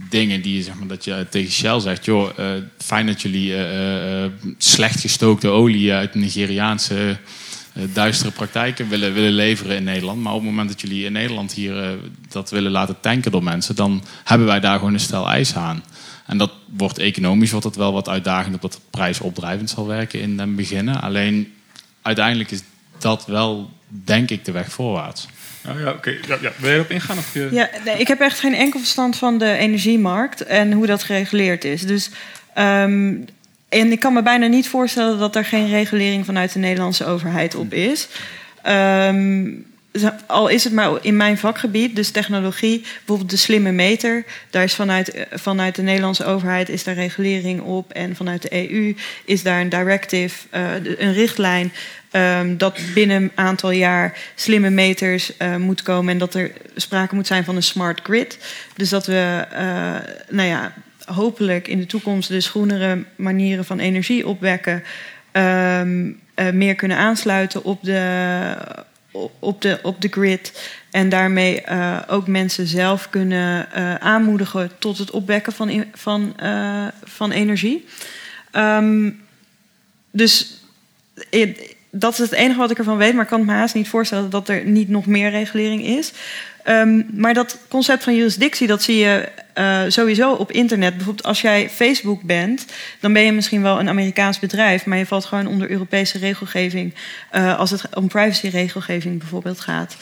[0.10, 2.46] dingen die je, zeg maar, dat je tegen Shell zegt: joh, eh,
[2.78, 7.18] fijn dat jullie eh, eh, slecht gestookte olie uit Nigeriaanse
[7.78, 10.22] eh, duistere praktijken willen, willen leveren in Nederland.
[10.22, 11.90] Maar op het moment dat jullie in Nederland hier eh,
[12.30, 15.84] dat willen laten tanken door mensen, dan hebben wij daar gewoon een stel eisen aan.
[16.26, 20.38] En dat wordt economisch wordt dat wel wat uitdagend, omdat het prijsopdrijvend zal werken in
[20.38, 21.02] den beginnen.
[21.02, 21.54] Alleen
[22.02, 22.62] uiteindelijk is
[22.98, 25.28] dat wel, denk ik, de weg voorwaarts.
[25.68, 26.10] Oh, ja, oké.
[26.10, 26.52] Ja, ja.
[26.58, 27.18] Wil je erop ingaan?
[27.18, 27.48] Of je...
[27.52, 31.64] Ja, nee, ik heb echt geen enkel verstand van de energiemarkt en hoe dat gereguleerd
[31.64, 31.82] is.
[31.82, 32.10] Dus,
[32.54, 33.16] ehm,
[33.70, 37.56] en ik kan me bijna niet voorstellen dat er geen regulering vanuit de Nederlandse overheid
[37.56, 38.08] op is.
[38.62, 39.50] Ehm,
[40.26, 44.26] al is het maar in mijn vakgebied, dus technologie, bijvoorbeeld de slimme meter.
[44.50, 47.92] Daar is vanuit, eh, vanuit de Nederlandse overheid is daar regulering op.
[47.92, 51.72] En vanuit de EU is daar een directive, eh, een richtlijn.
[52.12, 56.14] Ehm, dat binnen een aantal jaar slimme meters eh, moet komen.
[56.14, 58.38] En dat er sprake moet zijn van een smart grid.
[58.76, 59.96] Dus dat we, eh,
[60.30, 60.74] nou ja,
[61.06, 64.84] hopelijk in de toekomst dus groenere manieren van energie opwekken.
[65.32, 68.54] ehm, eh, meer kunnen aansluiten op de,
[69.40, 70.70] op de, op de grid.
[70.92, 71.64] En daarmee
[72.08, 73.72] ook mensen zelf kunnen
[74.02, 76.36] aanmoedigen tot het opwekken van, van,
[77.04, 77.86] van energie.
[78.52, 79.10] Ehm,
[80.12, 80.58] dus
[81.92, 84.30] dat is het enige wat ik ervan weet, maar ik kan me haast niet voorstellen
[84.30, 86.12] dat er niet nog meer regulering is.
[86.64, 90.96] Ehm, maar dat concept van jurisdictie, dat zie je eh, sowieso op internet.
[90.96, 92.66] Bijvoorbeeld als jij Facebook bent,
[93.00, 96.94] dan ben je misschien wel een Amerikaans bedrijf, maar je valt gewoon onder Europese regelgeving
[97.32, 99.98] eh, als het om privacyregelgeving bijvoorbeeld gaat.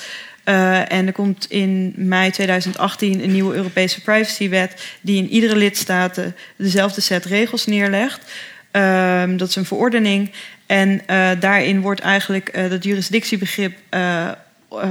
[0.46, 6.20] Uh, en er komt in mei 2018 een nieuwe Europese privacywet die in iedere lidstaat
[6.56, 8.32] dezelfde set regels neerlegt.
[8.72, 10.32] Uh, dat is een verordening.
[10.66, 14.32] En uh, daarin wordt eigenlijk uh, dat jurisdictiebegrip uh,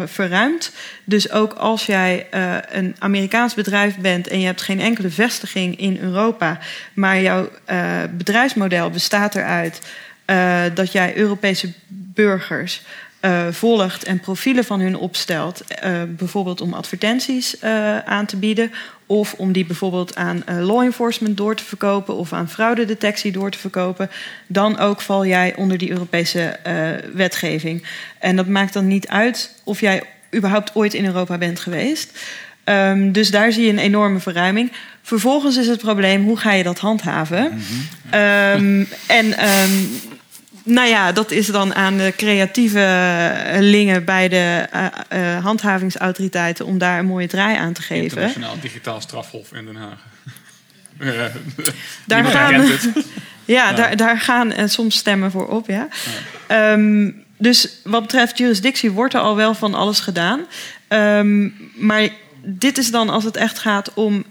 [0.05, 0.73] verruimd.
[1.05, 2.27] Dus ook als jij
[2.71, 6.59] een Amerikaans bedrijf bent en je hebt geen enkele vestiging in Europa,
[6.95, 7.49] maar jouw
[8.11, 9.81] bedrijfsmodel bestaat eruit
[10.75, 12.83] dat jij Europese burgers
[13.51, 15.65] volgt en profielen van hun opstelt,
[16.09, 17.63] bijvoorbeeld om advertenties
[18.05, 18.73] aan te bieden,
[19.07, 23.59] of om die bijvoorbeeld aan law enforcement door te verkopen of aan fraudedetectie door te
[23.59, 24.11] verkopen,
[24.47, 26.59] dan ook val jij onder die Europese
[27.15, 27.87] wetgeving.
[28.19, 30.03] En dat maakt dan niet uit of jij
[30.35, 32.19] überhaupt ooit in Europa bent geweest.
[32.65, 34.73] Um, dus daar zie je een enorme verruiming.
[35.03, 37.43] Vervolgens is het probleem, hoe ga je dat handhaven?
[37.43, 37.61] Mm
[38.11, 38.21] -hmm.
[38.21, 39.89] um, en um,
[40.65, 46.79] nou ja, dat is dan aan de creatieve lingen bij de uh, uh, handhavingsautoriteiten om
[46.79, 48.03] daar een mooie draai aan te geven.
[48.03, 49.99] Internationaal digitaal strafhof in Den Haag.
[52.07, 52.67] daar gaan,
[53.45, 55.67] ja, Daar, daar gaan soms stemmen voor op.
[55.67, 55.89] Ja.
[56.49, 56.73] ja.
[56.73, 60.41] Um, dus wat betreft jurisdictie wordt er al wel van alles gedaan.
[60.89, 62.09] Um, maar
[62.43, 64.25] dit is dan als het echt gaat om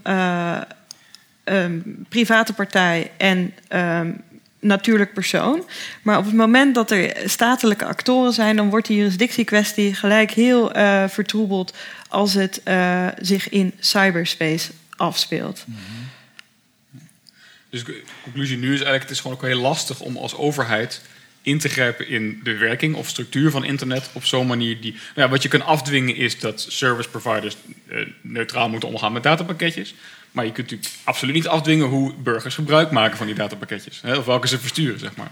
[1.44, 3.54] um, private partij en
[4.64, 5.70] natuurlijk persoon.
[6.02, 10.78] Maar op het moment dat er statelijke actoren zijn, dan wordt die jurisdictiekwestie gelijk heel
[10.78, 11.74] uh, vertroebeld
[12.10, 15.64] als het uh, zich in cyberspace afspeelt.
[15.66, 16.12] -hmm.
[17.74, 21.02] Dus de conclusie nu is eigenlijk: het is gewoon ook heel lastig om als overheid
[21.42, 24.92] in te grijpen in de werking of structuur van internet op zo'n manier die.
[24.92, 27.56] Nou ja, wat je kan afdwingen is dat service providers
[27.88, 29.94] uh, neutraal moeten omgaan met datapakketjes.
[30.34, 34.02] Maar je kunt natuurlijk absoluut niet afdwingen hoe burgers gebruik maken van die datapakketjes.
[34.02, 35.32] Hè, of welke ze versturen, zeg maar.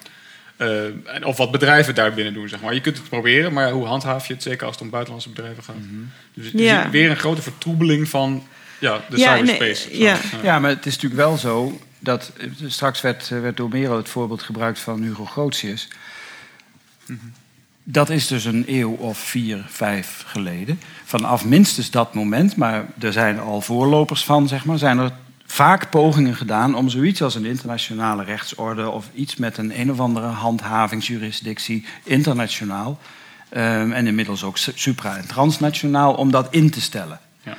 [0.58, 2.74] Uh, of wat bedrijven daar binnen doen, zeg maar.
[2.74, 4.44] Je kunt het proberen, maar hoe handhaaf je het?
[4.44, 5.76] Zeker als het om buitenlandse bedrijven gaat.
[5.76, 6.12] Mm -hmm.
[6.34, 6.90] Dus ja.
[6.90, 8.48] weer een grote vertroebeling van
[8.80, 9.90] ja, de ja, cyberspace.
[9.90, 10.18] Nee, ja.
[10.44, 12.32] ja, maar het is natuurlijk wel zo dat...
[12.68, 15.88] Straks werd, werd door Mero het voorbeeld gebruikt van Hugo Grotius.
[17.06, 17.34] Mm -hmm.
[17.84, 20.80] Dat is dus een eeuw of vier, vijf geleden.
[21.04, 25.12] Vanaf minstens dat moment, maar er zijn al voorlopers van, zeg maar, zijn er
[25.46, 30.00] vaak pogingen gedaan om zoiets als een internationale rechtsorde of iets met een een of
[30.00, 33.00] andere handhavingsjurisdictie internationaal
[33.54, 37.20] um, en inmiddels ook supra- en transnationaal om dat in te stellen.
[37.44, 37.58] Ja.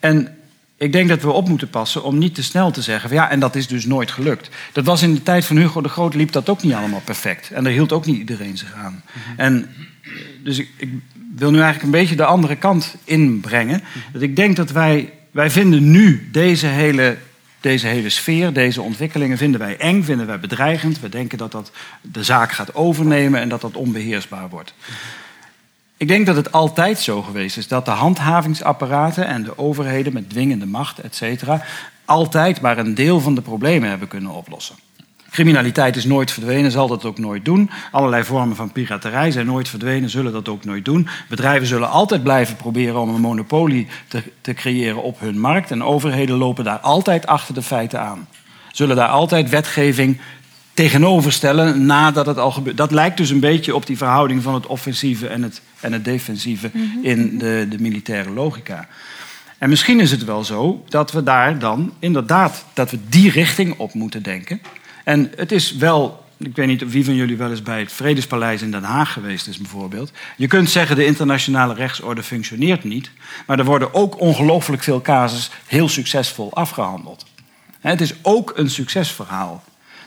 [0.00, 0.37] En
[0.78, 3.08] ik denk dat we op moeten passen om niet te snel te zeggen...
[3.08, 4.48] Van, ja, en dat is dus nooit gelukt.
[4.72, 7.50] Dat was in de tijd van Hugo de Groot liep dat ook niet allemaal perfect.
[7.50, 8.92] En daar hield ook niet iedereen zich aan.
[8.92, 9.34] Mm -hmm.
[9.36, 9.74] En
[10.42, 10.88] dus ik, ik,
[11.36, 13.82] wil nu eigenlijk een beetje de andere kant inbrengen.
[14.12, 15.12] Dat ik denk dat wij...
[15.30, 17.16] Wij vinden nu deze hele,
[17.60, 19.38] deze hele sfeer, deze ontwikkelingen...
[19.38, 21.00] vinden wij eng, vinden wij bedreigend.
[21.00, 24.74] We denken dat dat de zaak gaat overnemen en dat dat onbeheersbaar wordt.
[25.98, 30.30] Ik denk dat het altijd zo geweest is dat de handhavingsapparaten en de overheden met
[30.30, 31.62] dwingende macht, et cetera,
[32.04, 34.76] altijd maar een deel van de problemen hebben kunnen oplossen.
[35.30, 37.70] Criminaliteit is nooit verdwenen, zal dat ook nooit doen.
[37.90, 41.08] Allerlei vormen van piraterij zijn nooit verdwenen, zullen dat ook nooit doen.
[41.28, 45.70] Bedrijven zullen altijd blijven proberen om een monopolie te, te creëren op hun markt.
[45.70, 48.28] En overheden lopen daar altijd achter de feiten aan.
[48.72, 50.20] Zullen daar altijd wetgeving
[50.78, 52.76] tegenoverstellen nadat het al gebeurt.
[52.76, 56.04] Dat lijkt dus een beetje op die verhouding van het offensieve en het, en het
[56.04, 57.04] defensieve mm -hmm.
[57.04, 58.88] in de, de militaire logica.
[59.58, 63.78] En misschien is het wel zo dat we daar dan inderdaad dat we die richting
[63.78, 64.60] op moeten denken.
[65.04, 67.92] En het is wel, ik weet niet of wie van jullie wel eens bij het
[67.92, 70.12] Vredespaleis in Den Haag geweest is bijvoorbeeld.
[70.36, 73.10] Je kunt zeggen de internationale rechtsorde functioneert niet,
[73.46, 77.26] maar er worden ook ongelooflijk veel casus heel succesvol afgehandeld.
[77.80, 79.62] Het is ook een succesverhaal.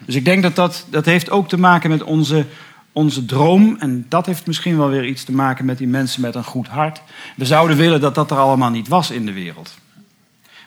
[0.06, 2.46] Dus ik denk dat dat, dat heeft ook te maken met onze,
[2.92, 3.76] onze droom.
[3.80, 6.68] En dat heeft misschien wel weer iets te maken met die mensen met een goed
[6.68, 7.02] hart.
[7.36, 9.80] We zouden willen dat dat er allemaal niet was in de wereld.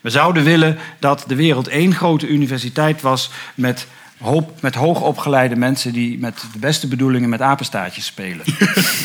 [0.01, 3.87] We zouden willen dat de wereld één grote universiteit was met,
[4.21, 8.45] hoop, met hoogopgeleide mensen die met de beste bedoelingen met apenstaartjes spelen.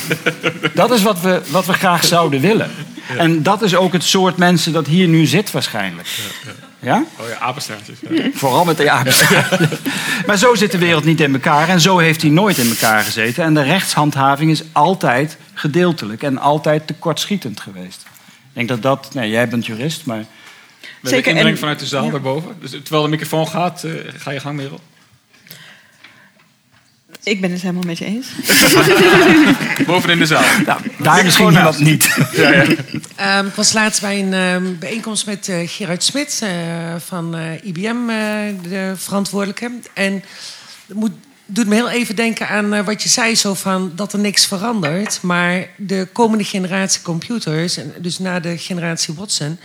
[0.75, 2.71] dat is wat we, wat we graag zouden willen.
[3.17, 6.09] En dat is ook het soort mensen dat hier nu zit waarschijnlijk.
[6.09, 6.53] Ja?
[6.83, 7.99] Oh ja, apenstaartjes.
[8.11, 8.31] Ja.
[8.35, 9.79] Vooral met de apenstaartjes.
[10.27, 13.03] maar zo zit de wereld niet in elkaar en zo heeft hij nooit in elkaar
[13.03, 13.45] gezeten.
[13.45, 18.03] En de rechtshandhaving is altijd gedeeltelijk en altijd tekortschietend geweest.
[18.27, 19.15] Ik denk dat dat...
[19.15, 20.25] Nee, jij bent jurist, maar...
[21.03, 21.37] Zeker.
[21.37, 22.11] En vanuit de zaal ja.
[22.11, 22.57] daarboven.
[22.61, 24.81] Dus terwijl de microfoon gaat, uh, ga je gang, Merel.
[27.23, 28.27] Ik ben het helemaal met je eens.
[29.87, 30.43] Boven in de zaal.
[30.67, 32.17] Nou, daar misschien iemand niet.
[32.33, 33.39] ja, ja.
[33.39, 36.51] Um, ik was laatst bij een um, bijeenkomst met uh, Gerard Smit uh,
[36.99, 38.07] van uh, IBM,
[38.69, 39.71] de verantwoordelijke.
[39.95, 40.25] En
[40.93, 41.13] moet,
[41.53, 44.47] doet me heel even denken aan eh, wat je zei, zo van dat er niks
[44.47, 45.19] verandert.
[45.23, 49.59] Maar de komende generatie computers, en dus na de generatie Watson,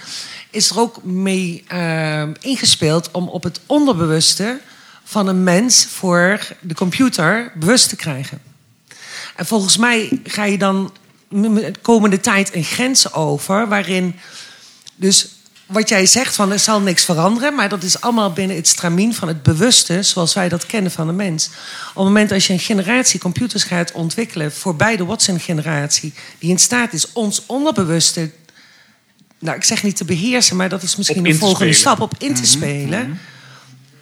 [0.49, 4.59] is er ook mee eh, ingespeeld om op het onderbewuste
[5.07, 8.41] van een mens voor de computer bewust te krijgen.
[9.35, 10.91] En volgens mij ga je dan
[11.29, 14.15] de komende tijd een grens over waarin
[14.95, 15.27] dus
[15.65, 19.13] wat jij zegt van er zal niks veranderen, maar dat is allemaal binnen het stramien
[19.13, 21.45] van het bewuste zoals wij dat kennen van de mens.
[21.89, 26.59] Op het moment als je een generatie computers gaat ontwikkelen voorbij de Watson-generatie, die in
[26.59, 28.31] staat is ons onderbewuste,
[29.39, 32.33] nou ik zeg niet te beheersen, maar dat is misschien de volgende stap op in
[32.33, 33.19] te Mhm, spelen,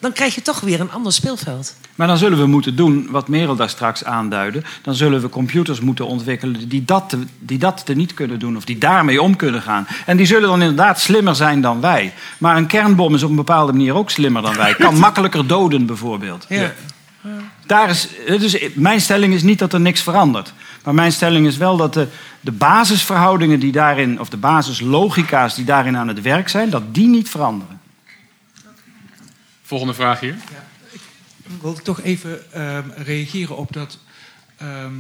[0.04, 1.76] dan krijg je toch weer een ander speelveld.
[1.96, 4.62] Maar dan zullen we moeten doen wat Merel daar straks aanduidde.
[4.82, 8.58] Dan zullen we computers moeten ontwikkelen die dat, te, die dat te niet kunnen doen.
[8.58, 9.88] Of die daarmee om kunnen gaan.
[10.06, 12.14] En die zullen dan inderdaad slimmer zijn dan wij.
[12.38, 14.74] Maar een kernbom is op een bepaalde manier ook slimmer dan wij.
[14.74, 16.46] Kan makkelijker doden bijvoorbeeld.
[16.50, 16.74] Ja.
[17.66, 20.54] Daar is, dus mijn stelling is niet dat er niks verandert.
[20.84, 22.08] Maar mijn stelling is wel dat de,
[22.40, 27.08] de basisverhoudingen die daarin, of de basislogica's die daarin aan het werk zijn, dat die
[27.08, 27.82] niet veranderen.
[29.64, 30.36] Volgende vraag hier.
[31.44, 33.98] Ik wilde toch even ehm, reageren op dat.
[34.58, 34.94] ehm,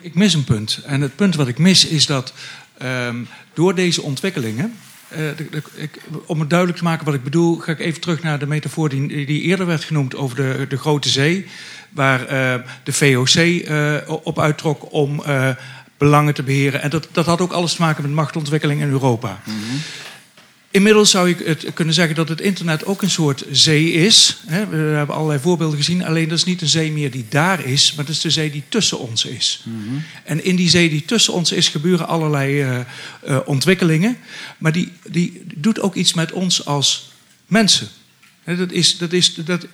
[0.00, 0.80] ik mis een punt.
[0.86, 2.32] En het punt wat ik mis is dat
[2.78, 3.16] ehm,
[3.54, 4.74] door deze ontwikkelingen.
[5.08, 8.00] eh, de- de- ik, om het duidelijk te maken wat ik bedoel, ga ik even
[8.00, 11.46] terug naar de metafoor die, die eerder werd genoemd over de, de grote zee.
[11.90, 15.50] Waar eh, de VOC eh, op uittrok om eh,
[15.98, 16.82] belangen te beheren.
[16.82, 19.40] En dat, dat had ook alles te maken met machtontwikkeling in Europa.
[20.70, 24.36] Inmiddels zou ik het kunnen zeggen dat het internet ook een soort zee is.
[24.46, 26.04] We hebben allerlei voorbeelden gezien.
[26.04, 28.50] Alleen dat is niet een zee meer die daar is, maar dat is de zee
[28.50, 29.64] die tussen ons is.
[30.24, 32.80] En in die zee die tussen ons is gebeuren allerlei eh,
[33.24, 34.16] eh, ontwikkelingen.
[34.58, 37.12] Maar die, die doet ook iets met ons als
[37.46, 37.88] mensen.
[38.46, 39.66] Dat is, dat is, dat,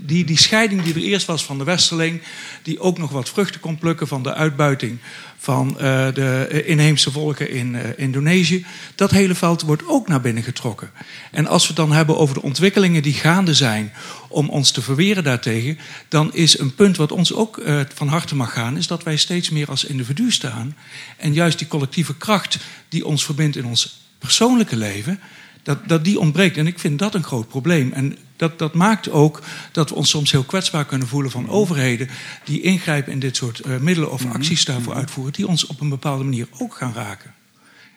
[0.00, 2.22] die, die scheiding die er eerst was van de westerling,
[2.62, 4.98] die ook nog wat vruchten kon plukken van de uitbuiting
[5.38, 10.20] van eh, de eh, inheemse volken in eh, Indonesië, dat hele veld wordt ook naar
[10.20, 10.90] binnen getrokken.
[11.30, 13.92] En als we het dan hebben over de ontwikkelingen die gaande zijn
[14.28, 15.78] om ons te verweren daartegen,
[16.08, 17.60] dan is een punt wat ons ook
[17.94, 20.76] van harte mag gaan, is dat wij steeds meer als individu staan.
[21.16, 22.58] En juist die collectieve kracht
[22.88, 25.20] die ons verbindt in ons persoonlijke leven,
[25.66, 26.56] dat, dat die ontbreekt.
[26.56, 27.92] En ik vind dat een groot probleem.
[27.92, 32.08] En dat, dat maakt ook dat we ons soms heel kwetsbaar kunnen voelen van overheden
[32.44, 35.88] die ingrijpen in dit soort eh, middelen of acties daarvoor uitvoeren, die ons op een
[35.88, 37.34] bepaalde manier ook gaan raken.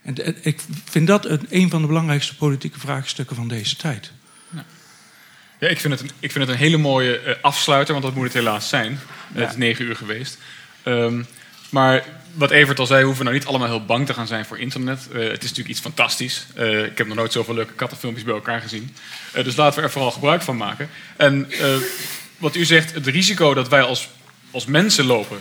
[0.03, 4.11] En de- ik vind dat een, een van de belangrijkste politieke vraagstukken van deze tijd.
[5.59, 8.15] Ja, ik vind het een, ik vind het een hele mooie eh, afsluiter, want dat
[8.15, 8.99] moet het helaas zijn.
[9.33, 9.39] Ja.
[9.41, 10.37] Het is negen uur geweest.
[10.83, 11.21] Ehm,
[11.69, 12.03] maar
[12.33, 14.59] wat Evert al zei, hoeven we nou niet allemaal heel bang te gaan zijn voor
[14.59, 15.07] internet.
[15.13, 16.45] Eh, het is natuurlijk iets fantastisch.
[16.55, 18.95] Eh, ik heb nog nooit zoveel leuke kattenfilmpjes bij elkaar gezien.
[19.33, 20.89] Eh, dus laten we er vooral gebruik van maken.
[21.17, 21.47] En
[22.37, 24.09] wat u zegt, het risico dat wij als,
[24.51, 25.39] als mensen lopen...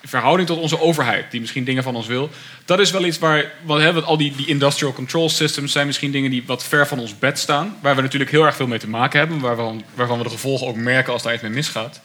[0.00, 2.30] in verhouding tot onze overheid, die misschien dingen van ons wil.
[2.64, 6.12] Dat is wel iets waar, wat hebben al die, die industrial control systems zijn misschien
[6.12, 7.76] dingen die wat ver van ons bed staan.
[7.80, 10.66] Waar we natuurlijk heel erg veel mee te maken hebben, waarvan, waarvan we de gevolgen
[10.66, 12.00] ook merken als daar iets mee misgaat.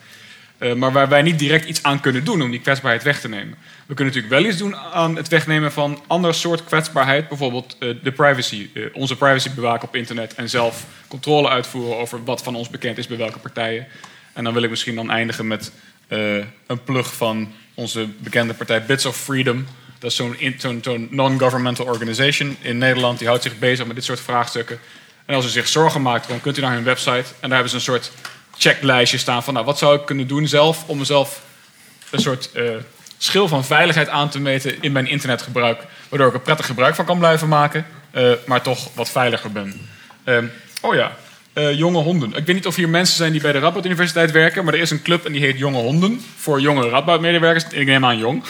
[0.57, 3.29] Eh, maar waar wij niet direct iets aan kunnen doen om die kwetsbaarheid weg te
[3.29, 3.57] nemen.
[3.85, 7.27] We kunnen natuurlijk wel iets doen aan het wegnemen van ander soort kwetsbaarheid.
[7.27, 8.69] Bijvoorbeeld eh, de privacy.
[8.73, 12.97] eh, onze privacy bewaken op internet en zelf controle uitvoeren over wat van ons bekend
[12.97, 13.87] is bij welke partijen.
[14.33, 15.71] En dan wil ik misschien dan eindigen met
[16.67, 19.65] een plug van onze bekende partij Bits of Freedom.
[19.99, 20.15] Dat is
[20.81, 23.17] zo'n non-governmental organization in Nederland.
[23.19, 24.79] Die houdt zich bezig met dit soort vraagstukken.
[25.25, 27.25] En als u zich zorgen maakt, dan kunt u naar hun website.
[27.39, 28.11] En daar hebben ze een soort
[28.57, 29.53] checklijstje staan van...
[29.53, 31.41] Nou, wat zou ik kunnen doen zelf om mezelf
[32.09, 32.63] een soort eh,
[33.17, 35.83] schil van veiligheid aan te meten in mijn internetgebruik.
[36.09, 39.89] Waardoor ik er prettig gebruik van kan blijven maken, eh, maar toch wat veiliger ben.
[40.23, 40.45] Ehm,
[40.81, 41.15] oh ja,
[41.53, 42.29] eh, jonge honden.
[42.29, 44.79] Ik weet niet of hier mensen zijn die bij de Radboud Universiteit werken, maar er
[44.79, 46.21] is een club en die heet Jonge Honden.
[46.37, 47.65] Voor jonge Radboud-medewerkers.
[47.71, 48.43] Ik neem aan jong.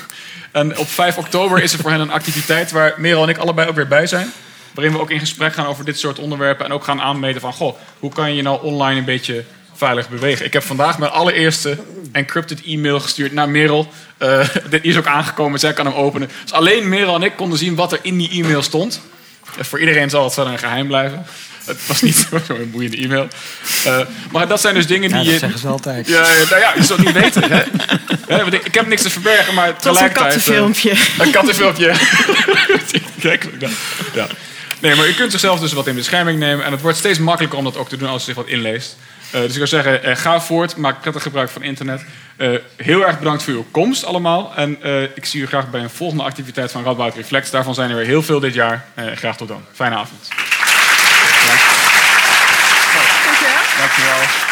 [0.51, 3.69] En op 5 oktober is er voor hen een activiteit waar Merel en ik allebei
[3.69, 4.31] ook weer bij zijn.
[4.73, 6.65] Waarin we ook in gesprek gaan over dit soort onderwerpen.
[6.65, 9.45] En ook gaan aanmeten van, goh, hoe kan je je nou online een beetje
[9.77, 10.45] veilig bewegen?
[10.45, 11.77] Ik heb vandaag mijn allereerste
[12.11, 13.91] encrypted e-mail gestuurd naar Merel.
[14.17, 16.29] Eh, dit is ook aangekomen, zij kan hem openen.
[16.41, 19.01] Dus alleen Merel en ik konden zien wat er in die e-mail stond.
[19.57, 21.25] Eh, voor iedereen zal het verder een geheim blijven.
[21.65, 23.27] Het was niet zo'n boeiende e-mail.
[23.85, 23.99] Eh,
[24.31, 25.39] maar dat zijn dus dingen die Ja, dat je...
[25.39, 26.07] zeggen ze altijd.
[26.07, 27.51] Ja, ja, nou ja, je zult het niet weten.
[27.51, 27.63] Hè?
[28.41, 30.25] Want ik, ik heb niks te verbergen, maar een tegelijkertijd...
[30.25, 30.91] eh, kattenfilmpje.
[31.19, 31.93] een kattenfilmpje.
[33.19, 33.69] Kijk, ja.
[34.13, 34.27] ja.
[34.79, 36.65] Nee, maar u kunt zichzelf dus wat in bescherming nemen.
[36.65, 38.97] En het wordt steeds makkelijker om dat ook te doen als u zich wat inleest.
[39.31, 42.05] Eh, dus ik zou zeggen, eh, ga voort, maak prettig gebruik van internet.
[42.35, 44.55] Eh, heel erg bedankt voor uw komst allemaal.
[44.55, 44.77] En
[45.15, 47.49] ik zie u graag bij een volgende activiteit van Radboud Reflex.
[47.49, 48.85] Daarvan zijn er weer heel veel dit jaar.
[49.15, 49.63] Graag tot dan.
[49.73, 50.27] Fijne avond.
[53.17, 53.61] Dankjewel.
[53.77, 54.46] Dankjewel.